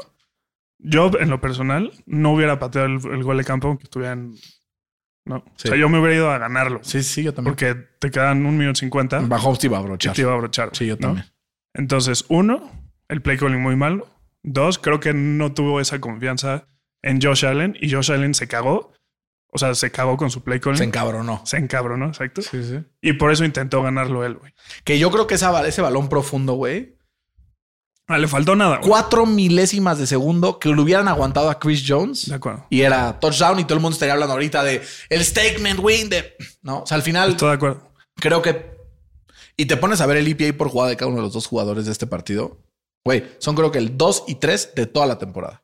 Yo, 0.79 1.11
en 1.19 1.29
lo 1.29 1.41
personal, 1.41 1.91
no 2.05 2.31
hubiera 2.33 2.57
pateado 2.57 2.87
el, 2.87 2.93
el 3.13 3.23
gol 3.23 3.37
de 3.37 3.43
campo 3.43 3.67
aunque 3.67 3.83
estuvieran. 3.83 4.33
No. 5.25 5.43
Sí. 5.57 5.67
O 5.67 5.71
sea, 5.71 5.77
yo 5.77 5.89
me 5.89 5.99
hubiera 5.99 6.15
ido 6.15 6.31
a 6.31 6.37
ganarlo. 6.37 6.79
Sí, 6.83 7.03
sí, 7.03 7.21
yo 7.23 7.33
también. 7.33 7.53
Porque 7.53 7.75
te 7.99 8.09
quedan 8.09 8.45
un 8.45 8.57
minuto 8.57 8.79
cincuenta 8.79 9.19
Mahomes 9.19 9.59
te 9.59 9.67
iba 9.67 9.77
a 9.77 9.81
y 9.81 9.83
abrochar. 9.83 10.13
te 10.15 10.21
iba 10.21 10.31
a 10.31 10.35
abrochar. 10.35 10.69
Sí, 10.73 10.87
yo 10.87 10.95
¿no? 10.95 10.99
también. 11.01 11.25
Entonces, 11.75 12.25
uno, 12.29 12.71
el 13.09 13.21
play 13.21 13.37
calling 13.37 13.61
muy 13.61 13.75
malo. 13.75 14.07
Dos, 14.43 14.80
creo 14.80 14.99
que 14.99 15.13
no 15.13 15.54
tuvo 15.54 15.80
esa 15.82 15.99
confianza 15.99 16.67
en 17.02 17.21
Josh 17.21 17.45
Allen 17.45 17.78
y 17.82 17.91
Josh 17.91 18.12
Allen 18.12 18.34
se 18.34 18.47
cagó. 18.47 18.93
O 19.52 19.58
sea, 19.58 19.73
se 19.73 19.91
cagó 19.91 20.15
con 20.15 20.30
su 20.30 20.43
play 20.43 20.60
calling. 20.60 20.78
Se 20.78 20.84
Se, 20.84 20.88
encabronó. 20.88 21.43
encabronó, 21.54 22.08
exacto. 22.08 22.41
Sí, 22.43 22.63
sí. 22.63 22.84
Y 23.02 23.13
por 23.13 23.32
eso 23.32 23.43
intentó 23.45 23.82
ganarlo 23.82 24.23
él, 24.23 24.36
güey. 24.36 24.54
Que 24.84 24.99
yo 24.99 25.10
creo 25.10 25.25
que 25.25 25.36
esa, 25.36 25.67
ese 25.67 25.82
balón 25.82 26.08
profundo, 26.10 26.54
güey, 26.54 26.95
Ah, 28.12 28.17
le 28.17 28.28
faltó 28.28 28.56
nada, 28.56 28.78
güey. 28.78 28.89
cuatro 28.89 29.28
milésimas 29.28 29.99
de 29.99 30.08
segundo 30.08 30.58
que 30.58 30.69
lo 30.69 30.82
hubieran 30.82 31.08
aguantado 31.08 31.47
a 31.52 31.60
Chris 31.60 31.84
Jones 31.88 32.28
De 32.28 32.34
acuerdo. 32.36 32.65
y 32.71 32.82
era 32.82 33.19
touchdown 33.19 33.60
y 33.60 33.65
todo 33.65 33.75
el 33.75 33.82
mundo 33.82 33.93
estaría 33.93 34.13
hablando 34.13 34.34
ahorita 34.34 34.63
de 34.63 34.82
el 35.10 35.23
statement 35.23 35.80
win 35.80 36.10
de 36.10 36.36
no, 36.63 36.80
o 36.80 36.88
sea, 36.88 36.95
al 36.97 37.04
final 37.04 37.30
Estoy 37.30 37.49
de 37.49 37.54
acuerdo. 37.54 37.91
creo 38.15 38.41
que 38.41 38.65
y 39.58 39.65
te 39.67 39.78
pones 39.78 40.02
a 40.02 40.08
ver 40.08 40.17
el 40.17 40.28
EPA 40.28 40.58
por 40.58 40.69
jugada 40.69 40.89
de 40.89 40.97
cada 40.97 41.10
uno 41.10 41.17
de 41.17 41.21
los 41.23 41.34
dos 41.34 41.45
jugadores 41.45 41.86
de 41.86 41.91
este 41.91 42.08
partido. 42.08 42.58
Güey, 43.05 43.23
son 43.39 43.55
creo 43.55 43.71
que 43.71 43.77
el 43.79 43.97
2 43.97 44.25
y 44.27 44.35
3 44.35 44.71
de 44.75 44.85
toda 44.85 45.05
la 45.05 45.17
temporada. 45.17 45.63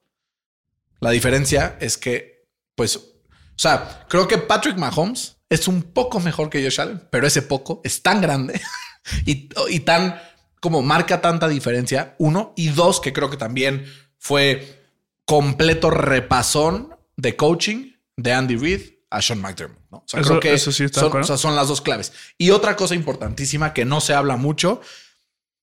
La 1.00 1.12
diferencia 1.12 1.78
es 1.80 1.98
que 1.98 2.45
pues 2.76 2.98
o 2.98 3.58
sea, 3.58 4.06
creo 4.10 4.28
que 4.28 4.38
Patrick 4.38 4.78
Mahomes 4.78 5.38
es 5.50 5.67
un 5.67 5.82
poco 5.82 6.19
mejor 6.19 6.50
que 6.50 6.62
Josh 6.62 6.82
Allen, 6.82 7.08
pero 7.10 7.26
ese 7.26 7.41
poco 7.41 7.80
es 7.86 8.02
tan 8.02 8.19
grande 8.19 8.60
y, 9.26 9.50
y 9.69 9.80
tan 9.82 10.19
como 10.60 10.82
marca 10.82 11.21
tanta 11.21 11.48
diferencia, 11.48 12.15
uno, 12.17 12.54
y 12.58 12.69
dos, 12.69 13.00
que 13.00 13.13
creo 13.13 13.30
que 13.30 13.38
también 13.38 13.86
fue 14.17 14.84
completo 15.24 15.89
repasón 15.91 16.95
de 17.15 17.36
coaching 17.36 17.93
de 18.17 18.34
Andy 18.34 18.58
Reid 18.58 18.82
a 19.12 19.21
Sean 19.21 19.39
McDermott. 19.41 19.80
¿no? 19.91 19.98
O 20.00 20.04
sea, 20.08 20.19
Eso- 20.21 20.30
creo 20.30 20.39
que 20.41 20.54
eso 20.54 20.71
sí 20.71 20.84
está 20.84 21.00
de 21.00 21.04
son, 21.04 21.08
acuerdo. 21.10 21.24
o 21.26 21.28
sea, 21.28 21.38
son 21.38 21.56
las 21.56 21.67
dos 21.67 21.82
claves. 21.82 22.12
Y 22.38 22.50
otra 22.50 22.76
cosa 22.76 22.95
importantísima 22.95 23.74
que 23.74 23.86
no 23.86 24.02
se 24.02 24.13
habla 24.15 24.38
mucho, 24.38 24.82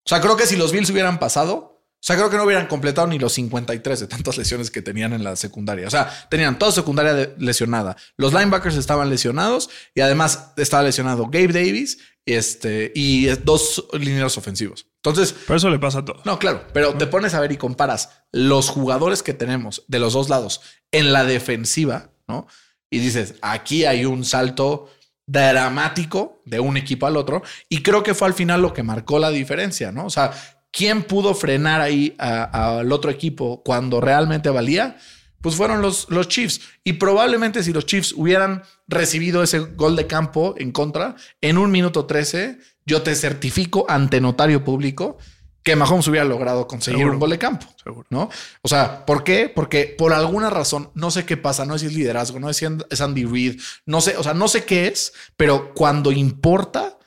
o 0.05 0.09
sea, 0.09 0.21
creo 0.21 0.37
que 0.37 0.47
si 0.47 0.57
los 0.57 0.73
Bills 0.73 0.91
hubieran 0.91 1.19
pasado, 1.19 1.73
o 2.03 2.05
sea, 2.05 2.17
creo 2.17 2.31
que 2.31 2.37
no 2.37 2.43
hubieran 2.43 2.67
completado 2.67 3.07
ni 3.07 3.19
los 3.21 3.33
53 3.35 4.01
de 4.01 4.07
tantas 4.09 4.37
lesiones 4.39 4.73
que 4.73 4.83
tenían 4.83 5.13
en 5.13 5.23
la 5.23 5.37
secundaria. 5.37 5.87
O 5.87 5.91
sea, 5.91 6.13
tenían 6.29 6.59
toda 6.59 6.73
secundaria 6.73 7.33
lesionada. 7.39 7.97
Los 8.17 8.33
linebackers 8.33 8.77
estaban 8.77 9.09
lesionados 9.09 9.71
y 9.95 10.01
además 10.01 10.53
estaba 10.57 10.83
lesionado 10.83 11.27
Gabe 11.27 11.53
Davis 11.53 11.99
y, 12.25 12.35
este, 12.35 12.91
y 12.97 13.27
dos 13.27 13.85
lineros 13.93 14.37
ofensivos. 14.37 14.87
Entonces, 14.97 15.33
Por 15.33 15.57
eso 15.57 15.71
le 15.71 15.79
pasa 15.79 16.01
a 16.01 16.05
todos. 16.05 16.27
no, 16.27 16.39
claro, 16.41 16.67
pero 16.73 16.95
te 16.95 17.07
pones 17.07 17.35
a 17.35 17.41
ver 17.41 17.53
y 17.53 17.57
comparas 17.57 18.11
los 18.33 18.69
jugadores 18.69 19.23
que 19.23 19.35
tenemos 19.35 19.85
de 19.87 20.01
los 20.01 20.13
dos 20.13 20.29
lados 20.29 20.61
en 20.91 21.13
la 21.13 21.25
defensiva, 21.25 22.11
¿no? 22.27 22.47
Y 22.91 22.99
dices, 22.99 23.35
aquí 23.43 23.85
hay 23.85 24.05
un 24.05 24.25
salto 24.25 24.91
dramático 25.27 26.43
de 26.45 26.61
un 26.61 26.77
equipo 26.77 27.07
al 27.07 27.17
otro. 27.17 27.43
Y 27.69 27.83
creo 27.83 28.03
que 28.03 28.15
fue 28.15 28.29
al 28.29 28.35
final 28.35 28.63
lo 28.63 28.73
que 28.73 28.83
marcó 28.83 29.19
la 29.19 29.31
diferencia, 29.31 29.93
¿no? 29.93 30.07
O 30.07 30.11
sea, 30.11 30.33
¿quién 30.71 31.03
pudo 31.03 31.35
frenar 31.35 31.81
ahí 31.81 32.15
al 32.19 32.91
otro 32.93 33.11
equipo 33.11 33.63
cuando 33.63 34.01
realmente 34.01 34.51
valía? 34.51 34.97
Pues 35.41 35.57
fueron 35.57 35.83
los, 35.83 36.09
los 36.09 36.29
Chiefs. 36.29 36.61
Y 36.85 36.95
probablemente 36.95 37.63
si 37.63 37.73
los 37.73 37.87
Chiefs 37.87 38.15
hubieran 38.17 38.63
recibido 38.87 39.43
ese 39.43 39.59
gol 39.59 39.97
de 39.97 40.07
campo 40.07 40.55
en 40.57 40.71
contra, 40.71 41.17
en 41.41 41.59
un 41.59 41.71
minuto 41.71 42.07
13, 42.07 42.59
yo 42.87 43.03
te 43.03 43.15
certifico 43.15 43.85
ante 43.89 44.21
notario 44.21 44.65
público 44.65 45.19
que 45.63 45.77
Mahomes 45.77 46.09
hubiera 46.09 46.25
logrado 46.25 46.67
conseguir 46.67 46.99
Seguro. 46.99 47.15
un 47.15 47.21
gol 47.21 47.31
de 47.31 47.39
campo. 47.39 47.67
Seguro. 47.83 48.07
¿no? 48.11 48.29
O 48.63 48.69
sea, 48.69 49.05
¿por 49.07 49.23
qué? 49.25 49.49
Porque 49.49 49.95
por 49.97 50.13
alguna 50.13 50.51
razón, 50.51 50.91
no 50.95 51.11
sé 51.11 51.25
qué 51.25 51.37
pasa, 51.37 51.65
no 51.65 51.75
sé 51.75 51.81
si 51.81 51.87
es 51.87 51.95
liderazgo, 51.99 52.41
no 52.41 52.53
sé 52.53 52.67
si 52.69 52.75
es 52.91 53.01
Andy 53.01 53.25
Reid, 53.25 53.61
no 53.87 54.01
sé, 54.01 54.17
o 54.17 54.23
sea, 54.23 54.35
no 54.35 54.49
sé 54.49 54.65
qué 54.65 54.89
es, 54.89 55.13
pero 55.37 55.73
cuando 55.75 56.11
importa, 56.13 56.99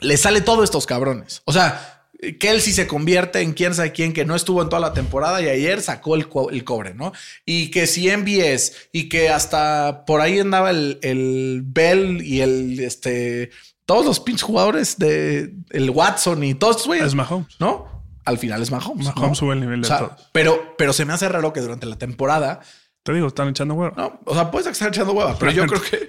le 0.00 0.16
sale 0.16 0.40
todo 0.40 0.60
a 0.62 0.64
estos 0.64 0.86
cabrones. 0.86 1.42
O 1.44 1.52
sea, 1.52 1.92
Kelsey 2.40 2.72
se 2.72 2.86
convierte 2.86 3.40
en 3.42 3.52
quién 3.52 3.74
sabe 3.74 3.92
quién 3.92 4.12
que 4.12 4.24
no 4.24 4.34
estuvo 4.34 4.62
en 4.62 4.68
toda 4.68 4.80
la 4.80 4.92
temporada 4.94 5.40
y 5.42 5.48
ayer 5.48 5.82
sacó 5.82 6.14
el, 6.16 6.28
co- 6.28 6.50
el 6.50 6.64
cobre, 6.64 6.94
¿no? 6.94 7.12
Y 7.44 7.70
que 7.70 7.86
si 7.86 8.08
MBS 8.10 8.72
y 8.92 9.08
que 9.08 9.28
hasta 9.28 10.04
por 10.06 10.20
ahí 10.20 10.38
andaba 10.38 10.70
el, 10.70 10.98
el 11.02 11.62
Bell 11.64 12.22
y 12.22 12.40
el 12.40 12.80
este. 12.80 13.50
Todos 13.86 14.04
los 14.04 14.20
pinches 14.20 14.42
jugadores 14.42 14.98
de 14.98 15.54
el 15.70 15.90
Watson 15.90 16.42
y 16.44 16.54
todos 16.54 16.76
estos 16.76 16.86
güeyes. 16.88 17.06
Es 17.06 17.14
Mahomes. 17.14 17.56
¿no? 17.60 18.04
Al 18.24 18.36
final 18.38 18.60
es 18.60 18.70
Mahomes. 18.70 19.06
Mahomes 19.06 19.28
¿no? 19.30 19.34
sube 19.36 19.54
el 19.54 19.60
nivel 19.60 19.78
O 19.78 19.82
de 19.82 19.88
sea, 19.88 19.98
todos. 19.98 20.28
pero, 20.32 20.74
pero 20.76 20.92
se 20.92 21.04
me 21.04 21.12
hace 21.12 21.28
raro 21.28 21.52
que 21.52 21.60
durante 21.60 21.86
la 21.86 21.96
temporada, 21.96 22.60
Te 23.04 23.12
digo, 23.14 23.28
están 23.28 23.48
echando 23.48 23.74
huevo. 23.74 23.94
no, 23.96 24.20
o 24.24 24.34
sea, 24.34 24.50
puedes 24.50 24.66
estar 24.66 24.88
echando 24.88 25.12
hueva, 25.12 25.38
pero 25.38 25.52
yo 25.52 25.66
creo 25.66 25.80
que, 25.80 26.08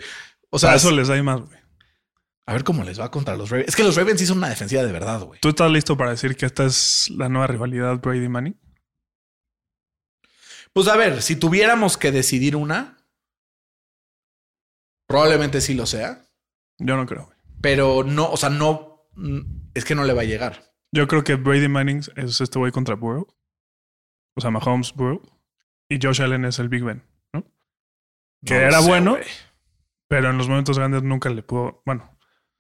o 0.50 0.56
O 0.56 0.60
sea, 0.60 0.70
sea, 0.72 0.78
eso 0.78 0.92
les 0.92 1.08
da 1.08 1.22
más, 1.22 1.42
güey. 1.42 1.60
a 2.48 2.54
ver 2.54 2.64
cómo 2.64 2.84
les 2.84 3.00
va 3.00 3.12
contra 3.12 3.38
los 3.38 3.52
Ravens. 3.52 3.70
Es 3.70 3.76
que 3.76 3.84
los 3.84 3.96
Ravens 3.96 4.20
sí 4.20 4.26
son 4.26 4.40
una 4.40 4.50
defensiva 4.50 4.82
de 4.84 4.92
verdad, 4.92 5.22
güey. 5.22 5.40
¿Tú 5.40 5.50
estás 5.50 5.70
listo 5.70 5.96
para 5.96 6.10
decir 6.10 6.36
que 6.36 6.48
esta 6.48 6.66
es 6.66 7.12
la 7.12 7.30
nueva 7.30 7.46
rivalidad 7.46 8.00
Brady-Manning? 8.00 8.60
Pues 10.74 10.88
a 10.88 10.96
ver, 10.96 11.22
si 11.22 11.36
tuviéramos 11.36 11.98
que 11.98 12.12
decidir 12.12 12.56
una, 12.56 12.98
probablemente 15.08 15.62
sí 15.62 15.74
lo 15.76 15.86
sea, 15.86 16.24
Yo 16.80 16.96
no 16.98 17.06
creo, 17.06 17.26
güey. 17.26 17.37
Pero 17.62 18.04
no, 18.04 18.30
o 18.30 18.38
sea, 18.38 18.50
no, 18.50 19.08
mm, 19.16 19.40
es 19.74 19.86
que 19.86 19.96
no 19.96 20.04
le 20.04 20.14
va 20.14 20.22
a 20.22 20.26
llegar. 20.26 20.64
Yo 20.92 21.08
creo 21.08 21.24
que 21.24 21.36
Brady 21.36 21.68
Manning 21.68 22.02
es 22.16 22.40
este 22.42 22.60
güey 22.60 22.72
contra 22.72 22.96
Burrow. 22.96 23.28
O 24.36 24.42
sea, 24.42 24.52
Mahomes, 24.52 24.94
Burrow. 24.94 25.22
Y 25.90 26.00
Josh 26.02 26.22
Allen 26.22 26.46
es 26.46 26.60
el 26.60 26.70
Big 26.70 26.84
Ben, 26.84 27.04
¿no? 27.34 27.44
Que 28.46 28.54
No 28.56 28.60
era 28.60 28.82
sé, 28.82 28.88
bueno, 28.88 29.18
pero 30.10 30.30
en 30.30 30.38
los 30.38 30.48
momentos 30.50 30.78
grandes 30.78 31.04
nunca 31.04 31.30
le 31.30 31.44
pudo. 31.44 31.82
Bueno, 31.86 32.18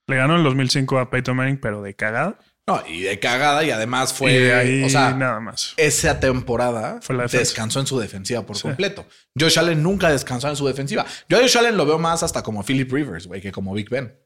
le 0.07 0.15
ganó 0.15 0.33
en 0.33 0.39
el 0.39 0.43
2005 0.45 0.99
a 0.99 1.09
Peyton 1.09 1.35
Manning, 1.35 1.57
pero 1.59 1.81
de 1.81 1.95
cagada. 1.95 2.39
No, 2.67 2.83
y 2.85 3.01
de 3.01 3.17
cagada 3.19 3.63
y 3.63 3.71
además 3.71 4.13
fue, 4.13 4.33
y 4.33 4.37
de 4.39 4.53
ahí 4.53 4.83
o 4.83 4.89
sea, 4.89 5.13
nada 5.13 5.39
más. 5.39 5.73
esa 5.77 6.19
temporada 6.19 6.99
Fue 7.01 7.15
la 7.15 7.23
defensa. 7.23 7.39
descansó 7.39 7.79
en 7.79 7.87
su 7.87 7.97
defensiva 7.97 8.45
por 8.45 8.57
Sí. 8.57 8.63
completo. 8.63 9.05
Josh 9.39 9.57
Allen 9.57 9.81
nunca 9.81 10.09
descansó 10.09 10.49
en 10.49 10.57
su 10.57 10.67
defensiva. 10.67 11.05
Yo 11.29 11.37
a 11.37 11.41
Josh 11.41 11.57
Allen 11.57 11.77
lo 11.77 11.85
veo 11.85 11.97
más 11.97 12.23
hasta 12.23 12.43
como 12.43 12.63
Philip 12.63 12.91
Rivers, 12.91 13.27
güey, 13.27 13.39
que 13.41 13.53
como 13.53 13.73
Big 13.73 13.89
Ben. 13.89 14.19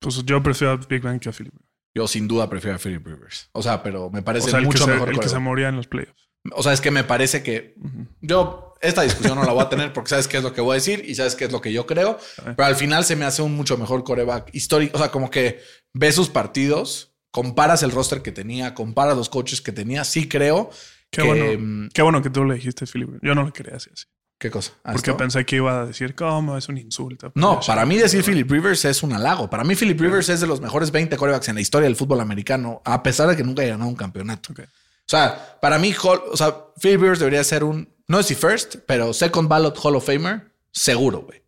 Pues 0.00 0.24
yo 0.24 0.42
prefiero 0.42 0.72
a 0.72 0.76
Big 0.76 1.02
Ben 1.02 1.20
que 1.20 1.28
a 1.28 1.32
Philip. 1.32 1.54
Yo 1.94 2.06
sin 2.08 2.26
duda 2.28 2.48
prefiero 2.48 2.76
a 2.76 2.78
Philip 2.78 3.04
Rivers. 3.06 3.48
O 3.52 3.62
sea, 3.62 3.82
pero 3.82 4.10
me 4.10 4.20
O 4.20 4.24
parece 4.24 4.50
sea, 4.50 4.58
el, 4.58 4.64
que 4.64 4.68
mucho 4.68 4.84
se, 4.84 4.90
mejor. 4.92 5.08
el 5.10 5.18
que 5.20 5.28
se 5.28 5.38
moría 5.38 5.68
en 5.68 5.76
los 5.76 5.86
playoffs. 5.86 6.30
O 6.52 6.62
sea, 6.62 6.72
es 6.72 6.80
que 6.80 6.90
me 6.90 7.04
parece 7.04 7.42
que 7.42 7.74
yo 8.22 8.74
esta 8.80 9.02
discusión 9.02 9.36
no 9.36 9.44
la 9.44 9.52
voy 9.52 9.62
a 9.62 9.68
tener 9.68 9.92
porque 9.92 10.08
sabes 10.08 10.26
qué 10.26 10.38
es 10.38 10.42
lo 10.42 10.54
que 10.54 10.62
voy 10.62 10.72
a 10.72 10.74
decir 10.76 11.04
y 11.06 11.14
sabes 11.14 11.34
qué 11.34 11.44
es 11.44 11.52
lo 11.52 11.60
que 11.60 11.72
yo 11.72 11.84
creo. 11.86 12.18
Pero 12.42 12.64
al 12.64 12.76
final 12.76 13.04
se 13.04 13.14
me 13.16 13.26
hace 13.26 13.42
un 13.42 13.54
mucho 13.54 13.76
mejor 13.76 14.04
coreback 14.04 14.48
histórico. 14.54 14.96
O 14.96 15.00
sea, 15.00 15.10
como 15.10 15.30
que 15.30 15.60
ves 15.92 16.14
sus 16.14 16.30
partidos, 16.30 17.14
comparas 17.30 17.82
el 17.82 17.90
roster 17.90 18.22
que 18.22 18.32
tenía, 18.32 18.72
comparas 18.74 19.16
los 19.18 19.28
coaches 19.28 19.60
que 19.60 19.72
tenía. 19.72 20.04
Sí 20.04 20.28
creo 20.28 20.70
Qué 21.10 21.20
que... 21.22 21.28
bueno. 21.28 21.44
mm, 21.58 21.88
Qué 21.92 22.00
bueno 22.02 22.22
que 22.22 22.30
tú 22.30 22.44
le 22.44 22.54
dijiste, 22.54 22.86
Philip. 22.86 23.18
Yo 23.22 23.34
no 23.34 23.42
lo 23.42 23.52
quería 23.52 23.74
decir 23.74 23.92
así. 23.92 24.06
¿Qué 24.40 24.50
cosa? 24.50 24.72
¿A 24.84 24.92
Porque 24.92 25.10
esto? 25.10 25.18
pensé 25.18 25.44
que 25.44 25.56
iba 25.56 25.82
a 25.82 25.86
decir, 25.86 26.14
¿cómo? 26.14 26.56
Es 26.56 26.66
un 26.70 26.78
insulto. 26.78 27.30
No, 27.34 27.56
Josh 27.56 27.66
para 27.66 27.84
mí 27.84 27.98
decir 27.98 28.24
Philip 28.24 28.50
Rivers 28.50 28.86
es 28.86 29.02
un 29.02 29.12
halago. 29.12 29.50
Para 29.50 29.64
mí 29.64 29.76
Philip 29.76 30.00
Rivers 30.00 30.30
es 30.30 30.40
de 30.40 30.46
los 30.46 30.62
mejores 30.62 30.90
20 30.90 31.14
corebacks 31.18 31.48
en 31.50 31.56
la 31.56 31.60
historia 31.60 31.84
del 31.84 31.94
fútbol 31.94 32.22
americano, 32.22 32.80
a 32.86 33.02
pesar 33.02 33.28
de 33.28 33.36
que 33.36 33.44
nunca 33.44 33.60
haya 33.60 33.72
ganado 33.72 33.90
un 33.90 33.96
campeonato. 33.96 34.54
O 34.54 34.64
sea, 35.04 35.58
para 35.60 35.78
mí, 35.78 35.94
o 36.32 36.36
sea, 36.38 36.56
Philip 36.80 37.02
Rivers 37.02 37.18
debería 37.18 37.44
ser 37.44 37.64
un, 37.64 37.94
no 38.08 38.16
sé 38.22 38.28
si 38.30 38.34
first, 38.34 38.76
pero 38.86 39.12
second 39.12 39.46
ballot 39.46 39.78
Hall 39.82 39.96
of 39.96 40.06
Famer, 40.06 40.54
seguro, 40.72 41.20
güey. 41.20 41.42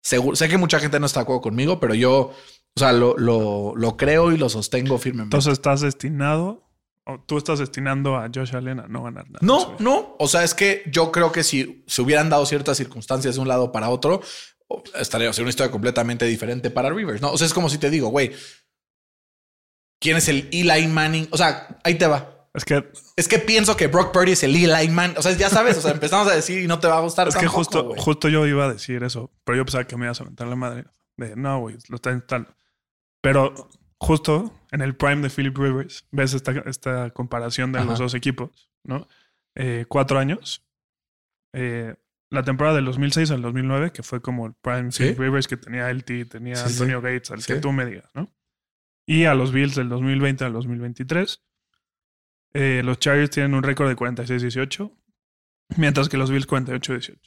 Seguro. 0.00 0.36
Sé 0.36 0.48
que 0.48 0.58
mucha 0.58 0.78
gente 0.78 1.00
no 1.00 1.06
está 1.06 1.18
de 1.20 1.22
acuerdo 1.24 1.40
conmigo, 1.40 1.80
pero 1.80 1.92
yo, 1.94 2.12
o 2.20 2.78
sea, 2.78 2.92
lo, 2.92 3.16
lo, 3.18 3.74
lo 3.74 3.96
creo 3.96 4.30
y 4.30 4.36
lo 4.36 4.48
sostengo 4.48 4.96
firmemente. 4.98 5.36
Entonces 5.36 5.54
estás 5.54 5.80
destinado, 5.80 6.67
tú 7.26 7.38
estás 7.38 7.58
destinando 7.58 8.16
a 8.16 8.28
Josh 8.32 8.54
Allen 8.54 8.80
a 8.80 8.88
no 8.88 9.02
ganar 9.02 9.26
nada. 9.30 9.38
no, 9.40 9.76
no. 9.78 10.16
O 10.18 10.28
sea, 10.28 10.44
es 10.44 10.54
que 10.54 10.82
yo 10.86 11.10
creo 11.10 11.32
que 11.32 11.42
si 11.42 11.84
se 11.86 12.02
hubieran 12.02 12.28
dado 12.28 12.44
ciertas 12.46 12.76
circunstancias 12.76 13.36
de 13.36 13.40
un 13.40 13.48
lado 13.48 13.72
para 13.72 13.88
otro, 13.88 14.20
estaría 14.98 15.30
o 15.30 15.40
una 15.40 15.50
historia 15.50 15.70
completamente 15.70 16.24
diferente 16.26 16.70
para 16.70 16.90
Rivers. 16.90 17.20
No, 17.20 17.32
o 17.32 17.38
sea, 17.38 17.46
es 17.46 17.54
como 17.54 17.68
si 17.68 17.78
te 17.78 17.90
digo, 17.90 18.08
güey, 18.08 18.32
¿quién 19.98 20.16
es 20.16 20.28
el 20.28 20.48
Eli 20.52 20.86
Manning? 20.86 21.28
O 21.30 21.36
sea, 21.36 21.78
ahí 21.84 21.94
te 21.94 22.06
va. 22.06 22.34
Es 22.54 22.64
que, 22.64 22.90
Es 23.16 23.28
que 23.28 23.38
pienso 23.38 23.76
que 23.76 23.86
Brock 23.86 24.12
Purdy 24.12 24.32
es 24.32 24.42
el 24.42 24.54
Eli 24.54 24.88
Manning. 24.88 25.16
O 25.18 25.22
sea, 25.22 25.32
ya 25.32 25.48
sabes, 25.48 25.78
o 25.78 25.80
sea, 25.80 25.90
empezamos 25.92 26.28
a 26.28 26.34
decir 26.34 26.62
y 26.62 26.66
no 26.66 26.78
te 26.78 26.88
va 26.88 26.98
a 26.98 27.00
gustar. 27.00 27.28
es 27.28 27.36
que 27.36 27.46
justo, 27.46 27.94
justo 27.96 28.28
yo 28.28 28.46
iba 28.46 28.66
a 28.66 28.72
decir 28.72 29.02
eso, 29.02 29.30
pero 29.44 29.56
yo 29.56 29.64
pensaba 29.64 29.84
que 29.84 29.96
me 29.96 30.06
ibas 30.06 30.20
a 30.20 30.24
aventar 30.24 30.46
la 30.46 30.56
madre. 30.56 30.84
De 31.16 31.34
no, 31.34 31.60
güey, 31.60 31.76
lo 31.88 31.96
está 31.96 32.10
intentando. 32.10 32.54
Pero 33.20 33.68
justo 34.00 34.52
en 34.70 34.80
el 34.82 34.94
prime 34.96 35.22
de 35.22 35.30
Philip 35.30 35.56
Rivers, 35.56 36.06
ves 36.10 36.34
esta, 36.34 36.52
esta 36.66 37.10
comparación 37.10 37.72
de 37.72 37.78
Ajá. 37.80 37.88
los 37.90 37.98
dos 37.98 38.14
equipos, 38.14 38.70
¿no? 38.84 39.06
Eh, 39.54 39.86
cuatro 39.88 40.18
años. 40.18 40.64
Eh, 41.52 41.94
la 42.30 42.42
temporada 42.42 42.76
del 42.76 42.84
2006 42.84 43.30
al 43.30 43.40
2009, 43.42 43.90
que 43.92 44.02
fue 44.02 44.20
como 44.20 44.46
el 44.46 44.54
prime 44.54 44.92
Sí. 44.92 45.04
Philip 45.04 45.18
Rivers 45.18 45.48
que 45.48 45.56
tenía 45.56 45.88
LT, 45.90 46.26
tenía 46.26 46.56
Sí, 46.56 46.68
sí. 46.68 46.72
Antonio 46.74 47.00
Gates, 47.00 47.30
al 47.30 47.44
que 47.44 47.56
tú 47.56 47.72
me 47.72 47.86
digas, 47.86 48.10
¿no? 48.14 48.30
Y 49.06 49.24
a 49.24 49.34
los 49.34 49.50
Bills 49.52 49.74
del 49.74 49.88
2020 49.88 50.44
al 50.44 50.52
2023. 50.52 51.42
eh, 52.54 52.82
los 52.84 52.98
Chargers 52.98 53.30
tienen 53.30 53.54
un 53.54 53.62
récord 53.62 53.88
de 53.88 53.96
46-18, 53.96 54.90
mientras 55.76 56.08
que 56.08 56.16
los 56.18 56.30
Bills 56.30 56.46
48-18. 56.48 57.18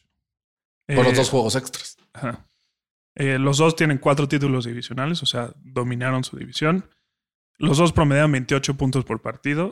Por 0.87 1.05
los 1.05 1.15
dos 1.15 1.29
juegos 1.29 1.55
extras. 1.55 1.97
Ajá. 2.13 2.47
Eh, 3.15 3.37
los 3.39 3.57
dos 3.57 3.75
tienen 3.75 3.97
cuatro 3.97 4.27
títulos 4.27 4.65
divisionales, 4.65 5.21
o 5.23 5.25
sea, 5.25 5.53
dominaron 5.57 6.23
su 6.23 6.37
división. 6.37 6.89
Los 7.57 7.77
dos 7.77 7.91
promedian 7.91 8.31
28 8.31 8.75
puntos 8.75 9.05
por 9.05 9.21
partido. 9.21 9.71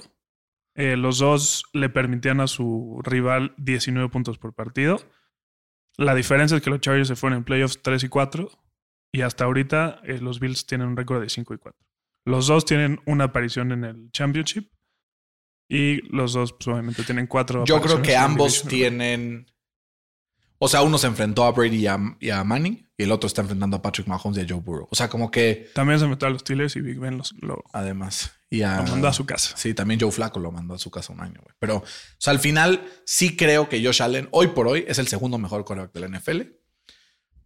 Eh, 0.76 0.96
los 0.96 1.20
dos 1.20 1.64
le 1.74 1.90
permitían 1.90 2.40
a 2.42 2.48
su 2.48 3.02
rival 3.04 3.54
19 3.58 4.10
puntos 4.10 4.38
por 4.38 4.54
partido. 4.54 4.98
La 5.98 6.16
diferencia 6.16 6.56
es 6.56 6.64
que 6.64 6.70
los 6.70 6.80
Chargers 6.80 7.08
se 7.08 7.16
fueron 7.16 7.40
en 7.40 7.44
playoffs 7.44 7.82
3 7.82 8.04
y 8.04 8.10
4. 8.10 8.50
Y 9.12 9.22
hasta 9.22 9.46
ahorita 9.46 10.02
eh, 10.04 10.20
los 10.20 10.40
Bills 10.40 10.66
tienen 10.66 10.88
un 10.88 10.98
récord 10.98 11.22
de 11.22 11.30
5 11.30 11.54
y 11.54 11.58
4. 11.58 11.86
Los 12.26 12.48
dos 12.48 12.66
tienen 12.66 13.02
una 13.06 13.26
aparición 13.26 13.72
en 13.72 13.84
el 13.84 14.12
Championship. 14.12 14.72
Y 15.68 16.02
los 16.16 16.34
dos, 16.34 16.54
pues, 16.54 16.68
obviamente, 16.68 17.04
tienen 17.04 17.28
cuatro. 17.28 17.64
Yo 17.64 17.80
creo 17.80 18.02
que 18.02 18.18
ambos 18.18 18.64
tienen. 18.68 19.46
O 20.62 20.68
sea, 20.68 20.82
uno 20.82 20.98
se 20.98 21.08
enfrentó 21.08 21.46
a 21.46 21.52
Brady 21.52 21.78
y 21.78 21.88
a, 21.88 21.98
y 22.20 22.30
a 22.30 22.44
Manning 22.44 22.90
y 22.98 23.04
el 23.04 23.12
otro 23.14 23.28
está 23.28 23.42
enfrentando 23.42 23.78
a 23.78 23.82
Patrick 23.82 24.08
Mahomes 24.08 24.38
y 24.38 24.42
a 24.42 24.46
Joe 24.48 24.60
Burrow. 24.60 24.88
O 24.92 24.96
sea, 24.96 25.08
como 25.10 25.32
que 25.32 25.70
También 25.74 26.00
se 26.00 26.08
metió 26.08 26.28
a 26.28 26.32
los 26.32 26.42
Steelers 26.42 26.76
y 26.76 26.82
Big 26.82 27.00
Ben 27.00 27.18
los- 27.18 27.34
lo, 27.42 27.64
además. 27.72 28.34
Y 28.50 28.64
a, 28.64 28.78
lo 28.82 28.84
mandó 28.92 29.08
a 29.08 29.14
su 29.14 29.26
casa. 29.26 29.56
Sí, 29.56 29.74
también 29.74 30.00
Joe 30.02 30.12
Flaco 30.12 30.40
lo 30.40 30.52
mandó 30.52 30.74
a 30.74 30.80
su 30.80 30.92
casa 30.92 31.14
un 31.14 31.22
año, 31.22 31.40
güey. 31.42 31.56
Pero, 31.60 31.78
o 31.78 31.84
sea, 32.18 32.32
al 32.32 32.40
final 32.40 32.84
sí 33.06 33.38
creo 33.38 33.70
que 33.70 33.84
Josh 33.84 34.02
Allen, 34.02 34.28
hoy 34.32 34.48
por 34.48 34.68
hoy, 34.68 34.84
es 34.88 35.00
el 35.00 35.08
segundo 35.08 35.38
mejor 35.38 35.64
quarterback 35.66 35.94
de 35.94 36.00
la 36.02 36.08
NFL. 36.20 36.42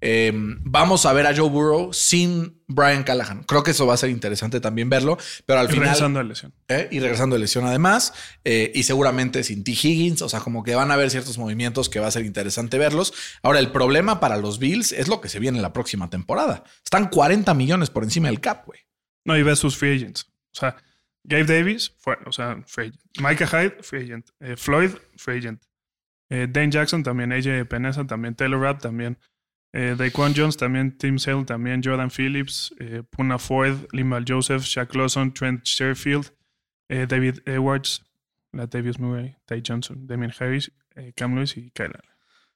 Eh, 0.05 0.33
vamos 0.35 1.05
a 1.05 1.13
ver 1.13 1.25
a 1.25 1.33
Joe 1.33 1.49
Burrow 1.49 1.93
sin 1.93 2.61
Brian 2.67 3.03
Callahan. 3.03 3.43
Creo 3.43 3.63
que 3.63 3.71
eso 3.71 3.87
va 3.87 3.93
a 3.93 3.97
ser 3.97 4.09
interesante 4.09 4.59
también 4.59 4.89
verlo, 4.89 5.17
pero 5.45 5.59
al 5.59 5.67
Y 5.67 5.69
final. 5.69 5.83
regresando 5.85 6.19
a 6.19 6.23
lesión. 6.23 6.53
¿eh? 6.67 6.89
y 6.91 6.99
regresando 6.99 7.37
de 7.37 7.39
lesión 7.39 7.65
además, 7.65 8.13
eh, 8.43 8.69
y 8.75 8.83
seguramente 8.83 9.45
sin 9.45 9.63
T. 9.63 9.71
Higgins, 9.71 10.21
o 10.21 10.27
sea, 10.27 10.41
como 10.41 10.61
que 10.63 10.75
van 10.75 10.91
a 10.91 10.95
haber 10.95 11.09
ciertos 11.09 11.37
movimientos 11.37 11.87
que 11.87 12.01
va 12.01 12.07
a 12.07 12.11
ser 12.11 12.25
interesante 12.25 12.77
verlos. 12.77 13.13
Ahora, 13.43 13.59
el 13.59 13.71
problema 13.71 14.19
para 14.19 14.35
los 14.35 14.59
Bills 14.59 14.91
es 14.91 15.07
lo 15.07 15.21
que 15.21 15.29
se 15.29 15.39
viene 15.39 15.61
la 15.61 15.71
próxima 15.71 16.09
temporada. 16.09 16.65
Están 16.83 17.07
40 17.07 17.53
millones 17.53 17.89
por 17.89 18.03
encima 18.03 18.27
del 18.27 18.41
cap, 18.41 18.65
güey. 18.65 18.81
No, 19.23 19.37
y 19.37 19.43
ves 19.43 19.59
sus 19.59 19.77
free 19.77 19.95
agents. 19.95 20.25
O 20.51 20.59
sea, 20.59 20.75
Gabe 21.23 21.45
Davis, 21.45 21.93
fue, 21.97 22.17
o 22.25 22.33
sea, 22.33 22.61
free 22.67 22.87
agent. 22.87 23.01
Micah 23.21 23.47
Hyde, 23.47 23.77
free 23.81 24.03
agent. 24.03 24.27
Eh, 24.41 24.57
Floyd, 24.57 24.91
free 25.15 25.37
agent. 25.37 25.61
Dane 26.29 26.71
Jackson 26.71 27.03
también, 27.03 27.31
AJ 27.31 27.65
Peneza 27.69 28.05
también, 28.07 28.33
Taylor 28.33 28.59
Rapp 28.59 28.81
también. 28.81 29.17
Eh, 29.73 29.95
Daquan 29.97 30.33
Jones 30.35 30.55
también, 30.55 30.97
Tim 30.97 31.17
Sale 31.17 31.45
también, 31.45 31.81
Jordan 31.83 32.09
Phillips, 32.11 32.73
eh, 32.79 33.01
Puna 33.09 33.39
Ford, 33.39 33.87
Limbal 33.91 34.23
Joseph, 34.27 34.63
Shaq 34.63 34.93
Lawson, 34.95 35.33
Trent 35.33 35.63
Sherfield, 35.63 36.31
eh, 36.89 37.07
David 37.09 37.39
Edwards, 37.45 38.03
Latavius 38.51 38.99
Murray, 38.99 39.35
Ty 39.45 39.63
Johnson, 39.67 40.05
Damien 40.05 40.31
Harris, 40.39 40.71
eh, 40.95 41.11
Cam 41.15 41.33
Lewis 41.35 41.57
y 41.57 41.71
Kyle. 41.71 41.91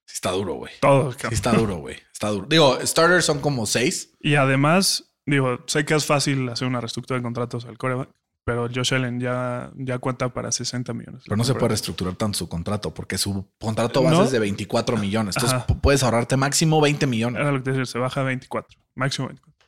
Sí 0.06 0.14
está 0.14 0.32
duro, 0.32 0.54
güey. 0.54 0.72
Todos, 0.80 1.16
Sí 1.16 1.22
cabrón. 1.22 1.34
está 1.34 1.52
duro, 1.54 1.76
güey. 1.78 1.98
Está 2.14 2.30
duro. 2.30 2.46
Digo, 2.48 2.78
starters 2.86 3.26
son 3.26 3.42
como 3.42 3.66
seis. 3.66 4.16
Y 4.20 4.36
además, 4.36 5.12
digo, 5.26 5.64
sé 5.68 5.86
que 5.86 5.96
es 5.96 6.06
fácil 6.06 6.48
hacer 6.50 6.68
una 6.68 6.80
reestructura 6.80 7.18
de 7.18 7.24
contratos 7.24 7.66
al 7.66 7.78
coreback, 7.80 8.10
pero 8.48 8.70
Josh 8.74 8.94
Allen 8.94 9.20
ya, 9.20 9.74
ya 9.76 10.00
cuenta 10.00 10.30
para 10.30 10.54
60 10.54 10.94
millones. 10.94 11.24
Pero 11.26 11.36
no 11.36 11.44
se 11.44 11.54
puede 11.54 11.68
reestructurar 11.68 12.16
tanto 12.16 12.38
su 12.38 12.48
contrato 12.48 12.94
porque 12.94 13.18
su 13.18 13.46
contrato 13.60 14.02
base 14.02 14.16
No. 14.16 14.24
es 14.24 14.32
de 14.32 14.40
24 14.40 14.96
millones. 14.96 15.36
Entonces 15.36 15.58
Ajá. 15.58 15.68
puedes 15.82 16.02
ahorrarte 16.02 16.38
máximo 16.38 16.80
20 16.80 17.08
millones. 17.08 17.42
Era 17.42 17.52
lo 17.52 17.58
que 17.58 17.66
te 17.66 17.72
decía, 17.72 17.86
se 17.86 18.00
baja 18.00 18.22
a 18.22 18.24
24, 18.24 18.80
máximo 18.96 19.28
24. 19.28 19.68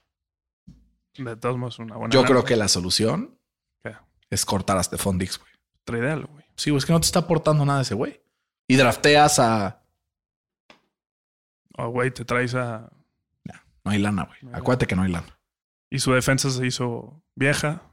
De 1.17 1.35
todos 1.35 1.57
modos, 1.57 1.77
una 1.79 1.97
buena. 1.97 2.13
Yo 2.13 2.23
creo 2.23 2.45
que 2.45 2.55
la 2.55 2.69
solución 2.69 3.37
¿Qué? 3.83 3.97
es 4.29 4.45
cortar 4.45 4.77
a 4.77 4.83
Stephon 4.83 5.17
Dix, 5.17 5.37
güey. 5.39 5.51
Otra 5.81 5.97
idea, 5.97 6.15
güey. 6.15 6.45
Sí, 6.55 6.69
güey, 6.69 6.77
es 6.77 6.85
que 6.85 6.93
no 6.93 7.01
te 7.01 7.05
está 7.07 7.19
aportando 7.19 7.65
nada 7.65 7.81
ese 7.81 7.95
güey. 7.95 8.21
Y 8.65 8.77
drafteas 8.77 9.39
a. 9.39 9.83
O, 11.77 11.89
güey, 11.89 12.11
te 12.11 12.23
traes 12.23 12.55
a. 12.55 12.89
No 13.83 13.91
hay 13.91 13.99
lana, 13.99 14.23
güey. 14.23 14.37
No 14.43 14.51
hay 14.51 14.61
Acuérdate 14.61 14.87
que 14.87 14.95
no 14.95 15.01
hay 15.01 15.11
lana. 15.11 15.37
Y 15.89 15.99
su 15.99 16.13
defensa 16.13 16.49
se 16.49 16.65
hizo 16.65 17.21
vieja. 17.35 17.88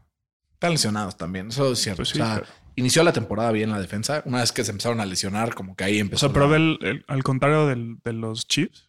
Están 0.56 0.72
lesionados 0.72 1.16
también, 1.18 1.48
eso 1.48 1.72
es 1.72 1.78
cierto. 1.80 1.98
Pues 1.98 2.08
sí, 2.08 2.20
o 2.20 2.24
sea, 2.24 2.36
pero- 2.36 2.46
inició 2.76 3.02
la 3.02 3.12
temporada 3.12 3.52
bien 3.52 3.70
la 3.70 3.78
defensa. 3.80 4.22
Una 4.24 4.40
vez 4.40 4.52
que 4.52 4.64
se 4.64 4.70
empezaron 4.70 5.00
a 5.00 5.06
lesionar, 5.06 5.54
como 5.54 5.76
que 5.76 5.84
ahí 5.84 5.98
O 5.98 6.00
empezó. 6.00 6.26
sea, 6.26 6.32
pero 6.32 6.46
la- 6.46 6.50
ve 6.52 6.56
el- 6.56 6.78
el- 6.82 7.04
al 7.08 7.22
contrario 7.22 7.66
del- 7.66 7.98
de 8.02 8.12
los 8.14 8.46
Chiefs, 8.48 8.88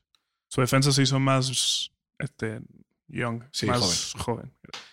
su 0.49 0.61
defensa 0.61 0.91
se 0.93 1.03
hizo 1.03 1.19
más 1.19 1.91
este, 2.19 2.61
young, 3.09 3.43
Sí, 3.51 3.65
más 3.67 4.13
joven. 4.17 4.51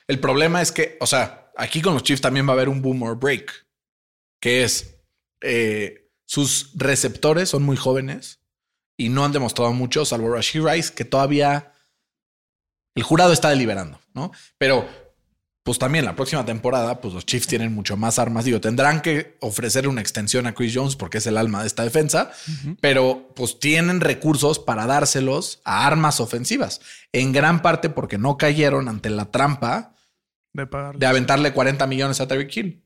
El 0.09 0.19
problema 0.21 0.61
es 0.61 0.73
que, 0.73 0.99
o 1.01 1.07
sea, 1.07 1.51
aquí 1.57 1.81
con 1.81 1.95
los 1.95 2.03
Chiefs 2.03 2.21
también 2.21 2.47
va 2.47 2.51
a 2.51 2.55
haber 2.55 2.69
un 2.69 2.83
boom 2.83 3.03
or 3.03 3.19
break, 3.19 3.67
que 4.41 4.65
es 4.65 5.01
eh, 5.41 6.11
sus 6.27 6.73
receptores 6.75 7.51
son 7.51 7.63
muy 7.63 7.77
jóvenes 7.77 8.41
y 8.99 9.09
no 9.11 9.25
han 9.25 9.33
demostrado 9.33 9.73
mucho, 9.73 10.05
salvo 10.05 10.31
Rashid 10.35 10.63
Rice, 10.67 10.93
que 10.95 11.05
todavía 11.05 11.73
el 12.97 13.03
jurado 13.03 13.33
está 13.33 13.51
deliberando, 13.51 14.01
¿no? 14.15 14.33
Pero, 14.59 14.89
pues 15.64 15.79
también 15.79 16.05
la 16.05 16.14
próxima 16.14 16.44
temporada, 16.44 17.00
pues 17.00 17.14
los 17.14 17.24
Chiefs 17.24 17.46
tienen 17.46 17.74
mucho 17.74 17.96
más 17.96 18.18
armas. 18.18 18.44
Digo, 18.44 18.61
tendrán 18.61 19.00
que 19.00 19.38
ofrecer 19.40 19.88
una 19.88 20.03
extensión 20.03 20.46
a 20.46 20.53
Chris 20.55 20.72
Jones 20.74 20.94
porque 20.94 21.18
es 21.18 21.27
el 21.27 21.38
alma 21.38 21.62
de 21.62 21.66
esta 21.68 21.83
defensa, 21.83 22.31
pero 22.83 23.31
pues 23.35 23.59
tienen 23.59 24.03
recursos 24.03 24.59
para 24.59 24.87
dárselos 24.87 25.62
a 25.64 25.87
armas 25.87 26.20
ofensivas, 26.20 26.83
en 27.12 27.33
gran 27.33 27.62
parte 27.62 27.88
porque 27.88 28.18
no 28.18 28.37
cayeron 28.37 28.88
ante 28.88 29.09
la 29.09 29.31
trampa 29.31 29.94
De 30.98 31.07
aventarle 31.07 31.53
40 31.55 31.87
millones 31.87 32.20
a 32.20 32.29
Terry 32.29 32.48
Hill. 32.55 32.85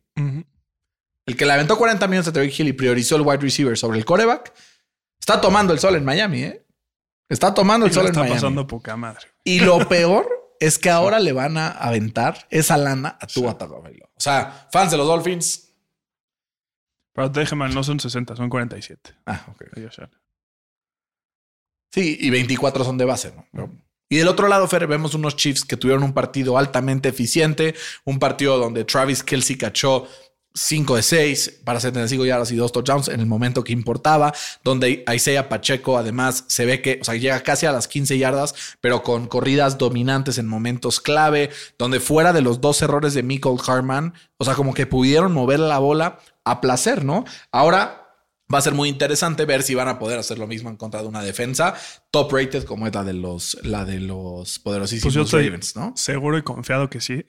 El 1.27 1.37
que 1.37 1.47
le 1.47 1.53
aventó 1.53 1.77
40 1.77 2.07
millones 2.07 2.29
a 2.29 2.33
Terry 2.33 2.55
Hill 2.57 2.69
y 2.69 2.73
priorizó 2.75 3.17
el 3.17 3.23
wide 3.23 3.39
receiver 3.39 3.77
sobre 3.77 3.99
el 3.99 4.05
coreback, 4.05 4.55
está 5.21 5.41
tomando 5.41 5.73
el 5.73 5.81
sol 5.81 5.97
en 5.97 6.05
Miami, 6.05 6.45
¿eh? 6.45 6.65
Está 7.29 7.53
tomando 7.53 7.87
el 7.87 7.93
sol 7.93 8.05
en 8.05 8.11
está 8.13 8.21
Miami. 8.21 8.37
pasando 8.37 8.67
poca 8.69 8.97
madre. 8.97 9.27
Y 9.43 9.61
lo 9.61 9.81
peor 9.89 10.38
es 10.61 10.79
que 10.79 10.91
ahora 10.91 11.21
le 11.21 11.33
van 11.33 11.57
a 11.57 11.69
aventar 11.69 12.47
esa 12.51 12.77
lana 12.77 13.17
a 13.21 13.27
Tua 13.27 13.57
Tagovailoa. 13.57 14.09
O 14.17 14.21
sea, 14.21 14.69
fans 14.73 14.91
de 14.91 14.97
los 14.97 15.07
Dolphins. 15.07 15.73
Pero 17.13 17.31
no 17.69 17.83
son 17.85 17.99
60, 18.01 18.37
son 18.37 18.49
47. 18.49 19.15
Ah, 19.27 19.45
ok. 19.51 19.65
Sí, 21.93 22.17
y 22.21 22.31
24 22.31 22.85
son 22.85 22.99
de 22.99 23.05
base, 23.05 23.33
¿no? 23.35 23.47
Pero- 23.53 23.71
y 24.11 24.17
del 24.17 24.29
otro 24.29 24.49
lado, 24.49 24.67
Fer, 24.69 24.87
vemos 24.87 25.15
unos 25.15 25.37
Chiefs 25.37 25.65
que 25.65 25.77
tuvieron 25.77 26.03
un 26.03 26.15
partido 26.15 26.57
altamente 26.57 27.11
eficiente, 27.11 27.75
un 28.05 28.19
partido 28.19 28.57
donde 28.57 28.85
Travis 28.85 29.23
Kelsey 29.23 29.57
cachó 29.59 30.09
5 30.59 30.97
de 30.97 31.03
6 31.03 31.61
para 31.65 31.81
75 31.81 32.25
yardas 32.25 32.51
y 32.51 32.57
2 32.57 32.73
touchdowns 32.73 33.09
en 33.09 33.21
el 33.21 33.27
momento 33.27 33.63
que 33.63 33.73
importaba, 33.73 34.35
donde 34.65 35.05
Isaiah 35.13 35.49
Pacheco 35.49 35.97
además 35.97 36.45
se 36.49 36.67
ve 36.67 36.83
que, 36.83 36.99
o 37.01 37.05
sea, 37.05 37.15
llega 37.15 37.41
casi 37.41 37.67
a 37.67 37.73
las 37.73 37.89
15 37.89 38.19
yardas, 38.19 38.55
pero 38.81 39.03
con 39.03 39.27
corridas 39.27 39.79
dominantes 39.79 40.39
en 40.39 40.49
momentos 40.49 41.01
clave, 41.01 41.51
donde 41.79 42.01
fuera 42.01 42.33
de 42.33 42.43
los 42.43 42.61
dos 42.61 42.83
errores 42.83 43.15
de 43.15 43.23
Michael 43.23 43.59
Harman, 43.67 44.15
o 44.37 44.45
sea, 44.45 44.55
como 44.55 44.75
que 44.75 44.87
pudieron 44.87 45.33
mover 45.33 45.61
la 45.61 45.79
bola 45.79 46.19
a 46.45 46.61
placer, 46.61 47.05
¿no? 47.05 47.25
Ahora 47.53 48.05
Va 48.53 48.59
a 48.59 48.63
ser 48.63 48.73
muy 48.73 48.89
interesante 48.89 49.45
ver 49.45 49.63
si 49.63 49.75
van 49.75 49.89
a 49.89 49.99
poder 49.99 50.19
hacer 50.19 50.39
lo 50.39 50.47
mismo 50.47 50.71
en 50.71 50.77
contra 50.77 51.03
de 51.03 51.09
una 51.09 51.21
defensa 51.21 51.75
top 52.11 52.33
rated 52.33 52.65
como 52.65 52.87
es 52.87 52.95
la 52.95 53.05
de 53.05 53.13
los, 53.13 53.59
la 53.63 53.85
de 53.85 54.01
los 54.01 54.59
poderosísimos 54.59 55.03
Pues 55.03 55.15
yo 55.15 55.23
estoy 55.23 55.45
Ravens, 55.45 55.77
¿no? 55.77 55.93
seguro 55.97 56.39
y 56.39 56.43
confiado 56.43 56.89
que 56.89 57.03
sí. 57.03 57.27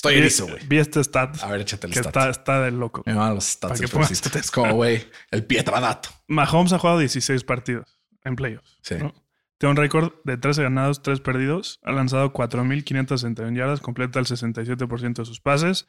Estoy 0.00 0.14
erizo, 0.14 0.46
güey. 0.46 0.66
vi 0.66 0.78
este 0.78 1.04
stat 1.04 1.42
A 1.42 1.48
ver, 1.48 1.60
échate 1.60 1.86
el 1.86 1.92
que 1.92 1.98
stat. 2.00 2.16
está, 2.16 2.30
está 2.30 2.60
de 2.62 2.70
loco. 2.70 3.02
Me 3.04 3.12
van 3.12 3.34
los 3.34 3.44
stats. 3.44 3.80
Este 4.10 4.38
Es 4.38 4.50
como, 4.50 4.72
güey, 4.74 5.06
el 5.30 5.44
pietradato. 5.44 6.08
Mahomes 6.26 6.72
ha 6.72 6.78
jugado 6.78 6.98
16 7.00 7.44
partidos 7.44 7.98
en 8.24 8.34
playoffs. 8.34 8.78
Sí. 8.82 8.94
¿no? 8.98 9.12
Tiene 9.58 9.72
un 9.72 9.76
récord 9.76 10.12
de 10.24 10.38
13 10.38 10.62
ganados, 10.62 11.02
3 11.02 11.20
perdidos. 11.20 11.80
Ha 11.84 11.92
lanzado 11.92 12.32
4.561 12.32 13.54
yardas, 13.54 13.80
completa 13.80 14.18
el 14.18 14.24
67% 14.24 15.14
de 15.16 15.24
sus 15.26 15.40
pases. 15.40 15.86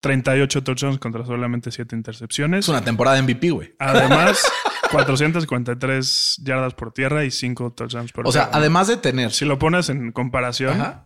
38 0.00 0.62
touchdowns 0.62 0.98
contra 0.98 1.24
solamente 1.24 1.70
7 1.70 1.96
intercepciones. 1.96 2.66
Es 2.66 2.68
una 2.68 2.84
temporada 2.84 3.20
MVP, 3.22 3.50
güey. 3.52 3.74
Además, 3.78 4.44
443 4.90 6.40
yardas 6.44 6.74
por 6.74 6.92
tierra 6.92 7.24
y 7.24 7.30
5 7.30 7.72
touchdowns 7.72 8.12
por 8.12 8.26
O 8.28 8.32
sea, 8.32 8.44
tierra. 8.44 8.58
además 8.58 8.88
de 8.88 8.96
tener. 8.98 9.32
si 9.32 9.44
lo 9.46 9.58
pones 9.58 9.88
en 9.88 10.12
comparación 10.12 10.80
Ajá. 10.80 11.05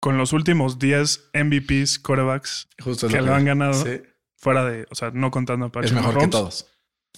Con 0.00 0.16
los 0.18 0.32
últimos 0.32 0.78
10 0.78 1.30
MVPs, 1.34 2.00
Justo 2.82 3.06
es 3.06 3.12
que 3.12 3.20
lo 3.20 3.34
han 3.34 3.44
ganado. 3.44 3.74
Sí, 3.74 4.02
fuera 4.36 4.64
de, 4.64 4.86
o 4.90 4.94
sea, 4.94 5.10
no 5.10 5.30
contando 5.30 5.66
a 5.66 5.72
Patrick 5.72 5.92
es 5.92 5.96
mejor 5.96 6.12
que 6.12 6.26
Mahomes, 6.26 6.30
todos. 6.30 6.70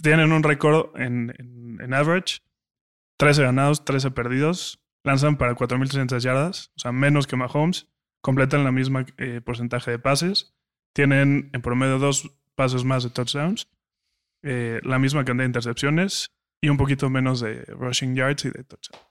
tienen 0.02 0.32
un 0.32 0.42
récord 0.42 0.96
en, 0.98 1.34
en, 1.38 1.78
en 1.80 1.94
average, 1.94 2.38
13 3.18 3.42
ganados, 3.42 3.84
13 3.84 4.10
perdidos, 4.10 4.82
lanzan 5.04 5.36
para 5.36 5.54
4.300 5.54 6.18
yardas, 6.20 6.72
o 6.76 6.80
sea, 6.80 6.92
menos 6.92 7.26
que 7.26 7.36
Mahomes, 7.36 7.86
completan 8.22 8.64
la 8.64 8.72
misma 8.72 9.06
eh, 9.18 9.40
porcentaje 9.44 9.90
de 9.90 9.98
pases, 9.98 10.54
tienen 10.94 11.50
en 11.52 11.62
promedio 11.62 11.98
dos 11.98 12.30
pasos 12.54 12.84
más 12.84 13.02
de 13.02 13.10
touchdowns, 13.10 13.68
eh, 14.42 14.80
la 14.82 14.98
misma 14.98 15.24
cantidad 15.24 15.44
de 15.44 15.48
intercepciones 15.48 16.30
y 16.62 16.68
un 16.68 16.76
poquito 16.76 17.08
menos 17.10 17.40
de 17.40 17.64
rushing 17.66 18.14
yards 18.14 18.44
y 18.46 18.50
de 18.50 18.64
touchdowns. 18.64 19.06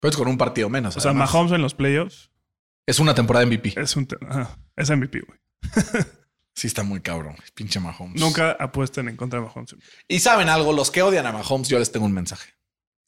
Pues 0.00 0.16
con 0.16 0.28
un 0.28 0.38
partido 0.38 0.68
menos. 0.68 0.96
O 0.96 1.00
sea. 1.00 1.12
Mahomes 1.12 1.52
en 1.52 1.62
los 1.62 1.74
playoffs 1.74 2.30
Es 2.88 2.98
una 3.00 3.14
temporada 3.14 3.44
MVP. 3.44 3.74
es 3.76 3.96
un 3.96 4.08
ajá, 4.28 4.58
es 4.74 4.90
MVP, 4.90 5.20
güey. 5.20 5.38
Sí, 6.54 6.66
está 6.66 6.82
muy 6.82 7.00
cabrón. 7.00 7.36
Pinche 7.54 7.78
Mahomes. 7.78 8.20
Nunca 8.20 8.50
apuesten 8.58 9.08
en 9.08 9.16
contra 9.16 9.38
de 9.38 9.46
Mahomes. 9.46 9.76
Y 10.08 10.18
saben 10.18 10.48
algo, 10.48 10.72
los 10.72 10.90
que 10.90 11.02
odian 11.02 11.24
a 11.24 11.30
Mahomes, 11.30 11.68
yo 11.68 11.78
les 11.78 11.92
tengo 11.92 12.04
un 12.06 12.12
mensaje. 12.12 12.50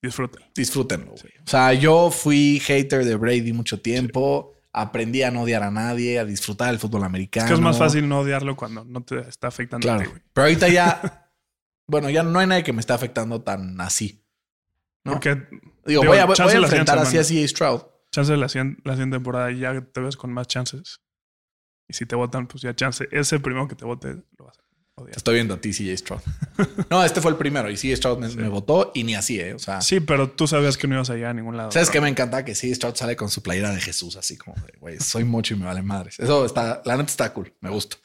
Disfruten. 0.01 0.45
Disfrútenlo, 0.55 1.13
güey. 1.21 1.33
O 1.45 1.51
sea, 1.51 1.73
yo 1.73 2.13
fui 2.13 2.61
hater 2.61 3.05
de 3.05 3.17
Brady 3.17 3.53
mucho 3.53 3.81
tiempo. 3.81 4.55
Aprendí 4.73 5.23
a 5.25 5.33
no 5.33 5.43
odiar 5.43 5.65
a 5.65 5.71
nadie, 5.73 6.21
a 6.21 6.25
disfrutar 6.25 6.69
del 6.71 6.79
fútbol 6.79 7.03
americano. 7.03 7.47
Es 7.47 7.51
que 7.51 7.55
es 7.55 7.61
más 7.61 7.77
fácil 7.77 8.09
no 8.09 8.21
odiarlo 8.21 8.55
cuando 8.55 8.85
no 8.85 9.03
te 9.03 9.19
está 9.29 9.49
afectando 9.49 9.91
a 9.91 9.97
ti, 9.97 10.05
Claro. 10.05 10.11
güey. 10.11 10.23
Pero 10.33 10.45
ahorita 10.45 10.69
ya, 10.69 11.33
bueno, 11.89 12.09
ya 12.09 12.23
no 12.23 12.39
hay 12.39 12.47
nadie 12.47 12.63
que 12.63 12.73
me 12.73 12.81
esté 12.81 12.93
afectando 12.93 13.43
tan 13.43 13.81
así. 13.81 14.25
¿no? 15.05 15.13
Porque 15.15 15.35
Digo, 15.35 16.03
digo, 16.03 16.05
voy 16.05 16.19
a, 16.19 16.27
voy 16.27 16.37
a 16.39 16.57
enfrentar 16.57 16.99
así 16.99 17.19
a 17.19 17.25
CA 17.25 17.49
Stroud. 17.49 17.81
Chance 18.13 18.37
la 18.37 18.49
siguiente, 18.49 18.81
la 18.85 18.95
siguiente 18.95 19.17
temporada 19.17 19.51
ya 19.53 19.81
te 19.81 20.01
ves 20.01 20.17
con 20.17 20.33
más 20.33 20.47
chances. 20.49 21.01
Y 21.89 21.95
si 21.95 22.07
te 22.07 22.15
votan, 22.17 22.47
pues 22.47 22.63
ya 22.63 22.75
chance. 22.75 23.09
Ese 23.11 23.41
primero 23.41 23.67
que 23.69 23.75
te 23.75 23.85
vote 23.85 24.17
lo 24.39 24.45
vas 24.45 24.59
a 24.59 24.63
Te 24.63 25.03
odiar. 25.03 25.17
estoy 25.17 25.35
viendo 25.35 25.55
a 25.55 25.61
ti, 25.61 25.71
CJ 25.73 25.97
Stroud. 25.99 26.21
No, 26.91 27.05
este 27.05 27.21
fue 27.21 27.31
el 27.33 27.37
primero 27.37 27.69
y 27.71 27.75
CJ 27.77 27.97
Stroud 27.97 28.19
me, 28.19 28.29
me 28.29 28.49
votó 28.49 28.93
y 28.95 29.03
ni 29.05 29.15
así, 29.15 29.41
¿eh? 29.41 29.55
O 29.55 29.59
sea, 29.59 29.81
Sí, 29.81 29.99
pero 30.01 30.31
tú 30.31 30.47
sabías 30.47 30.77
que 30.77 30.87
no 30.87 30.95
ibas 30.95 31.11
a 31.11 31.15
llegar 31.15 31.31
a 31.31 31.35
ningún 31.35 31.57
lado. 31.57 31.73
¿sabes 31.73 31.91
qué 31.91 32.01
me 32.01 32.09
encanta? 32.09 32.45
Que 32.45 32.53
CJ 32.55 32.75
Stroud 32.77 32.95
sale 32.95 33.17
con 33.17 33.29
su 33.31 33.43
playera 33.43 33.71
de 33.75 33.81
Jesús, 33.81 34.17
así 34.17 34.37
como 34.37 34.55
de, 34.65 34.79
güey, 34.79 35.01
soy 35.01 35.25
mucho 35.25 35.55
y 35.55 35.59
me 35.59 35.65
vale 35.67 35.83
madres. 35.83 36.19
Eso 36.21 36.45
está, 36.45 36.83
la 36.85 36.97
neta 36.97 37.11
está 37.11 37.33
cool. 37.33 37.53
Me 37.61 37.71
gusta. 37.71 37.97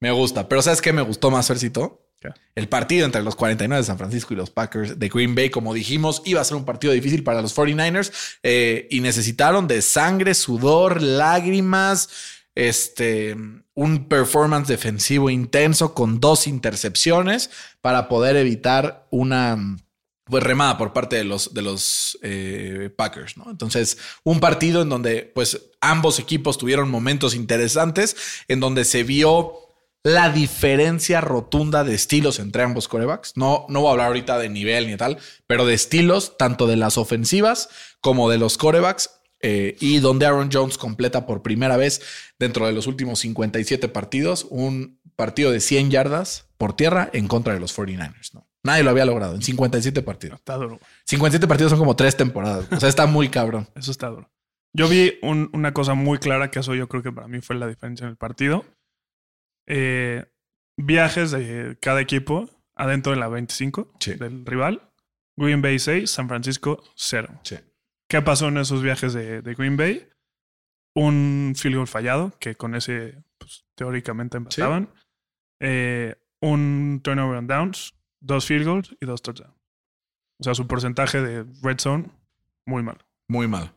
Me 0.00 0.10
gusta. 0.10 0.48
Pero 0.48 0.60
¿sabes 0.62 0.80
qué 0.82 0.92
me 0.92 1.02
gustó 1.02 1.30
más, 1.30 1.46
Fercito? 1.48 2.09
El 2.54 2.68
partido 2.68 3.06
entre 3.06 3.22
los 3.22 3.36
49 3.36 3.80
de 3.80 3.86
San 3.86 3.98
Francisco 3.98 4.34
y 4.34 4.36
los 4.36 4.50
Packers 4.50 4.98
de 4.98 5.08
Green 5.08 5.34
Bay, 5.34 5.50
como 5.50 5.72
dijimos, 5.72 6.22
iba 6.24 6.40
a 6.40 6.44
ser 6.44 6.56
un 6.56 6.64
partido 6.64 6.92
difícil 6.92 7.24
para 7.24 7.40
los 7.40 7.56
49ers 7.56 8.12
eh, 8.42 8.86
y 8.90 9.00
necesitaron 9.00 9.66
de 9.66 9.80
sangre, 9.80 10.34
sudor, 10.34 11.00
lágrimas, 11.00 12.10
este, 12.54 13.36
un 13.74 14.08
performance 14.08 14.68
defensivo 14.68 15.30
intenso 15.30 15.94
con 15.94 16.20
dos 16.20 16.46
intercepciones 16.46 17.50
para 17.80 18.08
poder 18.08 18.36
evitar 18.36 19.06
una 19.10 19.78
pues, 20.24 20.42
remada 20.42 20.76
por 20.76 20.92
parte 20.92 21.16
de 21.16 21.24
los, 21.24 21.54
de 21.54 21.62
los 21.62 22.18
eh, 22.22 22.90
Packers, 22.94 23.36
¿no? 23.36 23.50
Entonces, 23.50 23.96
un 24.22 24.40
partido 24.40 24.82
en 24.82 24.90
donde 24.90 25.30
pues 25.34 25.70
ambos 25.80 26.18
equipos 26.18 26.58
tuvieron 26.58 26.90
momentos 26.90 27.34
interesantes, 27.34 28.16
en 28.48 28.60
donde 28.60 28.84
se 28.84 29.02
vio 29.02 29.69
la 30.02 30.30
diferencia 30.30 31.20
rotunda 31.20 31.84
de 31.84 31.94
estilos 31.94 32.38
entre 32.38 32.62
ambos 32.62 32.88
corebacks. 32.88 33.36
No, 33.36 33.66
no 33.68 33.80
voy 33.80 33.88
a 33.88 33.92
hablar 33.92 34.06
ahorita 34.08 34.38
de 34.38 34.48
nivel 34.48 34.86
ni 34.86 34.96
tal, 34.96 35.18
pero 35.46 35.66
de 35.66 35.74
estilos, 35.74 36.36
tanto 36.38 36.66
de 36.66 36.76
las 36.76 36.96
ofensivas 36.98 37.68
como 38.00 38.30
de 38.30 38.38
los 38.38 38.56
corebacks. 38.58 39.10
eh, 39.42 39.76
y 39.80 40.00
donde 40.00 40.26
Aaron 40.26 40.50
Jones 40.52 40.76
completa 40.76 41.24
por 41.26 41.40
primera 41.42 41.78
vez 41.78 42.02
dentro 42.38 42.66
de 42.66 42.72
los 42.72 42.86
últimos 42.86 43.20
57 43.20 43.88
partidos 43.88 44.46
un 44.50 45.00
partido 45.16 45.50
de 45.50 45.60
100 45.60 45.90
yardas 45.90 46.46
por 46.58 46.74
tierra 46.76 47.08
en 47.14 47.26
contra 47.26 47.54
de 47.54 47.60
los 47.60 47.74
49ers. 47.74 48.34
¿no? 48.34 48.46
Nadie 48.62 48.82
lo 48.82 48.90
había 48.90 49.06
logrado 49.06 49.34
en 49.34 49.40
57 49.42 50.02
partidos. 50.02 50.40
Está 50.40 50.56
duro. 50.56 50.76
güey. 50.76 50.80
57 51.06 51.46
partidos 51.48 51.70
son 51.70 51.78
como 51.78 51.96
tres 51.96 52.16
temporadas. 52.18 52.66
O 52.70 52.78
sea, 52.80 52.90
está 52.90 53.06
muy 53.06 53.30
cabrón. 53.30 53.66
Eso 53.74 53.90
está 53.90 54.08
duro. 54.08 54.30
Yo 54.74 54.88
vi 54.88 55.14
un- 55.22 55.48
una 55.54 55.72
cosa 55.72 55.94
muy 55.94 56.18
clara 56.18 56.50
que 56.50 56.58
eso 56.58 56.74
yo 56.74 56.86
creo 56.88 57.02
que 57.02 57.10
para 57.10 57.26
mí 57.26 57.40
fue 57.40 57.56
la 57.56 57.66
diferencia 57.66 58.04
en 58.04 58.10
el 58.10 58.16
partido. 58.16 58.64
Eh, 59.66 60.24
viajes 60.76 61.30
de 61.30 61.78
cada 61.80 62.00
equipo 62.00 62.48
adentro 62.74 63.12
de 63.12 63.18
la 63.18 63.28
25 63.28 63.92
Sí. 64.00 64.14
del 64.14 64.44
rival. 64.46 64.90
Green 65.36 65.62
Bay 65.62 65.78
6, 65.78 66.10
San 66.10 66.28
Francisco 66.28 66.82
0. 66.96 67.40
Sí. 67.44 67.56
¿Qué 68.08 68.20
pasó 68.22 68.48
en 68.48 68.58
esos 68.58 68.82
viajes 68.82 69.12
de, 69.12 69.42
de 69.42 69.54
Green 69.54 69.76
Bay? 69.76 70.08
Un 70.94 71.54
field 71.56 71.76
goal 71.76 71.86
fallado, 71.86 72.36
que 72.40 72.56
con 72.56 72.74
ese 72.74 73.22
pues, 73.38 73.64
teóricamente 73.76 74.36
empataban. 74.36 74.92
Eh, 75.60 76.16
un 76.40 77.00
turnover 77.04 77.36
on 77.38 77.46
downs, 77.46 77.94
dos 78.20 78.46
field 78.46 78.66
goals 78.66 78.96
y 79.00 79.06
dos 79.06 79.22
touchdowns. 79.22 79.54
O 80.40 80.44
sea, 80.44 80.54
su 80.54 80.66
porcentaje 80.66 81.20
de 81.20 81.44
red 81.62 81.78
zone, 81.78 82.10
muy 82.66 82.82
malo. 82.82 82.98
Muy 83.28 83.46
mal. 83.46 83.74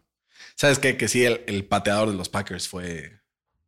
¿Sabes 0.55 0.79
qué? 0.79 0.97
Que 0.97 1.07
sí, 1.07 1.23
el, 1.23 1.43
el 1.45 1.65
pateador 1.65 2.09
de 2.09 2.15
los 2.15 2.29
Packers 2.29 2.67
fue. 2.67 3.21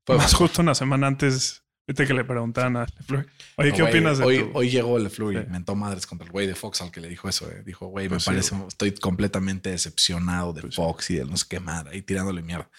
fue 0.06 0.18
Más 0.18 0.34
justo 0.34 0.62
una 0.62 0.74
semana 0.76 1.08
antes 1.08 1.65
Viste 1.88 2.08
que 2.08 2.14
le 2.16 2.24
preguntaban 2.24 2.78
a 2.78 2.86
LeFleur, 2.98 3.28
oye, 3.58 3.72
¿qué 3.74 3.84
opinas 3.84 4.18
de 4.18 4.24
hoy, 4.26 4.40
tu- 4.40 4.52
hoy 4.58 4.70
llegó 4.72 4.98
LeFleur 4.98 5.34
y 5.34 5.38
Sí. 5.38 5.46
mentó 5.50 5.76
madres 5.76 6.08
contra 6.08 6.26
el 6.26 6.32
güey 6.32 6.48
de 6.48 6.56
Fox 6.56 6.82
al 6.82 6.92
que 6.92 7.00
le 7.00 7.08
dijo 7.08 7.30
eso. 7.30 7.48
eh. 7.52 7.62
Dijo, 7.64 7.86
güey, 7.88 8.06
me 8.06 8.16
Pues 8.16 8.26
parece, 8.26 8.56
estoy 8.68 8.92
completamente 8.94 9.70
decepcionado 9.70 10.52
de 10.54 10.62
Pues. 10.62 10.76
Fox 10.76 11.12
y 11.12 11.16
de 11.18 11.26
no 11.26 11.38
sé 11.38 11.46
qué 11.48 11.60
madre, 11.60 11.92
ahí 11.94 12.02
tirándole 12.02 12.42
mierda. 12.42 12.70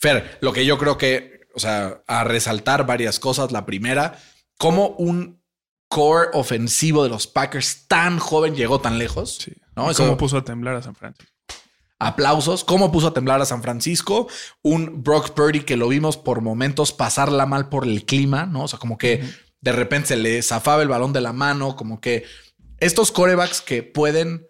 Fer, 0.00 0.38
lo 0.40 0.52
que 0.52 0.66
yo 0.66 0.78
creo 0.78 0.98
que, 0.98 1.46
o 1.54 1.60
sea, 1.60 2.02
a 2.08 2.24
resaltar 2.24 2.86
varias 2.86 3.20
cosas. 3.20 3.52
La 3.52 3.64
primera, 3.66 4.18
cómo 4.58 4.88
un 4.98 5.40
core 5.88 6.30
ofensivo 6.32 7.04
de 7.04 7.08
los 7.10 7.28
Packers 7.28 7.86
tan 7.86 8.18
joven 8.18 8.56
llegó 8.56 8.80
tan 8.80 8.98
lejos. 8.98 9.36
Sí. 9.36 9.52
¿no? 9.76 9.86
¿Y 9.86 9.90
Eso- 9.92 10.04
¿Cómo 10.06 10.16
puso 10.16 10.38
a 10.38 10.44
temblar 10.44 10.74
a 10.74 10.82
San 10.82 10.96
Francisco? 10.96 11.32
Aplausos. 11.98 12.64
Cómo 12.64 12.92
puso 12.92 13.08
a 13.08 13.14
temblar 13.14 13.40
a 13.40 13.46
San 13.46 13.62
Francisco. 13.62 14.28
Un 14.62 15.02
Brock 15.02 15.30
Purdy 15.30 15.60
que 15.60 15.76
lo 15.76 15.88
vimos 15.88 16.16
por 16.16 16.40
momentos 16.40 16.92
pasarla 16.92 17.46
mal 17.46 17.68
por 17.68 17.84
el 17.84 18.04
clima, 18.04 18.46
¿no? 18.46 18.64
O 18.64 18.68
sea, 18.68 18.78
como 18.78 18.98
que 18.98 19.24
de 19.60 19.72
repente 19.72 20.08
se 20.08 20.16
le 20.16 20.42
zafaba 20.42 20.82
el 20.82 20.88
balón 20.88 21.12
de 21.12 21.20
la 21.20 21.32
mano, 21.32 21.76
como 21.76 22.00
que 22.00 22.24
estos 22.78 23.10
corebacks 23.10 23.60
que 23.60 23.82
pueden. 23.82 24.46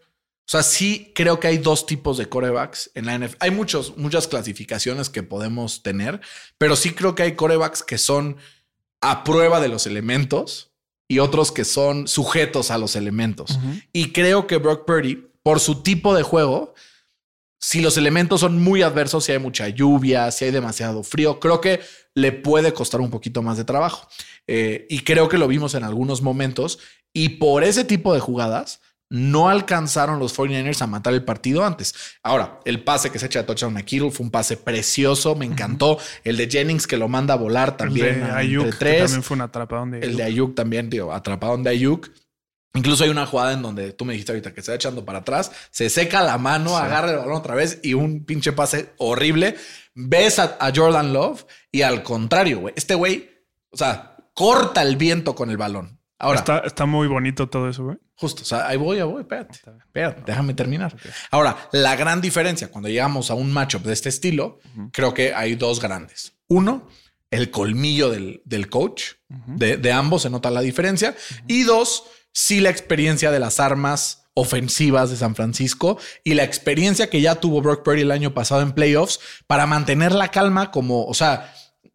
O 0.48 0.48
sea, 0.48 0.62
sí 0.62 1.12
creo 1.14 1.40
que 1.40 1.48
hay 1.48 1.58
dos 1.58 1.86
tipos 1.86 2.18
de 2.18 2.28
corebacks 2.28 2.90
en 2.94 3.06
la 3.06 3.18
NFL. 3.18 3.36
Hay 3.40 3.50
muchos, 3.50 3.96
muchas 3.96 4.28
clasificaciones 4.28 5.10
que 5.10 5.24
podemos 5.24 5.82
tener, 5.82 6.20
pero 6.56 6.76
sí 6.76 6.92
creo 6.92 7.16
que 7.16 7.24
hay 7.24 7.34
corebacks 7.34 7.82
que 7.82 7.98
son 7.98 8.36
a 9.00 9.24
prueba 9.24 9.60
de 9.60 9.68
los 9.68 9.86
elementos 9.86 10.70
y 11.08 11.18
otros 11.18 11.50
que 11.50 11.64
son 11.64 12.08
sujetos 12.08 12.70
a 12.70 12.78
los 12.78 12.96
elementos. 12.96 13.58
Y 13.92 14.12
creo 14.12 14.46
que 14.46 14.58
Brock 14.58 14.86
Purdy, 14.86 15.28
por 15.42 15.60
su 15.60 15.82
tipo 15.82 16.14
de 16.14 16.22
juego, 16.22 16.74
si 17.58 17.80
los 17.80 17.96
elementos 17.96 18.40
son 18.40 18.62
muy 18.62 18.82
adversos, 18.82 19.24
si 19.24 19.32
hay 19.32 19.38
mucha 19.38 19.68
lluvia, 19.68 20.30
si 20.30 20.44
hay 20.44 20.50
demasiado 20.50 21.02
frío, 21.02 21.40
creo 21.40 21.60
que 21.60 21.80
le 22.14 22.32
puede 22.32 22.72
costar 22.72 23.00
un 23.00 23.10
poquito 23.10 23.42
más 23.42 23.56
de 23.56 23.64
trabajo. 23.64 24.08
Eh, 24.46 24.86
y 24.88 25.00
creo 25.00 25.28
que 25.28 25.38
lo 25.38 25.48
vimos 25.48 25.74
en 25.74 25.84
algunos 25.84 26.22
momentos. 26.22 26.78
Y 27.12 27.30
por 27.30 27.64
ese 27.64 27.84
tipo 27.84 28.12
de 28.12 28.20
jugadas, 28.20 28.80
no 29.08 29.48
alcanzaron 29.48 30.18
los 30.18 30.36
49ers 30.36 30.82
a 30.82 30.86
matar 30.86 31.14
el 31.14 31.24
partido 31.24 31.64
antes. 31.64 31.94
Ahora, 32.22 32.60
el 32.64 32.82
pase 32.82 33.10
que 33.10 33.18
se 33.18 33.26
echa 33.26 33.40
de 33.40 33.46
touchdown 33.46 33.76
a 33.76 33.82
Kittle 33.82 34.10
fue 34.10 34.24
un 34.24 34.30
pase 34.30 34.56
precioso, 34.56 35.34
me 35.36 35.46
encantó. 35.46 35.98
El 36.24 36.36
de 36.36 36.48
Jennings 36.48 36.86
que 36.86 36.96
lo 36.96 37.08
manda 37.08 37.34
a 37.34 37.36
volar 37.36 37.76
también. 37.76 38.06
el 38.06 38.20
de 38.20 38.30
Ayuk, 38.32 38.78
que 38.78 38.98
también 38.98 39.22
fue 39.22 39.36
un 39.36 39.42
atrapadón 39.42 39.92
de 39.92 40.00
El 40.00 40.16
de 40.16 40.24
Ayuk. 40.24 40.48
Ayuk 40.48 40.54
también, 40.56 40.90
tío, 40.90 41.12
atrapado 41.12 41.56
de 41.56 41.70
Ayuk. 41.70 42.10
Incluso 42.76 43.04
hay 43.04 43.10
una 43.10 43.26
jugada 43.26 43.52
en 43.52 43.62
donde 43.62 43.92
tú 43.92 44.04
me 44.04 44.12
dijiste 44.12 44.32
ahorita 44.32 44.52
que 44.54 44.62
se 44.62 44.70
va 44.70 44.76
echando 44.76 45.04
para 45.04 45.20
atrás, 45.20 45.50
se 45.70 45.88
seca 45.90 46.22
la 46.22 46.38
mano, 46.38 46.76
agarra 46.76 47.10
el 47.10 47.18
balón 47.18 47.34
otra 47.36 47.54
vez 47.54 47.80
y 47.82 47.94
un 47.94 48.24
pinche 48.24 48.52
pase 48.52 48.92
horrible. 48.98 49.56
Ves 49.94 50.38
a, 50.38 50.56
a 50.60 50.72
Jordan 50.74 51.12
Love 51.12 51.44
y 51.72 51.82
al 51.82 52.02
contrario, 52.02 52.60
güey. 52.60 52.74
Este 52.76 52.94
güey, 52.94 53.30
o 53.70 53.76
sea, 53.76 54.16
corta 54.34 54.82
el 54.82 54.96
viento 54.96 55.34
con 55.34 55.50
el 55.50 55.56
balón. 55.56 55.98
Ahora, 56.18 56.38
está, 56.38 56.58
está 56.60 56.86
muy 56.86 57.08
bonito 57.08 57.48
todo 57.48 57.68
eso, 57.68 57.84
güey. 57.84 57.98
justo, 58.14 58.40
o 58.42 58.44
sea, 58.46 58.68
ahí 58.68 58.78
voy, 58.78 58.96
ahí 58.98 59.02
voy, 59.04 59.20
espérate. 59.20 59.58
Bien. 59.64 59.78
Espérate, 59.84 60.22
déjame 60.24 60.54
terminar. 60.54 60.96
Ahora, 61.30 61.56
la 61.72 61.94
gran 61.96 62.20
diferencia 62.22 62.68
cuando 62.68 62.88
llegamos 62.88 63.30
a 63.30 63.34
un 63.34 63.52
matchup 63.52 63.82
de 63.82 63.92
este 63.92 64.08
estilo, 64.08 64.58
creo 64.92 65.12
que 65.12 65.34
hay 65.34 65.56
dos 65.56 65.78
grandes. 65.80 66.32
Uno, 66.48 66.88
el 67.30 67.50
colmillo 67.50 68.10
del, 68.10 68.40
del 68.46 68.70
coach. 68.70 69.12
de, 69.28 69.76
de 69.76 69.92
ambos 69.92 70.22
se 70.22 70.30
nota 70.30 70.50
la 70.50 70.62
diferencia. 70.62 71.14
Y 71.46 71.64
dos, 71.64 72.04
sí 72.36 72.60
la 72.60 72.68
experiencia 72.68 73.30
de 73.30 73.40
las 73.40 73.60
armas 73.60 74.26
ofensivas 74.34 75.08
de 75.08 75.16
San 75.16 75.34
Francisco 75.34 75.98
y 76.22 76.34
la 76.34 76.44
experiencia 76.44 77.08
que 77.08 77.22
ya 77.22 77.36
tuvo 77.36 77.62
Brock 77.62 77.82
Purdy 77.82 78.02
el 78.02 78.10
año 78.10 78.34
pasado 78.34 78.60
en 78.60 78.72
playoffs 78.72 79.20
para 79.46 79.64
mantener 79.64 80.12
la 80.12 80.28
calma 80.28 80.70
como, 80.70 81.06
o 81.06 81.14
sea, 81.14 81.52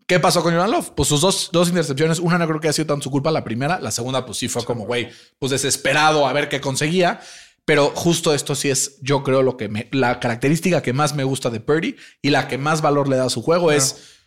¿Qué 0.08 0.20
pasó 0.20 0.44
con 0.44 0.52
Jordan 0.52 0.72
Love? 0.72 0.92
Pues 0.94 1.08
sus 1.08 1.22
dos, 1.22 1.50
dos 1.54 1.70
intercepciones, 1.70 2.20
una 2.20 2.38
no 2.38 2.46
creo 2.46 2.60
que 2.60 2.68
haya 2.68 2.74
sido 2.74 2.88
tan 2.88 3.02
su 3.02 3.10
culpa, 3.10 3.32
la 3.32 3.46
primera, 3.46 3.80
la 3.80 3.92
segunda 3.92 4.26
pues 4.26 4.40
sí 4.40 4.50
fue 4.50 4.66
como, 4.66 4.84
güey, 4.84 5.10
pues 5.40 5.52
desesperado 5.52 6.28
a 6.28 6.34
ver 6.34 6.50
qué 6.50 6.60
conseguía. 6.60 7.22
Pero 7.64 7.94
justo 7.96 8.34
esto 8.34 8.54
sí 8.54 8.70
es, 8.70 9.00
yo 9.02 9.24
creo, 9.24 9.42
lo 9.42 9.56
que 9.56 9.70
me, 9.70 9.88
la 9.94 10.20
característica 10.20 10.82
que 10.82 10.92
más 10.92 11.16
me 11.16 11.24
gusta 11.24 11.50
de 11.50 11.62
Purdy 11.62 11.96
y 12.22 12.32
la 12.32 12.50
que 12.50 12.58
más 12.58 12.82
valor 12.82 13.08
le 13.08 13.16
da 13.16 13.26
a 13.26 13.30
su 13.30 13.42
juego 13.42 13.72
es, 13.72 14.18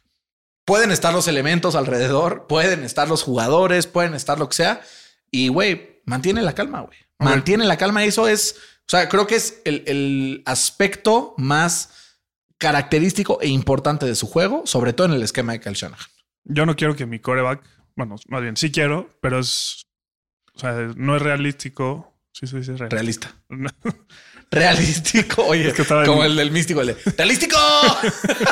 pueden 0.64 0.90
estar 0.90 1.12
los 1.12 1.29
elementos 1.29 1.74
alrededor, 1.74 2.46
pueden 2.46 2.83
estar 2.83 3.09
los 3.09 3.22
jugadores, 3.22 3.87
pueden 3.87 4.14
estar 4.14 4.38
lo 4.38 4.48
que 4.48 4.55
sea. 4.55 4.81
Y, 5.35 5.49
güey, 5.49 6.01
mantiene 6.07 6.42
la 6.42 6.55
calma, 6.55 6.83
güey. 6.83 6.97
Mantiene 7.18 7.64
la 7.64 7.77
calma. 7.77 8.05
Eso 8.05 8.29
es, 8.29 8.57
o 8.81 8.88
sea, 8.88 9.09
creo 9.09 9.27
que 9.27 9.35
es 9.35 9.61
el, 9.64 9.83
el 9.87 10.42
aspecto 10.47 11.35
más 11.38 12.20
característico 12.59 13.40
e 13.40 13.49
importante 13.49 14.07
de 14.07 14.14
su 14.14 14.29
juego, 14.29 14.62
sobre 14.64 14.92
todo 14.92 15.09
en 15.09 15.14
el 15.14 15.23
esquema 15.25 15.53
de 15.53 15.61
Kyle 15.61 15.75
Shanahan. 15.75 16.07
Yo 16.44 16.66
no 16.66 16.77
quiero 16.77 16.94
que 16.94 17.07
mi 17.07 17.18
coreback, 17.18 17.64
bueno, 17.97 18.14
más 18.29 18.42
bien 18.42 18.57
sí 18.57 18.70
quiero, 18.70 19.11
pero 19.20 19.40
es, 19.40 19.83
o 20.55 20.59
sea, 20.61 20.73
no 20.97 21.16
es 21.16 21.23
realístico. 21.23 22.12
Sí, 22.33 22.47
sí, 22.47 22.62
sí, 22.62 22.73
es 22.73 22.79
real. 22.79 22.90
Realista. 22.90 23.35
Realístico. 24.51 25.44
Oye, 25.47 25.68
Es 25.68 25.75
que 25.75 25.83
estaba 25.83 26.05
como 26.05 26.25
en- 26.25 26.31
el 26.31 26.37
del 26.37 26.51
místico, 26.53 26.81
el 26.81 26.88
de 26.88 26.97
¡Realístico! 27.16 27.57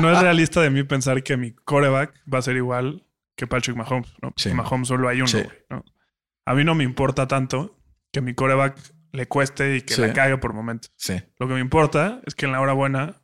No 0.00 0.12
es 0.12 0.20
realista 0.20 0.60
de 0.60 0.70
mí 0.70 0.82
pensar 0.82 1.22
que 1.22 1.36
mi 1.36 1.52
coreback 1.52 2.12
va 2.32 2.38
a 2.38 2.42
ser 2.42 2.56
igual 2.56 3.04
que 3.38 3.46
Patrick 3.46 3.76
Mahomes, 3.76 4.12
¿no? 4.20 4.32
Sí. 4.36 4.52
Mahomes 4.52 4.88
solo 4.88 5.08
hay 5.08 5.18
uno, 5.18 5.28
Sí. 5.28 5.40
güey, 5.42 5.56
¿no? 5.70 5.84
A 6.44 6.54
mí 6.54 6.64
no 6.64 6.74
me 6.74 6.82
importa 6.82 7.28
tanto 7.28 7.78
que 8.12 8.20
mi 8.20 8.34
coreback 8.34 8.76
le 9.12 9.28
cueste 9.28 9.76
y 9.76 9.82
que 9.82 9.94
Sí. 9.94 10.00
la 10.00 10.12
caiga 10.12 10.38
por 10.40 10.52
momentos. 10.52 10.92
sí, 10.96 11.14
Lo 11.38 11.46
que 11.46 11.54
me 11.54 11.60
importa 11.60 12.20
es 12.26 12.34
que 12.34 12.46
en 12.46 12.52
la 12.52 12.60
hora 12.60 12.72
buena 12.72 13.22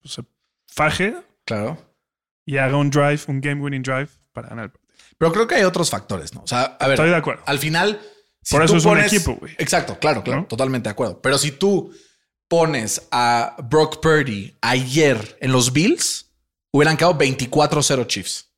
pues, 0.00 0.14
se 0.14 0.22
faje 0.68 1.16
claro. 1.44 1.76
y 2.46 2.58
haga 2.58 2.76
un 2.76 2.90
drive, 2.90 3.20
un 3.26 3.40
game 3.40 3.60
winning 3.60 3.82
drive 3.82 4.08
para 4.32 4.48
ganar 4.50 4.66
el 4.66 4.70
partido. 4.70 4.92
Pero 5.18 5.32
creo 5.32 5.46
que 5.48 5.54
hay 5.56 5.64
otros 5.64 5.90
factores, 5.90 6.32
¿no? 6.34 6.42
O 6.42 6.46
sea, 6.46 6.62
a 6.62 6.86
ver, 6.86 6.94
Estoy 6.94 7.10
de 7.10 7.16
acuerdo. 7.16 7.42
al 7.46 7.58
final. 7.58 8.00
si 8.40 8.54
Por 8.54 8.64
eso 8.64 8.76
es 8.76 8.84
un 8.84 8.98
equipo, 8.98 9.34
güey. 9.34 9.54
Exacto, 9.58 9.98
claro, 10.00 10.22
claro, 10.24 10.40
¿No? 10.42 10.46
totalmente 10.46 10.88
de 10.88 10.92
acuerdo. 10.92 11.20
Pero 11.22 11.38
si 11.38 11.52
tú 11.52 11.92
pones 12.48 13.08
a 13.12 13.56
Brock 13.70 14.00
Purdy 14.00 14.56
ayer 14.60 15.36
en 15.40 15.52
los 15.52 15.72
Bills, 15.72 16.32
hubieran 16.72 16.96
quedado 16.96 17.16
24-0 17.18 18.04
Chiefs. 18.06 18.51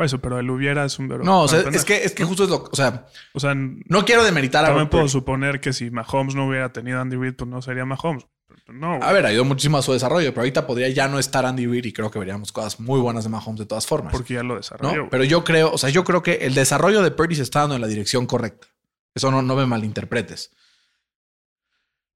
Por 0.00 0.06
eso, 0.06 0.18
pero 0.18 0.38
el 0.38 0.48
hubiera 0.48 0.86
es 0.86 0.98
un 0.98 1.08
verbo. 1.08 1.26
No, 1.26 1.42
o 1.42 1.48
sea, 1.48 1.60
es 1.60 1.84
que, 1.84 2.04
es 2.04 2.14
que 2.14 2.24
justo 2.24 2.44
es 2.44 2.48
lo. 2.48 2.64
O 2.72 2.74
sea, 2.74 3.04
O 3.34 3.38
sea, 3.38 3.52
no 3.54 4.06
quiero 4.06 4.24
demeritar 4.24 4.64
a 4.64 4.68
también 4.68 4.88
puedo 4.88 5.06
suponer 5.08 5.60
que 5.60 5.74
si 5.74 5.90
Mahomes 5.90 6.34
no 6.34 6.46
hubiera 6.48 6.72
tenido 6.72 7.02
Andy 7.02 7.18
Reid, 7.18 7.34
pues 7.34 7.50
no 7.50 7.60
sería 7.60 7.84
Mahomes. 7.84 8.26
No, 8.72 8.96
güey. 8.96 9.02
A 9.02 9.12
ver, 9.12 9.30
ido 9.30 9.44
muchísimo 9.44 9.76
a 9.76 9.82
su 9.82 9.92
desarrollo, 9.92 10.30
pero 10.30 10.40
ahorita 10.40 10.66
podría 10.66 10.88
ya 10.88 11.06
no 11.06 11.18
estar 11.18 11.44
Andy 11.44 11.66
Reid 11.66 11.84
y 11.84 11.92
creo 11.92 12.10
que 12.10 12.18
veríamos 12.18 12.50
cosas 12.50 12.80
muy 12.80 12.98
buenas 12.98 13.24
de 13.24 13.28
Mahomes 13.28 13.58
de 13.58 13.66
todas 13.66 13.86
formas. 13.86 14.10
porque 14.10 14.32
ya 14.32 14.42
lo 14.42 14.56
desarrolló. 14.56 15.02
¿no? 15.02 15.10
Pero 15.10 15.22
yo 15.24 15.44
creo, 15.44 15.70
o 15.70 15.76
sea, 15.76 15.90
yo 15.90 16.02
creo 16.02 16.22
que 16.22 16.46
el 16.46 16.54
desarrollo 16.54 17.02
de 17.02 17.10
Purdy 17.10 17.34
se 17.34 17.42
está 17.42 17.60
dando 17.60 17.74
en 17.74 17.82
la 17.82 17.86
dirección 17.86 18.24
correcta. 18.24 18.68
Eso 19.14 19.30
no, 19.30 19.42
no 19.42 19.54
me 19.54 19.66
malinterpretes. 19.66 20.50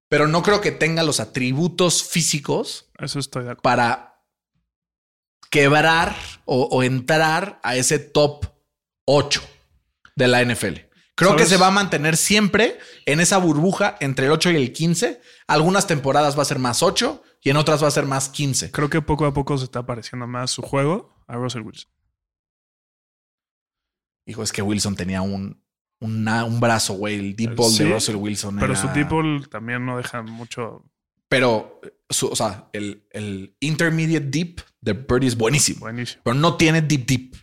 Pero 0.09 0.27
no 0.27 0.43
creo 0.43 0.63
que 0.63 0.73
tenga 0.73 1.03
los 1.03 1.21
atributos 1.21 2.03
físicos 2.03 2.89
Eso 2.99 3.19
estoy 3.19 3.45
de 3.45 3.51
acuerdo. 3.51 3.63
para 3.63 4.14
quebrar 5.55 6.17
o, 6.47 6.65
o 6.65 6.83
entrar 6.83 7.61
a 7.63 7.77
ese 7.77 8.01
top 8.01 8.47
8 9.07 9.41
de 10.17 10.27
la 10.27 10.45
NFL. 10.45 10.81
Creo 11.15 11.37
que 11.37 11.47
se 11.47 11.57
va 11.59 11.69
a 11.69 11.71
mantener 11.71 12.17
siempre 12.17 12.77
en 13.07 13.21
esa 13.21 13.39
burbuja 13.39 13.97
entre 14.01 14.27
el 14.27 14.33
8 14.33 14.51
y 14.51 14.57
el 14.57 14.73
15. 14.73 15.21
Algunas 15.47 15.87
temporadas 15.87 16.37
va 16.37 16.43
a 16.43 16.45
ser 16.45 16.59
más 16.59 16.83
8 16.83 17.23
y 17.41 17.51
en 17.51 17.57
otras 17.57 17.85
va 17.85 17.87
a 17.87 17.93
ser 17.93 18.05
más 18.05 18.29
15. 18.31 18.73
Creo 18.73 18.91
que 18.91 19.01
poco 19.01 19.27
a 19.27 19.33
poco 19.33 19.57
se 19.57 19.63
está 19.65 19.87
pareciendo 19.87 20.27
más 20.27 20.51
su 20.51 20.61
juego 20.63 21.15
a 21.29 21.37
Russell 21.37 21.63
Wilson. 21.63 21.89
Hijo, 24.27 24.43
es 24.43 24.51
que 24.51 24.63
Wilson 24.63 24.97
tenía 24.97 25.23
un, 25.23 25.63
una- 26.01 26.45
un 26.45 26.59
brazo, 26.59 26.95
güey. 26.95 27.15
El 27.15 27.37
deep 27.37 27.55
ball 27.55 27.71
Sí, 27.71 27.85
de 27.85 27.93
Russell 27.95 28.17
Wilson. 28.17 28.57
Pero 28.59 28.73
era- 28.73 28.83
su 28.83 28.89
tipo 28.89 29.23
también 29.51 29.87
no 29.87 29.99
deja 29.99 30.21
mucho. 30.23 30.85
Pero, 31.29 31.81
su- 32.11 32.29
o 32.29 32.37
sea, 32.37 32.69
el, 32.73 33.07
el 33.11 33.57
intermediate 33.61 34.27
deep 34.27 34.61
de 34.81 34.95
Purdy 34.95 35.27
es 35.27 35.37
buenísimo. 35.37 35.81
Buenísimo. 35.81 36.23
Pero 36.25 36.35
no 36.35 36.57
tiene 36.57 36.83
deep 36.83 37.07
deep. 37.07 37.37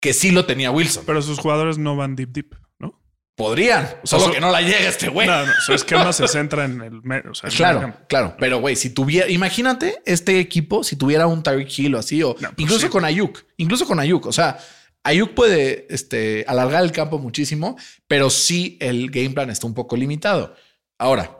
Que 0.00 0.12
sí 0.12 0.30
lo 0.30 0.46
tenía 0.46 0.70
Wilson. 0.70 1.04
Pero 1.06 1.22
sus 1.22 1.38
jugadores 1.38 1.78
no 1.78 1.96
van 1.96 2.16
deep 2.16 2.30
deep, 2.30 2.54
¿no? 2.78 3.00
Podrían. 3.36 3.88
Solo 4.04 4.26
su- 4.26 4.32
que 4.32 4.40
no 4.40 4.50
la 4.50 4.60
llega 4.60 4.88
este 4.88 5.08
güey. 5.08 5.26
No, 5.28 5.46
no, 5.46 5.52
su 5.64 5.72
esquema 5.72 6.12
se 6.12 6.26
centra 6.28 6.64
en 6.64 6.80
el. 6.80 6.98
o 6.98 7.34
sea, 7.34 7.48
en 7.48 7.52
el 7.52 7.56
Claro, 7.56 7.94
claro. 8.08 8.36
Pero, 8.38 8.60
güey, 8.60 8.76
si 8.76 8.90
tuviera, 8.90 9.28
imagínate 9.30 10.02
este 10.04 10.38
equipo, 10.40 10.82
si 10.84 10.96
tuviera 10.96 11.26
un 11.26 11.42
Tyreek 11.42 11.78
Hill 11.78 11.94
o 11.94 11.98
así, 11.98 12.22
o 12.22 12.34
No, 12.40 12.48
pues 12.48 12.54
incluso 12.58 12.86
sí. 12.86 12.88
con 12.88 13.04
Ayuk, 13.04 13.44
incluso 13.56 13.86
con 13.86 14.00
Ayuk. 14.00 14.26
O 14.26 14.32
sea, 14.32 14.58
Ayuk 15.04 15.34
puede 15.34 15.86
este, 15.88 16.44
alargar 16.48 16.82
el 16.82 16.92
campo 16.92 17.18
muchísimo, 17.18 17.76
pero 18.08 18.28
sí 18.28 18.76
el 18.80 19.10
game 19.10 19.30
plan 19.30 19.50
está 19.50 19.66
un 19.66 19.74
poco 19.74 19.96
limitado. 19.96 20.54
Ahora, 20.98 21.38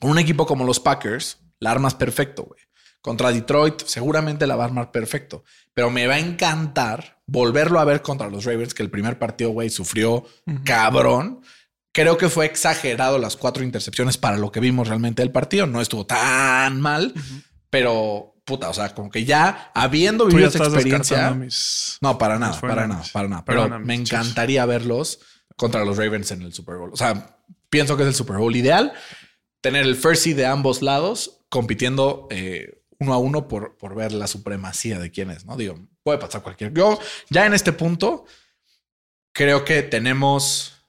con 0.00 0.10
un 0.10 0.18
equipo 0.18 0.44
como 0.46 0.64
los 0.64 0.80
Packers, 0.80 1.38
la 1.62 1.70
armas 1.70 1.94
perfecto, 1.94 2.44
güey. 2.44 2.60
Contra 3.00 3.32
Detroit, 3.32 3.82
seguramente 3.84 4.46
la 4.46 4.54
va 4.56 4.64
a 4.64 4.66
armar 4.66 4.92
perfecto. 4.92 5.42
Pero 5.74 5.90
me 5.90 6.06
va 6.06 6.14
a 6.14 6.18
encantar 6.20 7.20
volverlo 7.26 7.80
a 7.80 7.84
ver 7.84 8.00
contra 8.02 8.28
los 8.28 8.44
Ravens, 8.44 8.74
que 8.74 8.82
el 8.82 8.90
primer 8.90 9.18
partido, 9.18 9.50
güey, 9.50 9.70
sufrió 9.70 10.24
cabrón. 10.64 11.40
Creo 11.92 12.16
que 12.16 12.28
fue 12.28 12.46
exagerado 12.46 13.18
las 13.18 13.36
cuatro 13.36 13.64
intercepciones 13.64 14.16
para 14.18 14.36
lo 14.38 14.50
que 14.52 14.60
vimos 14.60 14.88
realmente 14.88 15.22
del 15.22 15.30
partido. 15.32 15.66
No 15.66 15.80
estuvo 15.80 16.06
tan 16.06 16.80
mal, 16.80 17.12
pero 17.70 18.34
puta, 18.44 18.68
o 18.70 18.74
sea, 18.74 18.94
como 18.94 19.10
que 19.10 19.24
ya 19.24 19.70
habiendo 19.74 20.26
vivido 20.26 20.48
esa 20.48 20.58
experiencia. 20.76 21.30
mis- 21.30 21.98
No, 22.00 22.18
para 22.18 22.38
nada, 22.38 22.60
para 22.60 22.86
49ers. 22.86 22.88
nada, 22.88 23.04
para 23.12 23.28
nada. 23.28 23.44
Pero 23.44 23.62
me 23.80 23.94
encantaría 23.94 24.64
verlos 24.66 25.20
contra 25.56 25.84
los 25.84 25.96
Ravens 25.96 26.30
en 26.30 26.42
el 26.42 26.52
Super 26.52 26.76
Bowl. 26.76 26.90
O 26.92 26.96
sea, 26.96 27.38
pienso 27.68 27.96
que 27.96 28.02
es 28.04 28.08
el 28.08 28.14
Super 28.14 28.36
Bowl 28.38 28.54
ideal. 28.56 28.92
Tener 29.60 29.82
el 29.84 29.96
first 29.96 30.22
seed 30.24 30.36
de 30.36 30.46
ambos 30.46 30.82
lados 30.82 31.41
compitiendo 31.52 32.28
eh, 32.30 32.82
uno 32.98 33.12
a 33.12 33.18
uno 33.18 33.46
por, 33.46 33.76
por 33.76 33.94
ver 33.94 34.12
la 34.12 34.26
supremacía 34.26 34.98
de 34.98 35.10
quién 35.10 35.30
es, 35.30 35.44
¿no? 35.44 35.54
Digo, 35.54 35.78
puede 36.02 36.16
pasar 36.16 36.42
cualquier. 36.42 36.72
Yo 36.72 36.98
ya 37.28 37.44
en 37.44 37.52
este 37.52 37.74
punto 37.74 38.24
creo 39.34 39.62
que 39.62 39.82
tenemos 39.82 40.82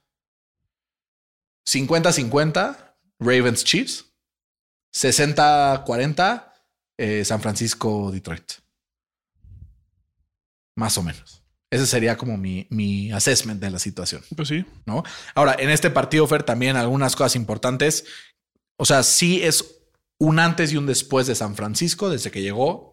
50-50 1.68 2.94
Ravens 3.18 3.62
Chiefs, 3.62 4.06
60-40 4.94 6.50
eh, 6.96 7.26
San 7.26 7.42
Francisco 7.42 8.10
Detroit. 8.10 8.52
Más 10.76 10.96
o 10.96 11.02
menos. 11.02 11.42
Ese 11.70 11.86
sería 11.86 12.16
como 12.16 12.38
mi, 12.38 12.66
mi 12.70 13.12
assessment 13.12 13.60
de 13.60 13.70
la 13.70 13.78
situación, 13.78 14.22
Pues 14.34 14.48
sí. 14.48 14.64
¿no? 14.86 15.02
Ahora, 15.34 15.56
en 15.58 15.68
este 15.68 15.90
partido, 15.90 16.26
Fer, 16.26 16.42
también 16.42 16.76
algunas 16.76 17.14
cosas 17.16 17.36
importantes. 17.36 18.06
O 18.78 18.86
sea, 18.86 19.02
sí 19.02 19.42
es 19.42 19.83
un 20.24 20.38
antes 20.38 20.72
y 20.72 20.76
un 20.76 20.86
después 20.86 21.26
de 21.26 21.34
San 21.34 21.54
Francisco 21.54 22.08
desde 22.10 22.30
que 22.30 22.42
llegó 22.42 22.92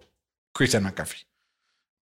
Christian 0.53 0.84
McCaffrey. 0.84 1.21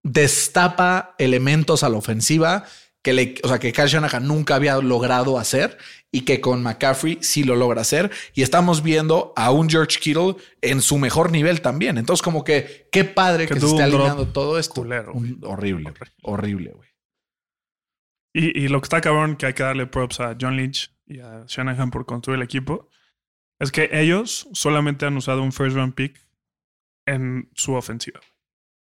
Destapa 0.04 1.16
elementos 1.18 1.84
a 1.84 1.90
la 1.90 1.98
ofensiva 1.98 2.66
que 3.02 3.14
le, 3.14 3.36
o 3.44 3.48
sea, 3.48 3.60
que 3.60 3.72
Kyle 3.72 3.88
Shanahan 3.88 4.28
nunca 4.28 4.56
había 4.56 4.78
logrado 4.78 5.38
hacer 5.40 5.78
y 6.12 6.22
que 6.22 6.42
con 6.42 6.62
McCaffrey 6.64 7.18
sí 7.22 7.44
lo 7.44 7.56
logra 7.56 7.82
hacer. 7.82 8.12
Y 8.34 8.42
estamos 8.42 8.84
viendo 8.84 9.32
a 9.38 9.52
un 9.52 9.70
George 9.70 10.00
Kittle 10.00 10.36
en 10.62 10.82
su 10.82 10.98
mejor 10.98 11.32
nivel 11.32 11.62
también. 11.62 11.98
Entonces, 11.98 12.22
como 12.22 12.44
que 12.44 12.88
qué 12.92 13.06
padre 13.06 13.48
Que 13.48 13.54
que, 13.54 13.60
se 13.62 13.68
esté 13.68 13.84
alineando 13.84 14.28
todo 14.28 14.58
esto. 14.60 14.74
culero, 14.82 15.14
Un- 15.14 15.40
horrible, 15.44 15.94
horrible, 16.24 16.72
güey. 16.76 16.90
Y, 18.34 18.66
y 18.66 18.68
lo 18.68 18.80
que 18.82 18.86
está 18.86 19.02
cabrón 19.02 19.36
que 19.38 19.46
hay 19.48 19.54
que 19.54 19.64
darle 19.64 19.88
props 19.88 20.20
a 20.20 20.36
John 20.40 20.56
Lynch 20.58 20.92
y 21.08 21.20
a 21.20 21.46
Shanahan 21.48 21.90
por 21.92 22.06
construir 22.06 22.38
el 22.38 22.44
equipo 22.44 22.90
es 23.60 23.72
que 23.72 23.90
ellos 23.92 24.48
solamente 24.54 25.06
han 25.06 25.18
usado 25.18 25.42
un 25.44 25.52
first 25.52 25.76
round 25.76 25.94
pick 25.94 26.20
en 27.06 27.50
su 27.56 27.74
ofensiva. 27.74 28.20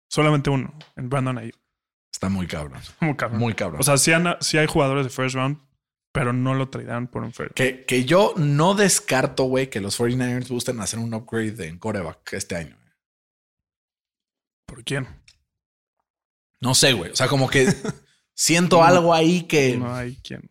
Solamente 0.08 0.50
uno, 0.50 0.78
en 0.96 1.08
Brandon 1.08 1.38
Ayuk. 1.38 1.56
Está 2.12 2.28
muy 2.28 2.46
cabrón. 2.46 2.80
Muy 3.00 3.14
cabrón. 3.16 3.40
Muy 3.40 3.54
cabrón. 3.54 3.80
O 3.80 3.84
sea, 3.84 3.96
sí, 3.98 4.12
han- 4.12 4.36
sí 4.40 4.56
hay 4.58 4.66
jugadores 4.66 5.04
de 5.04 5.10
first 5.10 5.34
round, 5.34 5.58
pero 6.12 6.32
no 6.32 6.54
lo 6.54 6.68
traerán 6.70 7.08
por 7.08 7.22
un 7.24 7.32
first. 7.32 7.52
Que, 7.54 7.84
que 7.84 8.04
yo 8.04 8.32
no 8.36 8.74
descarto, 8.74 9.44
güey, 9.44 9.68
que 9.68 9.80
los 9.80 9.98
49ers 10.00 10.48
busquen 10.48 10.80
hacer 10.80 10.98
un 10.98 11.12
upgrade 11.12 11.66
en 11.68 11.78
coreback 11.78 12.32
este 12.32 12.56
año. 12.56 12.78
¿Por 14.66 14.82
quién? 14.84 15.06
No 16.60 16.74
sé, 16.74 16.92
güey. 16.94 17.10
O 17.10 17.16
sea, 17.16 17.28
como 17.28 17.48
que 17.50 17.66
siento 18.34 18.82
algo 18.82 19.12
ahí 19.14 19.42
que 19.42 19.76
No 19.76 19.94
hay 19.94 20.16
quién. 20.24 20.48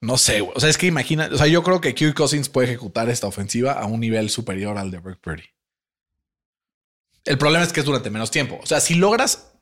No 0.00 0.16
sé, 0.18 0.40
güey. 0.40 0.52
O 0.56 0.60
sea, 0.60 0.68
es 0.70 0.78
que 0.78 0.86
imagina, 0.86 1.28
o 1.32 1.36
sea, 1.36 1.46
yo 1.46 1.62
creo 1.62 1.80
que 1.80 1.94
Kirk 1.94 2.14
Cousins 2.16 2.48
puede 2.48 2.68
ejecutar 2.68 3.08
esta 3.10 3.26
ofensiva 3.26 3.72
a 3.72 3.86
un 3.86 4.00
nivel 4.00 4.30
superior 4.30 4.78
al 4.78 4.90
de 4.90 4.98
Brock 4.98 5.20
Purdy. 5.20 5.44
El 7.24 7.38
problema 7.38 7.64
es 7.64 7.72
que 7.72 7.80
es 7.80 7.86
durante 7.86 8.10
menos 8.10 8.30
tiempo. 8.30 8.58
O 8.62 8.66
sea, 8.66 8.80
si 8.80 8.94
logras, 8.94 9.52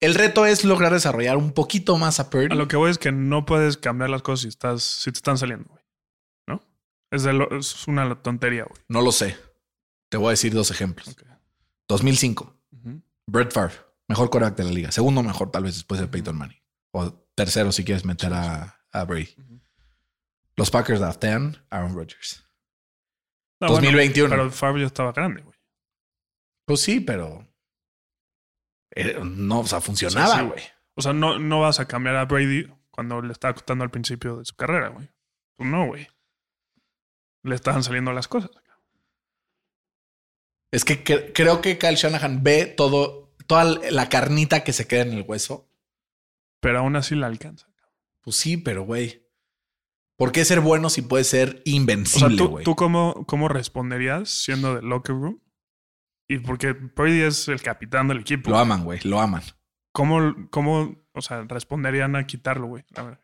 el 0.00 0.14
reto 0.14 0.46
es 0.46 0.64
lograr 0.64 0.92
desarrollar 0.92 1.36
un 1.36 1.52
poquito 1.52 1.98
más 1.98 2.18
a 2.18 2.30
Purdy. 2.30 2.52
A 2.52 2.54
lo 2.56 2.66
que 2.68 2.76
voy 2.76 2.90
es 2.90 2.98
que 2.98 3.12
no 3.12 3.44
puedes 3.44 3.76
cambiar 3.76 4.10
las 4.10 4.22
cosas 4.22 4.42
si, 4.42 4.48
estás, 4.48 4.82
si 4.82 5.12
te 5.12 5.18
están 5.18 5.36
saliendo, 5.38 5.68
güey. 5.68 5.84
¿No? 6.46 6.62
Es, 7.10 7.22
de 7.24 7.34
lo- 7.34 7.58
es 7.58 7.86
una 7.86 8.22
tontería, 8.22 8.64
güey. 8.64 8.80
No 8.88 9.02
lo 9.02 9.12
sé. 9.12 9.36
Te 10.08 10.16
voy 10.16 10.28
a 10.28 10.30
decir 10.30 10.54
dos 10.54 10.70
ejemplos. 10.70 11.08
Ok. 11.08 11.22
2005, 11.88 12.54
Ujú. 12.72 13.02
Brett 13.26 13.52
Favre, 13.52 13.74
mejor 14.08 14.30
coreback 14.30 14.56
de 14.56 14.64
la 14.64 14.70
liga. 14.70 14.92
Segundo 14.92 15.22
mejor, 15.22 15.50
tal 15.50 15.64
vez 15.64 15.74
después 15.74 16.00
de 16.00 16.06
Peyton 16.06 16.36
Manning. 16.36 16.62
O 16.92 17.12
tercero, 17.34 17.70
si 17.72 17.84
quieres 17.84 18.04
meter 18.06 18.32
a, 18.32 18.80
a 18.92 19.04
Brady. 19.04 19.34
Los 20.58 20.70
Packers 20.70 21.00
draftean 21.00 21.64
Aaron 21.70 21.94
Rodgers. 21.94 22.44
No, 23.60 23.68
2021. 23.68 24.28
Bueno, 24.28 24.42
pero 24.44 24.52
Favre 24.54 24.80
ya 24.82 24.86
estaba 24.86 25.12
grande, 25.12 25.42
güey. 25.42 25.56
Pues 26.66 26.80
sí, 26.80 27.00
pero. 27.00 27.46
eh, 28.94 29.18
no, 29.24 29.60
o 29.60 29.66
sea, 29.66 29.80
funcionaba, 29.80 30.38
sí, 30.40 30.44
güey. 30.44 30.62
O 30.96 31.02
sea, 31.02 31.12
no, 31.12 31.38
no 31.38 31.60
vas 31.60 31.80
a 31.80 31.86
cambiar 31.88 32.16
a 32.16 32.24
Brady 32.26 32.66
cuando 32.90 33.22
le 33.22 33.32
está 33.32 33.52
costando 33.54 33.84
al 33.84 33.90
principio 33.90 34.36
de 34.38 34.44
su 34.44 34.54
carrera, 34.56 34.88
güey. 34.88 35.08
Pues 35.56 35.68
no, 35.70 35.86
güey. 35.86 36.08
Le 37.44 37.54
estaban 37.54 37.82
saliendo 37.84 38.12
las 38.12 38.28
cosas. 38.28 38.50
Es 40.72 40.84
que 40.84 41.02
cre- 41.04 41.32
creo 41.34 41.60
que 41.62 41.78
Kyle 41.78 41.94
Shanahan 41.96 42.42
ve 42.42 42.66
todo, 42.66 43.34
toda 43.46 43.64
la 43.64 44.08
carnita 44.08 44.64
que 44.64 44.72
se 44.72 44.86
queda 44.86 45.02
en 45.02 45.12
el 45.12 45.24
hueso. 45.26 45.70
Pero 46.60 46.80
aún 46.80 46.96
así 46.96 47.14
la 47.14 47.26
alcanza. 47.28 47.68
Pues 48.20 48.36
sí, 48.36 48.56
pero 48.56 48.82
güey. 48.82 49.27
¿Por 50.18 50.32
qué 50.32 50.44
ser 50.44 50.60
bueno 50.60 50.90
si 50.90 51.00
puede 51.00 51.24
ser 51.24 51.48
O 51.48 51.52
sea, 51.52 51.62
invencible, 51.64 52.36
¿tú, 52.36 52.48
güey? 52.48 52.64
tú 52.64 52.74
cómo, 52.76 53.24
cómo 53.26 53.48
responderías 53.48 54.28
siendo 54.28 54.74
del 54.74 54.84
locker 54.86 55.14
room? 55.14 55.40
Y 56.28 56.38
porque 56.40 56.72
Brady 56.72 57.22
es 57.22 57.48
el 57.48 57.62
capitán 57.62 58.08
del 58.08 58.18
equipo. 58.18 58.50
Lo 58.50 58.58
aman, 58.58 58.84
güey. 58.84 59.00
Lo 59.04 59.20
aman. 59.20 59.42
¿Cómo, 59.92 60.34
cómo, 60.50 61.06
o 61.14 61.22
sea, 61.22 61.44
responderían 61.48 62.16
a 62.16 62.26
quitarlo, 62.26 62.66
güey? 62.66 62.84
A 62.96 63.02
ver. 63.04 63.20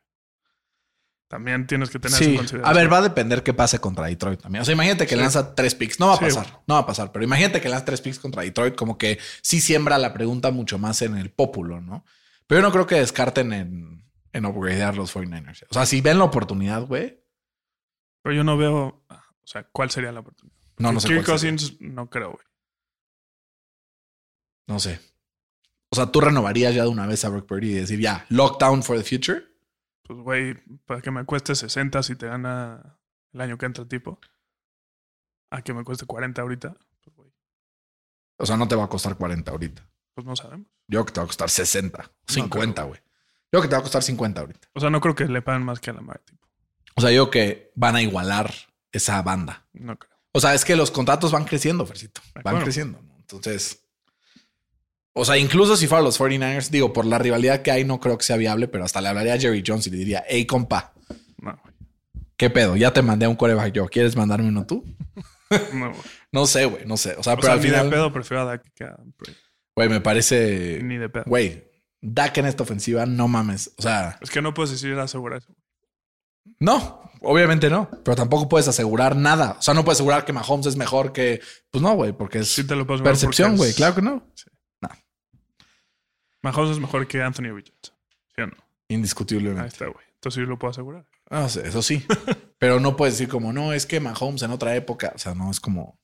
También 1.29 1.67
tienes 1.67 1.91
que 1.91 1.99
tener 1.99 2.15
eso 2.15 2.25
en 2.25 2.31
Sí. 2.31 2.37
consideración. 2.37 2.77
A 2.77 2.79
ver, 2.81 2.93
va 2.93 2.99
a 2.99 3.03
depender 3.03 3.43
qué 3.43 3.53
pase 3.53 3.79
contra 3.81 4.07
Detroit 4.07 4.41
también. 4.41 4.63
O 4.63 4.65
sea, 4.65 4.73
imagínate 4.75 5.07
que 5.07 5.17
Sí. 5.17 5.21
lanza 5.21 5.55
tres 5.55 5.75
picks. 5.75 5.99
No 5.99 6.07
va 6.09 6.15
a 6.15 6.19
Sí, 6.19 6.25
pasar. 6.27 6.63
No 6.69 6.75
va 6.75 6.81
a 6.81 6.87
pasar. 6.87 7.13
Pero 7.13 7.25
imagínate 7.25 7.61
que 7.61 7.69
lanza 7.69 7.85
tres 7.85 8.01
picks 8.01 8.19
contra 8.21 8.43
Detroit, 8.43 8.77
como 8.77 8.99
que 8.99 9.19
sí 9.43 9.61
siembra 9.61 9.99
la 9.99 10.13
pregunta 10.15 10.51
mucho 10.53 10.79
más 10.79 11.03
en 11.03 11.17
el 11.17 11.31
pópulo, 11.31 11.81
¿no? 11.81 12.05
Pero 12.47 12.61
yo 12.61 12.67
no 12.69 12.73
creo 12.73 12.87
que 12.87 12.97
descarten 12.97 13.53
en, 13.53 14.05
en 14.35 14.45
upgradear 14.45 14.97
los 14.97 15.15
49ers. 15.15 15.65
O 15.71 15.75
sea, 15.75 15.87
si 15.87 16.01
ven 16.03 16.19
la 16.19 16.25
oportunidad, 16.25 16.83
güey. 16.87 17.23
Pero 18.23 18.35
yo 18.35 18.45
no 18.45 18.57
veo, 18.59 19.05
o 19.09 19.47
sea, 19.47 19.65
cuál 19.65 19.91
sería 19.91 20.13
la 20.13 20.21
oportunidad. 20.21 20.57
No, 20.77 20.93
no 20.93 21.01
sé. 21.01 21.09
Kirk 21.09 21.25
cuál 21.25 21.39
sería. 21.39 21.57
Cousins, 21.57 21.81
no 21.81 22.11
creo, 22.11 22.33
güey. 22.33 22.45
No 24.67 24.79
sé. 24.79 25.01
O 25.91 25.97
sea, 25.97 26.11
tú 26.11 26.21
renovarías 26.21 26.75
ya 26.75 26.83
de 26.83 26.89
una 26.89 27.07
vez 27.07 27.25
a 27.25 27.29
Brock 27.29 27.47
Purdy 27.47 27.71
y 27.71 27.75
decir, 27.75 28.01
ya, 28.01 28.27
lockdown 28.29 28.83
for 28.83 28.97
the 28.97 29.05
future. 29.05 29.45
Pues, 30.03 30.19
güey, 30.19 30.55
para 30.85 31.01
que 31.01 31.11
me 31.11 31.25
cueste 31.25 31.55
60 31.55 32.03
si 32.03 32.17
te 32.17 32.27
gana 32.27 32.99
el 33.33 33.41
año 33.41 33.57
que 33.57 33.67
entra 33.67 33.83
el 33.83 33.89
tipo. 33.89 34.19
A 35.51 35.63
que 35.63 35.73
me 35.73 35.85
cueste 35.85 36.07
40 36.07 36.43
ahorita. 36.43 36.77
Pues, 37.05 37.17
güey, 37.17 37.31
O 38.39 38.47
sea, 38.47 38.57
no 38.57 38.67
te 38.67 38.75
va 38.75 38.85
a 38.85 38.89
costar 38.89 39.17
40 39.17 39.51
ahorita. 39.53 39.89
pues 40.15 40.27
no 40.27 40.35
sabemos. 40.35 40.67
Yo 40.89 40.99
creo 41.01 41.07
que 41.07 41.13
te 41.13 41.21
va 41.21 41.25
a 41.25 41.29
costar 41.29 41.49
60, 41.51 42.11
50, 42.27 42.75
creo. 42.75 42.89
güey. 42.89 43.01
Yo 43.55 43.61
creo 43.61 43.63
que 43.63 43.69
te 43.69 43.75
va 43.77 43.79
a 43.79 43.83
costar 43.83 44.03
50 44.03 44.41
ahorita. 44.41 44.69
O 44.73 44.81
sea, 44.81 44.91
no 44.91 45.01
creo 45.01 45.15
que 45.15 45.27
le 45.27 45.41
paguen 45.41 45.63
más 45.63 45.79
que 45.79 45.91
a 45.91 45.93
Lamar, 45.93 46.19
tipo. 46.25 46.45
O 46.97 47.01
sea, 47.01 47.13
yo 47.13 47.31
creo 47.31 47.45
que 47.45 47.71
van 47.77 47.95
a 47.95 48.03
igualar 48.03 48.53
esa 48.91 49.23
banda. 49.23 49.65
No 49.73 49.97
creo. 49.97 50.13
O 50.33 50.41
sea, 50.41 50.55
es 50.55 50.65
que 50.65 50.75
los 50.75 50.91
contratos 50.91 51.31
van 51.31 51.45
creciendo, 51.45 51.87
Fercito. 51.87 52.21
Van 52.43 52.61
creciendo. 52.63 53.01
¿no? 53.01 53.15
Entonces, 53.21 53.85
o 55.13 55.25
sea, 55.25 55.39
incluso 55.39 55.77
si 55.77 55.87
fuera 55.87 56.03
los 56.03 56.19
49ers, 56.21 56.71
digo, 56.71 56.93
por 56.93 57.07
la 57.07 57.19
rivalidad 57.21 57.63
que 57.63 57.71
hay, 57.71 57.85
no 57.85 58.01
creo 58.01 58.19
que 58.19 58.25
sea 58.25 58.37
viable, 58.37 58.67
pero 58.67 58.85
hasta 58.85 59.01
le 59.01 59.07
hablaría 59.09 59.35
a 59.35 59.39
Jerry 59.39 59.63
Jones 59.65 59.87
y 59.87 59.91
le 59.91 59.99
diría, 59.99 60.25
hey, 60.29 60.45
compa, 60.47 60.93
No, 61.41 61.57
güey. 61.63 61.75
¿qué 62.37 62.51
pedo? 62.51 62.75
Ya 62.75 62.93
te 62.93 63.03
mandé 63.03 63.29
un 63.29 63.37
coreback 63.37 63.73
yo. 63.73 63.87
¿Quieres 63.87 64.17
mandarme 64.17 64.49
uno 64.49 64.67
tú? 64.67 64.85
No, 65.73 65.91
güey. 65.91 66.03
No 66.33 66.47
sé, 66.49 66.65
güey, 66.65 66.85
no 66.85 66.97
sé. 66.97 67.15
O 67.17 67.23
sea, 67.23 67.35
O 67.35 67.37
pero 67.37 67.47
sea, 67.47 67.53
al 67.53 67.61
ni 67.61 67.67
final, 67.67 67.85
de 67.89 67.91
pedo 67.97 68.13
prefiero 68.13 68.43
a 68.43 68.45
Dak 68.47 68.65
que 68.75 68.83
a 68.83 68.97
güey, 69.77 69.89
me 69.89 70.01
parece, 70.01 70.81
Ni 70.83 70.97
de 70.97 71.09
pedo. 71.09 71.23
güey, 71.27 71.65
Dak 72.07 72.37
en 72.39 72.47
esta 72.47 72.63
ofensiva, 72.65 73.07
no 73.07 73.29
mames. 73.29 73.73
O 73.79 73.83
sea, 73.83 74.19
Es 74.21 74.31
que 74.31 74.43
no 74.43 74.53
puedes 74.55 74.71
decir 74.73 74.93
asegurar 74.99 75.39
eso. 75.41 75.55
no, 76.61 77.11
obviamente 77.23 77.71
no, 77.71 77.89
pero 78.05 78.15
tampoco 78.17 78.49
puedes 78.49 78.69
asegurar 78.69 79.17
nada. 79.17 79.57
O 79.59 79.63
sea, 79.63 79.73
no 79.75 79.85
puedes 79.85 79.97
asegurar 79.97 80.25
que 80.27 80.33
Mahomes 80.35 80.67
es 80.67 80.77
mejor 80.77 81.13
que, 81.13 81.41
pues 81.71 81.81
no, 81.83 81.95
güey, 81.95 82.13
porque 82.13 82.41
es 82.41 82.49
Sí 82.49 82.67
te 82.67 82.77
lo 82.77 82.87
percepción, 82.87 83.57
güey. 83.57 83.71
es- 83.71 83.77
Claro 83.77 83.95
que 83.95 84.03
no. 84.03 84.23
Mahomes 86.43 86.73
es 86.73 86.79
mejor 86.79 87.07
que 87.09 87.23
Anthony 87.23 87.55
Richardson. 87.55 87.97
¿Sí 88.37 88.43
o 88.43 88.47
no? 88.47 88.53
Ahí 88.59 88.97
Indiscutiblemente. 88.97 89.67
está, 89.69 89.87
güey. 89.87 90.05
Entonces 90.15 90.43
sí 90.43 90.47
lo 90.47 90.59
puedo 90.59 90.73
asegurar. 90.73 91.07
No 91.31 91.49
sé, 91.49 91.67
eso 91.67 91.81
sí. 91.83 92.05
Pero 92.59 92.81
no 92.81 92.97
puedes 92.97 93.15
decir 93.15 93.29
como, 93.31 93.53
no, 93.53 93.73
es 93.73 93.87
que 93.87 93.99
Mahomes 94.01 94.43
en 94.43 94.51
otra 94.51 94.77
época. 94.77 95.13
O 95.15 95.19
sea, 95.19 95.35
no 95.35 95.51
es 95.51 95.59
como. 95.59 95.99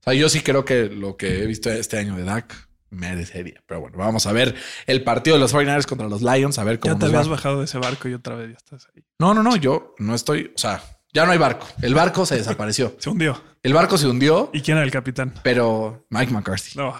O 0.00 0.02
sea, 0.02 0.14
yo 0.14 0.28
sí 0.28 0.40
creo 0.40 0.64
que 0.64 0.86
lo 0.86 1.16
que 1.16 1.42
he 1.42 1.46
visto 1.46 1.70
este 1.70 1.96
año 1.98 2.16
de 2.16 2.24
Dak 2.24 2.68
merecería. 2.90 3.62
Pero 3.66 3.80
bueno, 3.80 3.98
vamos 3.98 4.26
a 4.26 4.32
ver 4.32 4.54
el 4.86 5.02
partido 5.04 5.36
de 5.36 5.40
los 5.40 5.54
49ers 5.54 5.86
contra 5.86 6.08
los 6.08 6.22
Lions, 6.22 6.58
a 6.58 6.64
ver 6.64 6.78
cómo 6.80 6.94
Ya 6.94 6.98
te 6.98 7.04
nos 7.06 7.14
va. 7.14 7.18
habías 7.18 7.28
bajado 7.30 7.58
de 7.60 7.64
ese 7.66 7.78
barco 7.78 8.08
y 8.08 8.14
otra 8.14 8.34
vez 8.36 8.50
ya 8.52 8.56
estás 8.56 8.88
ahí. 8.94 9.04
No, 9.18 9.34
no, 9.34 9.42
no, 9.42 9.56
yo 9.56 9.94
no 9.98 10.14
estoy. 10.14 10.52
O 10.54 10.58
sea, 10.58 10.82
ya 11.12 11.24
no 11.26 11.32
hay 11.32 11.38
barco. 11.38 11.66
El 11.82 11.94
barco 11.94 12.24
se 12.26 12.36
desapareció. 12.36 12.96
Se 13.00 13.10
hundió. 13.10 13.42
El 13.62 13.72
barco 13.74 13.98
se 13.98 14.06
hundió, 14.06 14.50
¿Y 14.52 14.60
quién 14.60 14.76
era 14.76 14.84
el 14.86 14.92
capitán? 14.92 15.34
pero 15.42 16.06
Mike 16.10 16.32
McCarthy. 16.32 16.78
No. 16.78 16.94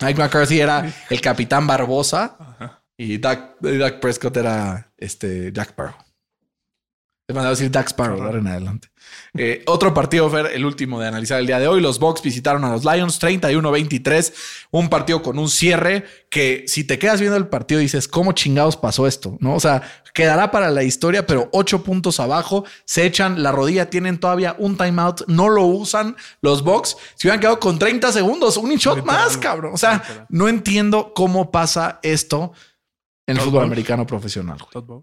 Mike 0.00 0.20
McCarthy 0.20 0.60
era 0.60 0.90
el 1.10 1.20
capitán 1.20 1.66
Barbosa 1.66 2.36
Ajá. 2.38 2.82
y 2.96 3.18
Dak 3.18 4.00
Prescott 4.00 4.36
era 4.38 4.90
este 4.96 5.52
Jack 5.52 5.68
Sparrow. 5.70 5.96
Te 7.26 7.34
van 7.34 7.44
a 7.44 7.50
decir 7.50 7.70
Dax 7.70 7.90
Sparrow 7.90 8.22
ahora 8.22 8.38
en 8.38 8.46
adelante. 8.46 8.88
Eh, 9.34 9.62
otro 9.66 9.92
partido, 9.94 10.28
Fer, 10.30 10.46
el 10.54 10.64
último 10.64 10.98
de 11.00 11.06
analizar 11.08 11.38
el 11.38 11.46
día 11.46 11.58
de 11.58 11.68
hoy. 11.68 11.80
Los 11.80 11.98
Bucks 11.98 12.22
visitaron 12.22 12.64
a 12.64 12.70
los 12.70 12.84
Lions 12.84 13.20
31-23. 13.20 14.32
Un 14.70 14.88
partido 14.88 15.22
con 15.22 15.38
un 15.38 15.48
cierre 15.48 16.04
que 16.30 16.64
si 16.66 16.84
te 16.84 16.98
quedas 16.98 17.20
viendo 17.20 17.36
el 17.36 17.46
partido 17.48 17.80
dices, 17.80 18.08
¿cómo 18.08 18.32
chingados 18.32 18.76
pasó 18.76 19.06
esto? 19.06 19.36
¿No? 19.40 19.54
O 19.54 19.60
sea, 19.60 19.82
quedará 20.14 20.50
para 20.50 20.70
la 20.70 20.82
historia, 20.82 21.26
pero 21.26 21.48
ocho 21.52 21.82
puntos 21.82 22.20
abajo. 22.20 22.64
Se 22.84 23.06
echan 23.06 23.42
la 23.42 23.52
rodilla, 23.52 23.90
tienen 23.90 24.18
todavía 24.18 24.56
un 24.58 24.76
timeout, 24.76 25.22
no 25.28 25.48
lo 25.48 25.64
usan 25.64 26.16
los 26.40 26.62
Bucks. 26.64 26.96
Se 27.14 27.26
hubieran 27.28 27.40
quedado 27.40 27.60
con 27.60 27.78
30 27.78 28.10
segundos, 28.12 28.56
un 28.56 28.70
shot 28.76 28.96
Literal. 28.98 29.04
más, 29.24 29.36
cabrón. 29.36 29.74
O 29.74 29.78
sea, 29.78 29.94
Literal. 29.98 30.26
no 30.30 30.48
entiendo 30.48 31.12
cómo 31.14 31.50
pasa 31.50 32.00
esto 32.02 32.52
en 33.26 33.36
el 33.36 33.42
fútbol 33.42 33.64
americano 33.64 34.06
profesional. 34.06 34.58
güey. 34.58 35.00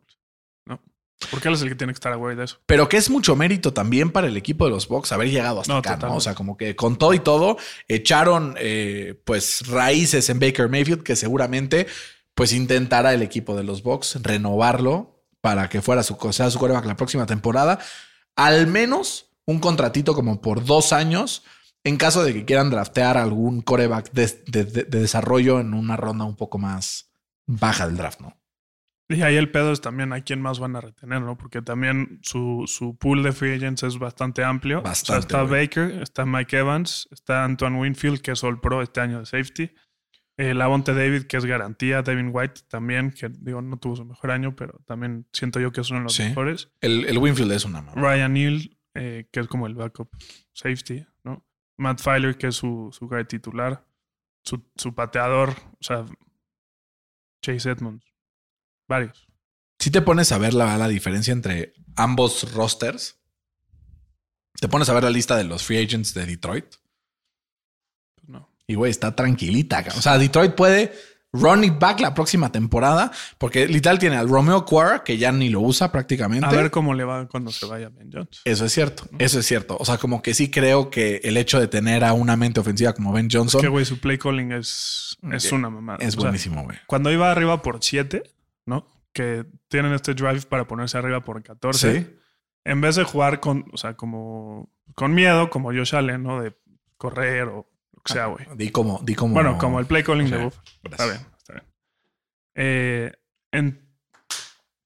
Porque 1.32 1.48
él 1.48 1.54
es 1.56 1.62
el 1.62 1.70
que 1.70 1.76
tiene 1.76 1.94
que 1.94 1.98
estar 1.98 2.12
aware 2.14 2.36
de 2.36 2.44
eso. 2.44 2.60
Pero 2.66 2.88
que 2.90 2.98
es 2.98 3.10
mucho 3.10 3.36
mérito 3.36 3.74
también 3.74 4.12
para 4.12 4.28
el 4.28 4.36
equipo 4.38 4.66
de 4.66 4.72
los 4.72 4.88
Bucks 4.88 5.12
haber 5.12 5.30
llegado 5.30 5.62
hasta 5.62 5.74
No, 5.74 5.80
acá, 5.80 5.96
¿no? 5.98 6.16
O 6.16 6.22
sea, 6.22 6.36
como 6.36 6.58
que 6.58 6.76
con 6.76 6.98
todo 6.98 7.14
y 7.14 7.20
todo 7.20 7.58
echaron 7.88 8.56
eh, 8.60 9.20
pues 9.26 9.68
raíces 9.68 10.30
en 10.30 10.40
Baker 10.40 10.70
Mayfield 10.70 11.04
que 11.04 11.16
seguramente 11.16 11.88
pues 12.34 12.52
intentará 12.52 13.14
el 13.14 13.22
equipo 13.22 13.56
de 13.56 13.64
los 13.64 13.82
Bucks 13.82 14.18
renovarlo 14.22 15.24
para 15.42 15.70
que 15.70 15.82
fuera 15.82 16.04
su 16.04 16.18
sea 16.32 16.50
su 16.52 16.60
quarterback 16.60 16.86
la 16.86 16.98
próxima 16.98 17.26
temporada. 17.26 17.80
Al 18.36 18.68
menos 18.68 19.28
un 19.46 19.60
contratito 19.60 20.14
como 20.16 20.42
por 20.42 20.66
dos 20.66 20.92
años 20.92 21.44
en 21.86 21.98
caso 21.98 22.24
de 22.24 22.34
que 22.34 22.46
quieran 22.46 22.72
draftear 22.72 23.18
algún 23.18 23.62
coreback 23.62 24.12
de, 24.12 24.44
de- 24.48 24.66
de- 24.66 24.84
de 24.84 25.00
desarrollo 25.00 25.60
en 25.60 25.74
una 25.74 25.96
ronda 25.96 26.26
un 26.26 26.36
poco 26.36 26.58
más 26.58 27.12
baja 27.46 27.86
del 27.88 27.96
draft, 27.96 28.20
¿no? 28.22 28.36
Y 29.08 29.22
ahí 29.22 29.36
el 29.36 29.52
pedo 29.52 29.72
es 29.72 29.82
también 29.82 30.14
a 30.14 30.22
quién 30.22 30.42
más 30.42 30.58
van 30.60 30.76
a 30.76 30.82
retener, 30.82 31.22
¿no? 31.22 31.38
Porque 31.38 31.62
también 31.62 32.20
su, 32.24 32.64
su 32.66 32.98
pool 32.98 33.22
de 33.22 33.34
free 33.34 33.54
agents 33.54 33.84
es 33.84 34.00
bastante 34.00 34.44
amplio. 34.44 34.82
Bastante, 34.82 35.12
O 35.12 35.14
sea, 35.14 35.20
está 35.20 35.42
güey. 35.44 35.66
Baker, 35.68 36.02
está 36.02 36.26
Mike 36.26 36.58
Evans, 36.58 37.08
está 37.12 37.44
Antoine 37.44 37.78
Winfield, 37.80 38.22
que 38.22 38.32
es 38.32 38.44
All 38.44 38.60
Pro 38.60 38.82
este 38.82 39.02
año 39.02 39.20
de 39.20 39.26
safety. 39.28 39.72
Eh, 40.38 40.54
Lavonte 40.56 40.94
David, 40.96 41.28
que 41.28 41.38
es 41.38 41.46
garantía. 41.46 42.02
Devin 42.02 42.32
White 42.34 42.62
también, 42.68 43.12
que 43.12 43.30
digo, 43.30 43.62
no 43.62 43.78
tuvo 43.78 43.96
su 43.96 44.06
mejor 44.06 44.32
año, 44.32 44.56
pero 44.56 44.80
también 44.86 45.28
siento 45.32 45.60
yo 45.60 45.72
que 45.72 45.82
es 45.82 45.90
uno 45.92 46.00
de 46.00 46.04
los 46.06 46.14
Sí. 46.14 46.24
mejores. 46.24 46.72
El, 46.82 47.06
el 47.06 47.18
Winfield 47.20 47.52
es 47.52 47.64
una 47.64 47.82
mamá. 47.84 48.02
Ryan 48.02 48.34
Neal, 48.34 48.78
eh, 48.96 49.28
que 49.32 49.40
es 49.40 49.48
como 49.48 49.68
el 49.68 49.76
backup 49.76 50.10
safety, 50.52 51.06
¿no? 51.24 51.46
Matt 51.78 52.02
Filer, 52.02 52.38
que 52.38 52.48
es 52.48 52.56
su, 52.56 52.90
su 52.92 53.08
guy 53.08 53.24
titular. 53.26 53.86
Su, 54.44 54.64
su 54.76 54.94
pateador, 54.96 55.50
o 55.52 55.78
sea, 55.84 56.06
Chase 57.42 57.70
Edmonds. 57.72 58.04
Varios. 58.88 59.28
Si 59.80 59.92
te 59.92 60.02
pones 60.02 60.32
a 60.32 60.38
ver 60.38 60.54
la, 60.54 60.78
la 60.78 60.88
diferencia 60.88 61.32
entre 61.34 61.74
ambos 61.96 62.54
rosters, 62.54 63.18
te 64.60 64.68
pones 64.68 64.90
a 64.90 64.94
ver 64.94 65.04
la 65.04 65.10
lista 65.10 65.36
de 65.36 65.44
los 65.44 65.64
free 65.64 65.84
agents 65.84 66.14
de 66.14 66.26
Detroit 66.26 66.66
Pues 68.16 68.30
no. 68.30 68.50
y 68.68 68.76
güey, 68.76 68.92
está 68.92 69.16
tranquilita. 69.16 69.84
O 69.98 70.02
sea, 70.02 70.18
Detroit 70.18 70.54
puede 70.56 70.94
run 71.34 71.66
it 71.66 71.78
back 71.78 72.00
la 72.00 72.14
próxima 72.14 72.50
temporada 72.50 73.12
porque 73.38 73.68
literal 73.68 74.00
tiene 74.00 74.16
al 74.16 74.30
Romeo 74.30 74.64
Quara 74.64 75.04
que 75.04 75.18
ya 75.18 75.34
ni 75.34 75.50
lo 75.50 75.60
usa 75.60 75.92
prácticamente. 75.92 76.46
A 76.48 76.52
ver 76.52 76.72
cómo 76.72 76.94
le 76.94 77.04
va 77.04 77.28
cuando 77.28 77.52
se 77.52 77.66
vaya 77.66 77.90
Ben 77.90 78.10
Jones. 78.12 78.42
Eso 78.46 78.64
es 78.66 78.72
cierto, 78.72 79.10
eso 79.20 79.40
es 79.40 79.46
cierto. 79.46 79.76
O 79.78 79.84
sea, 79.84 79.98
como 79.98 80.22
que 80.22 80.34
sí 80.34 80.50
creo 80.50 80.90
que 80.90 81.18
el 81.26 81.36
hecho 81.36 81.60
de 81.60 81.68
tener 81.68 82.06
a 82.06 82.14
una 82.14 82.38
mente 82.38 82.62
ofensiva 82.62 82.94
como 82.94 83.12
Ben 83.12 83.28
Johnson 83.30 83.60
Que, 83.60 83.68
güey, 83.68 83.84
su 83.84 84.00
play 84.00 84.18
calling 84.18 84.54
es, 84.54 85.18
es 85.34 85.52
una 85.52 85.70
mamada. 85.70 85.98
es 86.02 86.16
O 86.16 86.22
sea, 86.22 86.30
buenísimo, 86.30 86.64
güey. 86.64 86.78
cuando 86.88 87.12
iba 87.12 87.30
arriba 87.30 87.62
por 87.62 87.80
7, 87.84 88.24
¿no? 88.66 88.88
Que 89.14 89.46
tienen 89.70 89.94
este 89.94 90.14
drive 90.14 90.42
para 90.42 90.68
ponerse 90.68 90.98
arriba 90.98 91.22
por 91.22 91.42
14. 91.42 92.02
Sí. 92.02 92.16
En 92.66 92.82
vez 92.82 92.96
de 92.96 93.04
jugar 93.04 93.40
con, 93.40 93.66
o 93.72 93.78
sea, 93.78 93.96
como 93.96 94.70
con 94.96 95.14
miedo, 95.14 95.50
como 95.50 95.70
Josh 95.72 95.96
Allen, 95.96 96.24
¿no? 96.24 96.42
De 96.42 96.56
correr 96.98 97.44
o 97.48 97.68
lo 97.94 98.02
que 98.04 98.14
sea, 98.14 98.26
güey. 98.28 98.46
Di 98.56 98.72
como, 98.72 99.00
di 99.04 99.16
como. 99.16 99.34
Bueno, 99.34 99.58
como 99.58 99.80
el 99.80 99.86
play 99.86 100.04
calling 100.04 100.30
de 100.30 100.38
Sí, 100.38 100.44
Buff. 100.44 100.58
Está 100.84 101.06
bien, 101.06 101.20
está 101.38 101.54
bien. 101.54 101.66
Eh, 102.56 103.12
en, 103.52 103.88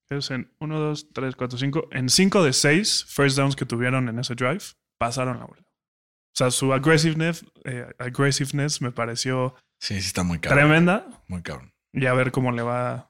es 0.10 0.32
en 0.32 0.52
1, 0.60 0.80
2, 0.80 1.14
3, 1.14 1.36
4, 1.36 1.58
5. 1.58 1.88
En 1.92 2.10
5 2.10 2.44
de 2.44 2.54
6 2.54 3.06
first 3.08 3.38
downs 3.38 3.56
que 3.56 3.66
tuvieron 3.66 4.10
en 4.10 4.20
ese 4.20 4.36
drive, 4.36 4.64
pasaron 4.98 5.40
la 5.40 5.46
bola. 5.46 5.62
O 5.62 6.36
sea, 6.40 6.52
su 6.52 6.74
aggressiveness, 6.74 7.46
eh, 7.66 7.88
aggressiveness 7.98 8.82
me 8.82 8.92
pareció 8.92 9.56
Sí, 9.80 10.00
sí, 10.02 10.08
está 10.08 10.24
muy 10.24 10.40
cabrón. 10.40 10.60
tremenda. 10.60 11.24
Muy 11.28 11.42
cabrón. 11.42 11.74
Y 11.94 12.06
a 12.06 12.14
ver 12.14 12.32
cómo 12.32 12.52
le 12.52 12.62
va 12.62 13.09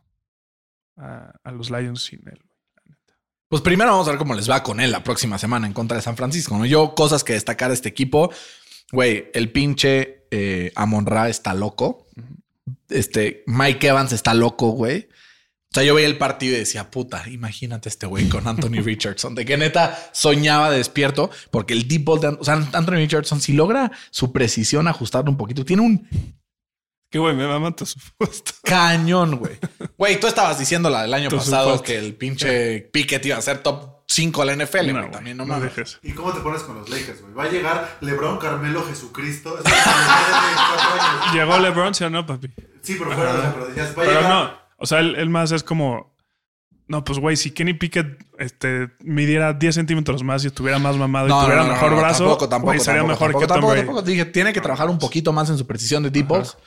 a, 0.99 1.31
a 1.43 1.51
los 1.51 1.71
Lions 1.71 2.03
sin 2.03 2.21
él. 2.27 2.39
Pues 3.49 3.63
primero 3.63 3.89
vamos 3.89 4.07
a 4.07 4.11
ver 4.11 4.19
cómo 4.19 4.35
les 4.35 4.47
va 4.47 4.61
con 4.61 4.79
él 4.79 4.91
la 4.91 5.03
próxima 5.03 5.39
semana 5.39 5.65
en 5.65 5.73
contra 5.73 5.97
de 5.97 6.03
San 6.03 6.15
Francisco. 6.15 6.55
¿no? 6.55 6.67
Yo, 6.67 6.93
cosas 6.93 7.23
que 7.23 7.33
destacar 7.33 7.69
de 7.69 7.73
este 7.73 7.89
equipo. 7.89 8.31
Güey, 8.91 9.31
el 9.33 9.51
pinche 9.51 10.27
eh, 10.29 10.71
Amon 10.75 11.07
Ra 11.07 11.29
está 11.29 11.55
loco. 11.55 12.07
Este 12.89 13.43
Mike 13.47 13.87
Evans 13.87 14.13
está 14.13 14.35
loco, 14.35 14.69
güey. 14.69 15.09
O 15.71 15.73
sea, 15.73 15.83
yo 15.83 15.95
veía 15.95 16.07
el 16.07 16.17
partido 16.17 16.55
y 16.55 16.59
decía, 16.59 16.89
puta, 16.91 17.27
imagínate 17.29 17.89
este 17.89 18.05
güey 18.05 18.29
con 18.29 18.47
Anthony 18.47 18.81
Richardson, 18.83 19.35
de 19.35 19.45
que 19.45 19.57
neta 19.57 19.97
soñaba 20.13 20.71
despierto, 20.71 21.29
porque 21.51 21.73
el 21.73 21.87
deep 21.87 22.05
ball 22.05 22.19
de, 22.19 22.27
o 22.27 22.43
sea, 22.43 22.55
Anthony 22.55 22.95
Richardson, 22.95 23.39
si 23.39 23.53
logra 23.53 23.91
su 24.09 24.31
precisión 24.31 24.87
ajustarlo 24.87 25.29
un 25.29 25.37
poquito, 25.37 25.63
tiene 25.65 25.83
un 25.83 26.07
Que 27.09 27.17
güey, 27.17 27.35
me 27.35 27.47
mama 27.47 27.75
tu 27.75 27.85
supuesto. 27.85 28.51
cañón, 28.63 29.37
güey. 29.37 29.57
Güey, 29.97 30.19
tú 30.19 30.27
estabas 30.27 30.59
diciendo 30.59 30.89
la 30.89 31.01
del 31.03 31.13
año 31.13 31.29
pasado 31.29 31.77
supuesto. 31.77 31.83
que 31.85 31.97
el 31.97 32.15
pinche 32.15 32.81
Pickett 32.91 33.25
iba 33.25 33.37
a 33.37 33.41
ser 33.41 33.63
top 33.63 34.03
5 34.07 34.45
de 34.45 34.55
la 34.55 34.65
NFL, 34.65 34.77
güey. 34.77 34.91
güey, 34.93 35.11
También 35.11 35.37
no, 35.37 35.45
no 35.45 35.53
mames. 35.53 35.75
dejes. 35.75 35.99
¿Y 36.03 36.11
cómo 36.13 36.31
te 36.33 36.39
pones 36.41 36.61
con 36.63 36.77
los 36.77 36.89
Lakers, 36.89 37.21
güey? 37.21 37.33
Va 37.33 37.43
a 37.45 37.49
llegar 37.49 37.97
LeBron, 38.01 38.37
Carmelo, 38.37 38.83
Jesucristo. 38.85 39.57
Es 39.59 39.65
años. 39.65 41.33
Llegó 41.33 41.57
LeBron, 41.57 41.93
¿sí 41.95 42.03
o 42.03 42.09
no, 42.09 42.25
papi? 42.25 42.49
Sí, 42.81 42.95
pero 42.97 43.11
fuera 43.11 43.33
de 43.33 43.43
la 43.43 43.53
pero 43.53 43.65
a 44.01 44.05
llegar. 44.05 44.29
no, 44.29 44.51
o 44.77 44.85
sea, 44.85 44.99
él, 44.99 45.15
él 45.15 45.29
más 45.29 45.51
es 45.51 45.63
como. 45.63 46.15
No, 46.87 47.03
pues 47.03 47.19
güey, 47.19 47.37
si 47.37 47.51
Kenny 47.51 47.75
Pickett 47.75 48.17
este, 48.39 48.89
midiera 49.01 49.53
10 49.53 49.75
centímetros 49.75 50.23
más 50.23 50.43
y 50.43 50.47
estuviera 50.47 50.79
más 50.79 50.97
mamado 50.97 51.27
y 51.27 51.29
tuviera 51.29 51.63
mejor 51.63 51.95
brazo, 51.95 52.23
tampoco, 52.23 52.49
tampoco, 52.49 52.71
güey, 52.71 52.79
sería 52.79 53.01
tampoco, 53.01 53.13
mejor 53.13 53.27
tampoco, 53.27 53.39
que 53.41 53.45
Tom 53.47 53.55
tampoco, 53.55 53.71
Brady. 53.73 53.85
tampoco. 53.85 54.01
Dije, 54.07 54.25
tiene 54.25 54.53
que 54.53 54.61
trabajar 54.61 54.89
un 54.89 54.97
poquito 54.97 55.31
más 55.31 55.51
en 55.51 55.59
su 55.59 55.67
precisión 55.67 56.01
de 56.01 56.09
deep 56.09 56.27
balls. 56.27 56.57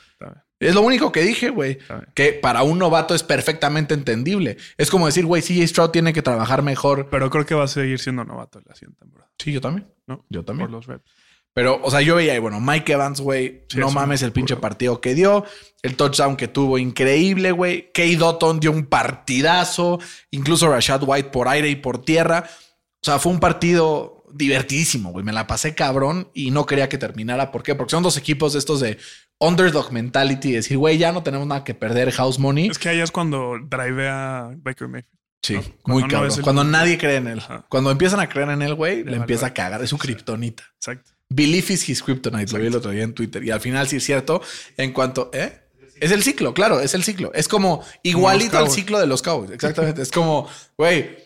Es 0.58 0.74
lo 0.74 0.82
único 0.82 1.10
que 1.10 1.22
dije, 1.22 1.50
güey. 1.50 1.78
Que 2.14 2.32
para 2.32 2.62
un 2.62 2.78
novato 2.78 3.14
es 3.14 3.22
perfectamente 3.22 3.94
entendible. 3.94 4.56
Es 4.76 4.90
como 4.90 5.06
decir, 5.06 5.26
güey, 5.26 5.42
CJ 5.42 5.66
Stroud 5.66 5.90
tiene 5.90 6.12
que 6.12 6.22
trabajar 6.22 6.62
mejor. 6.62 7.08
Pero 7.10 7.30
creo 7.30 7.44
que 7.44 7.54
va 7.54 7.64
a 7.64 7.68
seguir 7.68 7.98
siendo 7.98 8.24
novato 8.24 8.60
la 8.64 8.74
siguiente 8.74 9.00
temporada. 9.00 9.30
Sí, 9.38 9.52
yo 9.52 9.60
también. 9.60 9.88
¿no? 10.06 10.24
Yo 10.28 10.44
también. 10.44 10.68
Por 10.68 10.76
los 10.76 10.86
reps. 10.86 11.10
Pero, 11.54 11.80
o 11.82 11.90
sea, 11.90 12.00
yo 12.00 12.16
veía 12.16 12.32
ahí, 12.32 12.38
bueno, 12.38 12.60
Mike 12.60 12.92
Evans, 12.92 13.20
güey, 13.20 13.64
Sí, 13.68 13.78
no 13.78 13.88
es 13.88 13.94
mames 13.94 14.22
el 14.22 14.32
pinche 14.32 14.56
partido 14.56 15.02
que 15.02 15.14
dio, 15.14 15.44
el 15.82 15.96
touchdown 15.96 16.36
que 16.36 16.48
tuvo, 16.48 16.78
increíble, 16.78 17.52
güey. 17.52 17.92
Kay 17.92 18.16
Dotton 18.16 18.58
dio 18.58 18.70
un 18.70 18.86
partidazo, 18.86 19.98
incluso 20.30 20.70
Rashad 20.70 21.02
White 21.04 21.28
por 21.28 21.48
aire 21.48 21.68
y 21.68 21.76
por 21.76 22.02
tierra. 22.02 22.48
O 22.48 23.04
sea, 23.04 23.18
fue 23.18 23.32
un 23.32 23.40
partido 23.40 24.21
divertidísimo, 24.34 25.10
güey. 25.12 25.24
Me 25.24 25.32
la 25.32 25.46
pasé 25.46 25.74
cabrón 25.74 26.28
y 26.34 26.50
no 26.50 26.66
quería 26.66 26.88
que 26.88 26.98
terminara. 26.98 27.50
¿Por 27.50 27.62
qué? 27.62 27.74
Porque 27.74 27.90
son 27.92 28.02
dos 28.02 28.16
equipos 28.16 28.52
de 28.52 28.58
estos 28.58 28.80
de 28.80 28.98
underdog 29.38 29.92
mentality, 29.92 30.52
decir, 30.52 30.78
güey, 30.78 30.98
ya 30.98 31.12
no 31.12 31.22
tenemos 31.22 31.46
nada 31.46 31.64
que 31.64 31.74
perder, 31.74 32.10
house 32.12 32.38
money. 32.38 32.68
Es 32.68 32.78
que 32.78 32.88
ahí 32.90 33.00
es 33.00 33.10
cuando 33.10 33.54
drivea 33.68 34.50
Baker 34.56 34.88
Mayfield. 34.88 35.18
Sí, 35.44 35.54
¿no? 35.54 35.62
muy 35.86 36.02
no 36.04 36.08
cabrón. 36.08 36.32
el- 36.36 36.42
Cuando 36.42 36.62
nadie 36.64 36.96
cree 36.98 37.16
en 37.16 37.26
él. 37.26 37.38
Ajá. 37.40 37.66
Cuando 37.68 37.90
empiezan 37.90 38.20
a 38.20 38.28
creer 38.28 38.50
en 38.50 38.62
él, 38.62 38.74
güey, 38.74 39.02
le 39.02 39.16
empieza 39.16 39.46
a 39.46 39.54
cagar. 39.54 39.82
Es 39.82 39.90
su 39.90 39.98
kriptonita. 39.98 40.62
Exacto. 40.76 41.10
Belief 41.28 41.70
is 41.70 41.88
his 41.88 42.02
kryptonite. 42.02 42.52
Lo 42.52 42.58
vi 42.60 42.66
el 42.68 42.76
otro 42.76 42.90
día 42.92 43.02
en 43.02 43.12
Twitter. 43.14 43.42
Y 43.42 43.50
al 43.50 43.60
final 43.60 43.88
sí 43.88 43.96
es 43.96 44.04
cierto. 44.04 44.40
En 44.76 44.92
cuanto... 44.92 45.30
¿eh? 45.32 45.58
Es 46.00 46.10
el 46.12 46.22
ciclo, 46.22 46.52
claro, 46.52 46.80
es 46.80 46.94
el 46.94 47.04
ciclo. 47.04 47.32
Es 47.32 47.46
como 47.48 47.84
igualito 48.02 48.58
al 48.58 48.70
ciclo 48.70 48.98
de 49.00 49.06
los 49.06 49.22
Cowboys. 49.22 49.50
Exactamente. 49.52 50.02
es 50.02 50.10
como, 50.10 50.48
güey, 50.76 51.16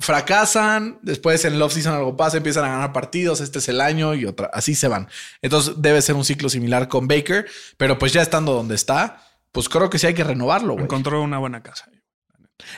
fracasan, 0.00 0.98
después 1.02 1.44
en 1.44 1.54
el 1.54 1.62
offseason 1.62 1.94
algo 1.94 2.16
pasa, 2.16 2.38
empiezan 2.38 2.64
a 2.64 2.68
ganar 2.68 2.92
partidos, 2.92 3.40
este 3.40 3.58
es 3.58 3.68
el 3.68 3.80
año 3.80 4.14
y 4.14 4.24
otra. 4.24 4.50
Así 4.52 4.74
se 4.74 4.88
van. 4.88 5.08
Entonces 5.42 5.74
debe 5.76 6.00
ser 6.02 6.16
un 6.16 6.24
ciclo 6.24 6.48
similar 6.48 6.88
con 6.88 7.06
Baker, 7.06 7.46
pero 7.76 7.98
pues 7.98 8.12
ya 8.12 8.22
estando 8.22 8.54
donde 8.54 8.74
está, 8.74 9.22
pues 9.52 9.68
creo 9.68 9.90
que 9.90 9.98
sí 9.98 10.06
hay 10.06 10.14
que 10.14 10.24
renovarlo, 10.24 10.72
güey. 10.72 10.84
Encontró 10.84 11.22
una 11.22 11.38
buena 11.38 11.62
casa. 11.62 11.88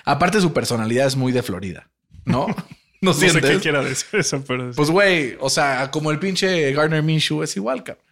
Aparte 0.04 0.40
su 0.40 0.52
personalidad 0.52 1.06
es 1.06 1.16
muy 1.16 1.32
de 1.32 1.42
Florida, 1.42 1.88
¿no? 2.24 2.46
¿No 3.00 3.12
No 3.12 3.14
sé 3.14 3.40
qué 3.40 3.58
quiera 3.58 3.82
decir 3.82 4.20
eso, 4.20 4.44
pero 4.46 4.70
Pues, 4.72 4.90
güey, 4.90 5.36
o 5.40 5.50
sea, 5.50 5.90
como 5.90 6.12
el 6.12 6.20
pinche 6.20 6.72
Garner 6.72 7.02
Minshew 7.02 7.42
es 7.42 7.56
igual, 7.56 7.82
cabrón. 7.82 8.06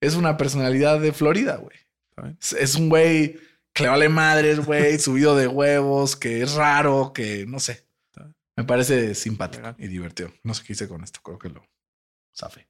Es 0.00 0.16
una 0.16 0.36
personalidad 0.36 0.98
de 0.98 1.12
Florida, 1.12 1.56
güey. 1.56 1.76
Es, 2.40 2.52
es 2.54 2.74
un 2.74 2.88
güey 2.88 3.38
que 3.72 3.84
le 3.84 3.88
vale 3.88 4.08
madres, 4.08 4.64
güey, 4.64 4.98
subido 5.00 5.36
de 5.36 5.46
huevos, 5.46 6.16
que 6.16 6.42
es 6.42 6.54
raro, 6.54 7.12
que 7.12 7.44
no 7.46 7.60
sé. 7.60 7.83
Me 8.56 8.64
parece 8.64 9.14
simpático 9.14 9.74
y 9.78 9.88
divertido. 9.88 10.32
No 10.42 10.54
sé 10.54 10.62
qué 10.64 10.74
hice 10.74 10.88
con 10.88 11.02
esto, 11.02 11.20
creo 11.22 11.38
que 11.38 11.48
lo 11.48 11.66
zafé. 12.36 12.68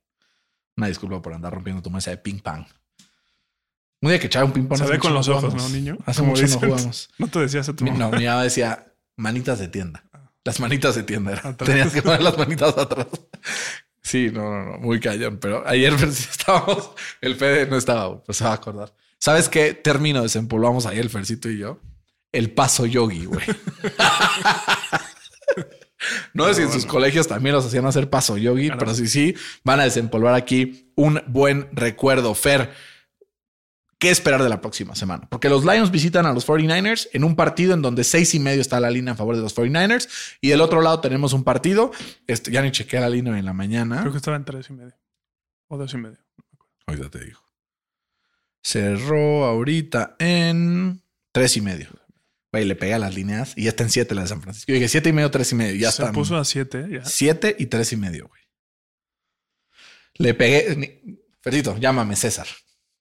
Una 0.76 0.88
disculpa 0.88 1.20
por 1.22 1.34
andar 1.34 1.52
rompiendo 1.52 1.82
tu 1.82 1.90
mesa 1.90 2.10
de 2.10 2.18
ping 2.18 2.40
pong. 2.40 2.64
Un 4.00 4.10
día 4.10 4.18
que 4.18 4.26
echaba 4.26 4.44
un 4.44 4.52
ping 4.52 4.66
pong. 4.66 4.78
se 4.78 4.86
ve 4.86 4.98
con 4.98 5.14
los 5.14 5.28
ojos, 5.28 5.52
jugamos. 5.52 5.70
¿no, 5.70 5.76
niño? 5.76 5.98
Hace 6.04 6.22
mucho 6.22 6.42
no 6.42 6.46
dicen. 6.46 6.60
jugamos. 6.60 7.10
No 7.18 7.28
te 7.28 7.38
decías 7.38 7.68
a 7.68 7.76
tu 7.76 7.84
mamá. 7.84 7.98
No, 7.98 8.10
mi 8.10 8.26
mamá 8.26 8.42
decía 8.42 8.92
manitas 9.16 9.58
de 9.58 9.68
tienda. 9.68 10.04
Las 10.44 10.60
manitas 10.60 10.94
de 10.94 11.04
tienda. 11.04 11.32
era. 11.32 11.48
Atrás. 11.48 11.68
Tenías 11.68 11.92
que 11.92 12.02
poner 12.02 12.22
las 12.22 12.36
manitas 12.36 12.76
atrás. 12.76 13.06
Sí, 14.02 14.30
no, 14.30 14.42
no, 14.42 14.72
no, 14.72 14.78
muy 14.78 15.00
callón. 15.00 15.38
Pero 15.38 15.66
ayer 15.66 15.98
sí 16.12 16.28
estábamos, 16.30 16.90
el 17.20 17.36
Fede 17.36 17.66
no 17.66 17.76
estaba, 17.76 18.22
pero 18.22 18.34
se 18.34 18.44
va 18.44 18.50
a 18.50 18.54
acordar. 18.54 18.94
¿Sabes 19.18 19.48
qué 19.48 19.72
término 19.72 20.22
desempolvamos 20.22 20.84
ahí 20.84 20.98
el 20.98 21.08
Fercito 21.08 21.48
y 21.48 21.58
yo? 21.58 21.80
El 22.30 22.50
paso 22.50 22.84
yogi, 22.84 23.24
güey. 23.24 23.46
No 26.34 26.46
sé 26.48 26.54
si 26.54 26.62
en 26.62 26.72
sus 26.72 26.84
colegios 26.84 27.26
también 27.28 27.54
los 27.54 27.64
hacían 27.64 27.86
hacer 27.86 28.10
paso 28.10 28.36
yogi, 28.36 28.66
Claro. 28.66 28.78
pero 28.80 28.94
sí, 28.94 29.06
sí, 29.08 29.34
van 29.62 29.80
a 29.80 29.84
desempolvar 29.84 30.34
aquí 30.34 30.90
un 30.96 31.22
buen 31.28 31.68
recuerdo. 31.72 32.34
Fer, 32.34 32.72
¿qué 33.98 34.10
esperar 34.10 34.42
de 34.42 34.48
la 34.48 34.60
próxima 34.60 34.94
semana? 34.96 35.28
Porque 35.30 35.48
los 35.48 35.64
Lions 35.64 35.90
visitan 35.92 36.26
a 36.26 36.32
los 36.32 36.44
49ers 36.46 37.08
en 37.12 37.22
un 37.24 37.36
partido 37.36 37.72
en 37.72 37.82
donde 37.82 38.02
seis 38.04 38.34
y 38.34 38.40
medio 38.40 38.60
está 38.60 38.80
la 38.80 38.90
línea 38.90 39.14
a 39.14 39.16
favor 39.16 39.36
de 39.36 39.42
los 39.42 39.54
49ers 39.56 40.08
y 40.40 40.48
del 40.48 40.60
otro 40.60 40.82
lado 40.82 41.00
tenemos 41.00 41.32
un 41.32 41.44
partido. 41.44 41.92
Este, 42.26 42.50
ya 42.50 42.62
ni 42.62 42.72
chequeé 42.72 42.98
la 43.00 43.08
línea 43.08 43.38
en 43.38 43.44
la 43.44 43.52
mañana. 43.52 44.00
Creo 44.00 44.10
que 44.12 44.18
estaba 44.18 44.36
en 44.36 44.44
tres 44.44 44.68
y 44.70 44.72
medio. 44.72 44.94
O 45.68 45.78
dos 45.78 45.94
y 45.94 45.98
medio. 45.98 46.18
Ahorita 46.86 47.08
te 47.10 47.24
digo. 47.24 47.40
Cerró 48.62 49.44
ahorita 49.44 50.16
en 50.18 51.02
tres 51.32 51.56
y 51.56 51.60
medio. 51.60 51.88
Güey, 52.54 52.66
le 52.66 52.76
pegué 52.76 52.94
a 52.94 53.00
las 53.00 53.16
líneas 53.16 53.52
y 53.56 53.64
ya 53.64 53.70
está 53.70 53.82
en 53.82 53.90
siete 53.90 54.14
la 54.14 54.22
de 54.22 54.28
San 54.28 54.40
Francisco. 54.40 54.68
Yo 54.68 54.74
dije 54.74 54.86
siete 54.86 55.08
y 55.08 55.12
medio, 55.12 55.28
tres 55.28 55.50
y 55.50 55.56
medio. 55.56 55.74
Ya 55.74 55.90
Se 55.90 56.06
puso 56.12 56.36
a 56.36 56.44
siete. 56.44 56.86
Ya. 56.88 57.04
Siete 57.04 57.56
y 57.58 57.66
tres 57.66 57.92
y 57.92 57.96
medio, 57.96 58.28
güey. 58.28 58.40
Le 60.14 60.34
pegué. 60.34 61.02
Fercito, 61.40 61.76
llámame 61.76 62.14
César 62.14 62.46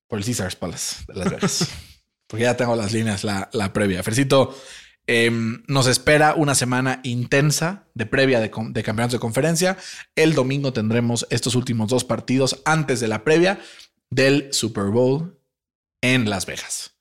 por 0.07 0.17
el 0.17 0.25
Caesars 0.25 0.55
Palace 0.55 1.05
de 1.07 1.13
Las 1.13 1.29
Vegas. 1.29 1.69
Porque 2.27 2.45
ya 2.45 2.57
tengo 2.57 2.75
las 2.75 2.93
líneas, 2.93 3.23
la, 3.23 3.51
la 3.53 3.73
previa. 3.73 4.01
Fercito, 4.01 4.59
em, 5.05 5.63
nos 5.67 5.85
espera 5.85 6.33
una 6.33 6.55
semana 6.55 6.99
intensa 7.03 7.85
de 7.93 8.07
previa 8.07 8.39
de, 8.39 8.49
de 8.49 8.83
campeonatos 8.83 9.13
de 9.13 9.19
conferencia. 9.19 9.77
El 10.15 10.33
domingo 10.33 10.73
tendremos 10.73 11.27
estos 11.29 11.53
últimos 11.53 11.91
dos 11.91 12.05
partidos 12.05 12.59
antes 12.65 12.99
de 13.01 13.07
la 13.07 13.23
previa 13.23 13.59
del 14.09 14.51
Super 14.51 14.85
Bowl 14.85 15.39
en 16.01 16.27
Las 16.27 16.47
Vegas. 16.47 16.95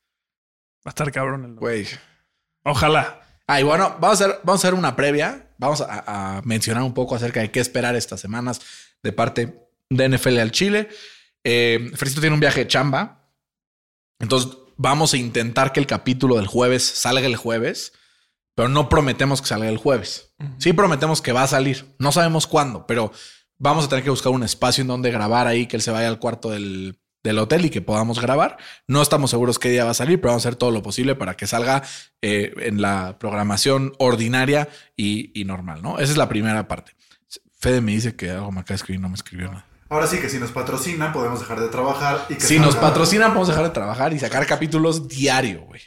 Va 0.86 0.90
a 0.90 0.90
estar 0.90 1.10
cabrón 1.12 1.46
el 1.46 1.54
Güey. 1.54 1.86
Ojalá. 2.64 3.20
Ah, 3.46 3.60
y 3.60 3.64
bueno, 3.64 3.96
vamos 4.00 4.20
a 4.20 4.24
hacer, 4.24 4.40
vamos 4.44 4.64
a 4.64 4.68
hacer 4.68 4.78
una 4.78 4.96
previa. 4.96 5.48
Vamos 5.58 5.80
a, 5.80 6.36
a 6.36 6.42
mencionar 6.42 6.82
un 6.82 6.94
poco 6.94 7.14
acerca 7.14 7.40
de 7.40 7.50
qué 7.50 7.60
esperar 7.60 7.94
estas 7.96 8.20
semanas 8.20 8.60
de 9.02 9.12
parte 9.12 9.68
de 9.90 10.08
NFL 10.08 10.38
al 10.38 10.50
Chile. 10.50 10.88
Eh, 11.44 11.90
Fercito 11.94 12.20
tiene 12.20 12.34
un 12.34 12.40
viaje 12.40 12.60
de 12.60 12.68
chamba. 12.68 13.28
Entonces, 14.18 14.52
vamos 14.76 15.14
a 15.14 15.16
intentar 15.16 15.72
que 15.72 15.80
el 15.80 15.86
capítulo 15.86 16.36
del 16.36 16.46
jueves 16.46 16.84
salga 16.84 17.26
el 17.26 17.36
jueves, 17.36 17.92
pero 18.54 18.68
no 18.68 18.88
prometemos 18.88 19.42
que 19.42 19.48
salga 19.48 19.68
el 19.68 19.78
jueves. 19.78 20.34
Sí 20.58 20.72
prometemos 20.72 21.20
que 21.20 21.32
va 21.32 21.42
a 21.42 21.48
salir. 21.48 21.94
No 21.98 22.12
sabemos 22.12 22.46
cuándo, 22.46 22.86
pero 22.86 23.12
vamos 23.58 23.84
a 23.84 23.88
tener 23.88 24.04
que 24.04 24.10
buscar 24.10 24.32
un 24.32 24.42
espacio 24.42 24.82
en 24.82 24.88
donde 24.88 25.10
grabar 25.10 25.46
ahí, 25.46 25.66
que 25.66 25.76
él 25.76 25.82
se 25.82 25.90
vaya 25.90 26.08
al 26.08 26.18
cuarto 26.18 26.50
del, 26.50 27.00
del 27.22 27.38
hotel 27.38 27.64
y 27.64 27.70
que 27.70 27.80
podamos 27.80 28.20
grabar. 28.20 28.56
No 28.86 29.02
estamos 29.02 29.30
seguros 29.30 29.58
qué 29.58 29.70
día 29.70 29.84
va 29.84 29.90
a 29.92 29.94
salir, 29.94 30.20
pero 30.20 30.30
vamos 30.30 30.44
a 30.44 30.48
hacer 30.48 30.58
todo 30.58 30.70
lo 30.70 30.82
posible 30.82 31.14
para 31.14 31.36
que 31.36 31.46
salga 31.46 31.82
eh, 32.20 32.52
en 32.58 32.82
la 32.82 33.18
programación 33.18 33.92
ordinaria 33.98 34.68
y, 34.96 35.38
y 35.38 35.44
normal, 35.44 35.82
¿no? 35.82 35.98
Esa 35.98 36.12
es 36.12 36.18
la 36.18 36.28
primera 36.28 36.68
parte. 36.68 36.92
Fede 37.58 37.80
me 37.80 37.92
dice 37.92 38.16
que 38.16 38.30
algo 38.30 38.50
me 38.50 38.60
acaba 38.60 38.74
de 38.74 38.76
escribir, 38.76 39.00
no 39.00 39.08
me 39.08 39.14
escribió 39.14 39.48
nada. 39.48 39.66
Ahora 39.88 40.06
sí 40.06 40.18
que 40.18 40.30
si 40.30 40.38
nos 40.38 40.50
patrocinan 40.52 41.12
podemos 41.12 41.40
dejar 41.40 41.60
de 41.60 41.68
trabajar 41.68 42.24
y 42.30 42.34
que 42.34 42.40
Si 42.40 42.58
nos 42.58 42.76
patrocinan, 42.76 43.28
podemos 43.28 43.48
dejar 43.48 43.64
de 43.64 43.70
trabajar 43.70 44.12
y 44.14 44.18
sacar 44.18 44.46
capítulos 44.46 45.06
diario, 45.06 45.64
güey. 45.66 45.82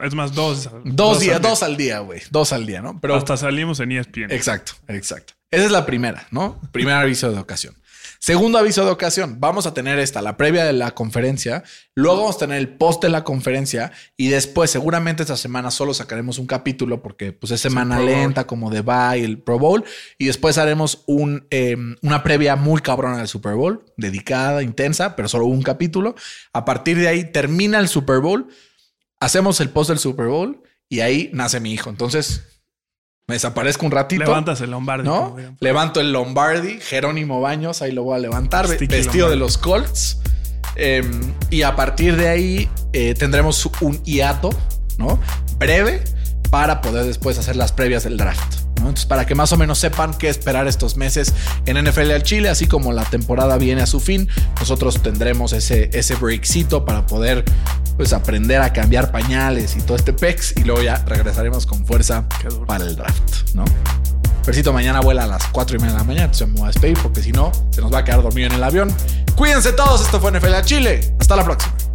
Es 0.00 0.14
más, 0.14 0.34
dos. 0.34 0.70
Dos, 0.84 1.20
días, 1.20 1.36
al 1.36 1.42
día. 1.42 1.50
dos 1.50 1.62
al 1.62 1.76
día, 1.76 1.98
güey. 1.98 2.22
Dos 2.30 2.52
al 2.52 2.64
día, 2.64 2.80
¿no? 2.80 3.00
Pero 3.00 3.16
Hasta 3.16 3.36
salimos 3.36 3.80
en 3.80 3.92
ESPN. 3.92 4.30
Exacto, 4.30 4.72
exacto. 4.86 5.34
Esa 5.50 5.64
es 5.64 5.70
la 5.70 5.84
primera, 5.84 6.26
¿no? 6.30 6.60
Primer 6.72 6.94
aviso 6.94 7.30
de 7.30 7.38
ocasión. 7.38 7.74
Segundo 8.20 8.58
aviso 8.58 8.84
de 8.84 8.90
ocasión, 8.90 9.36
vamos 9.38 9.66
a 9.66 9.74
tener 9.74 9.98
esta, 9.98 10.22
la 10.22 10.36
previa 10.36 10.64
de 10.64 10.72
la 10.72 10.90
conferencia, 10.90 11.62
luego 11.94 12.18
vamos 12.18 12.36
a 12.36 12.40
tener 12.40 12.58
el 12.58 12.68
post 12.68 13.02
de 13.02 13.08
la 13.08 13.22
conferencia 13.22 13.92
y 14.16 14.28
después 14.28 14.70
seguramente 14.70 15.22
esta 15.22 15.36
semana 15.36 15.70
solo 15.70 15.94
sacaremos 15.94 16.38
un 16.38 16.46
capítulo 16.46 17.00
porque 17.00 17.32
pues 17.32 17.52
es 17.52 17.60
semana 17.60 18.00
lenta 18.00 18.46
como 18.46 18.70
de 18.70 18.82
bye, 18.82 19.24
el 19.24 19.38
Pro 19.38 19.58
Bowl 19.58 19.84
y 20.18 20.26
después 20.26 20.58
haremos 20.58 21.04
un, 21.06 21.46
eh, 21.50 21.76
una 22.02 22.22
previa 22.22 22.56
muy 22.56 22.80
cabrona 22.80 23.18
del 23.18 23.28
Super 23.28 23.54
Bowl, 23.54 23.84
dedicada, 23.96 24.62
intensa, 24.62 25.14
pero 25.14 25.28
solo 25.28 25.46
un 25.46 25.62
capítulo. 25.62 26.14
A 26.52 26.64
partir 26.64 26.98
de 26.98 27.08
ahí 27.08 27.24
termina 27.24 27.78
el 27.78 27.88
Super 27.88 28.18
Bowl, 28.18 28.48
hacemos 29.20 29.60
el 29.60 29.70
post 29.70 29.90
del 29.90 29.98
Super 29.98 30.26
Bowl 30.26 30.62
y 30.88 31.00
ahí 31.00 31.30
nace 31.32 31.60
mi 31.60 31.72
hijo. 31.72 31.88
Entonces 31.90 32.57
me 33.28 33.34
desaparezco 33.34 33.84
un 33.84 33.92
ratito. 33.92 34.24
Levantas 34.24 34.62
el 34.62 34.70
Lombardi. 34.70 35.06
¿No? 35.06 35.36
Levanto 35.60 36.00
el 36.00 36.12
Lombardi, 36.12 36.80
Jerónimo 36.80 37.42
Baños, 37.42 37.82
ahí 37.82 37.92
lo 37.92 38.02
voy 38.02 38.16
a 38.16 38.18
levantar, 38.18 38.66
Sticky 38.66 38.86
vestido 38.86 39.28
de 39.28 39.36
los 39.36 39.58
Colts. 39.58 40.20
Em, 40.76 41.34
y 41.50 41.62
a 41.62 41.76
partir 41.76 42.16
de 42.16 42.28
ahí 42.28 42.70
eh, 42.94 43.14
tendremos 43.14 43.68
un 43.82 44.02
hiato, 44.02 44.48
¿no? 44.96 45.20
Breve 45.58 46.02
para 46.50 46.80
poder 46.80 47.04
después 47.04 47.38
hacer 47.38 47.56
las 47.56 47.72
previas 47.72 48.04
del 48.04 48.16
draft. 48.16 48.57
Entonces, 48.88 49.06
para 49.06 49.26
que 49.26 49.34
más 49.34 49.52
o 49.52 49.56
menos 49.56 49.78
sepan 49.78 50.14
qué 50.14 50.28
esperar 50.28 50.66
estos 50.66 50.96
meses 50.96 51.34
en 51.66 51.82
NFL 51.82 52.10
al 52.10 52.22
Chile, 52.22 52.48
así 52.48 52.66
como 52.66 52.92
la 52.92 53.04
temporada 53.04 53.56
viene 53.58 53.82
a 53.82 53.86
su 53.86 54.00
fin, 54.00 54.28
nosotros 54.58 55.02
tendremos 55.02 55.52
ese, 55.52 55.90
ese 55.92 56.14
breakcito 56.16 56.84
para 56.84 57.06
poder 57.06 57.44
pues 57.96 58.12
aprender 58.12 58.60
a 58.62 58.72
cambiar 58.72 59.10
pañales 59.10 59.76
y 59.76 59.80
todo 59.80 59.96
este 59.96 60.12
pex 60.12 60.54
y 60.56 60.64
luego 60.64 60.82
ya 60.82 60.96
regresaremos 61.06 61.66
con 61.66 61.84
fuerza 61.84 62.28
para 62.66 62.84
el 62.84 62.96
draft, 62.96 63.54
¿no? 63.54 63.64
Percito 64.44 64.72
mañana 64.72 65.00
vuela 65.00 65.24
a 65.24 65.26
las 65.26 65.46
4 65.48 65.76
y 65.76 65.80
media 65.80 65.92
de 65.92 65.98
la 65.98 66.04
mañana, 66.04 66.24
entonces 66.26 66.48
me 66.48 66.54
voy 66.54 66.64
a 66.64 66.66
despedir 66.68 66.98
porque 67.02 67.22
si 67.22 67.32
no, 67.32 67.52
se 67.70 67.82
nos 67.82 67.92
va 67.92 67.98
a 67.98 68.04
quedar 68.04 68.22
dormido 68.22 68.46
en 68.46 68.54
el 68.54 68.64
avión. 68.64 68.94
Cuídense 69.36 69.72
todos, 69.72 70.00
esto 70.00 70.20
fue 70.20 70.32
NFL 70.32 70.62
Chile. 70.64 71.14
Hasta 71.20 71.36
la 71.36 71.44
próxima. 71.44 71.87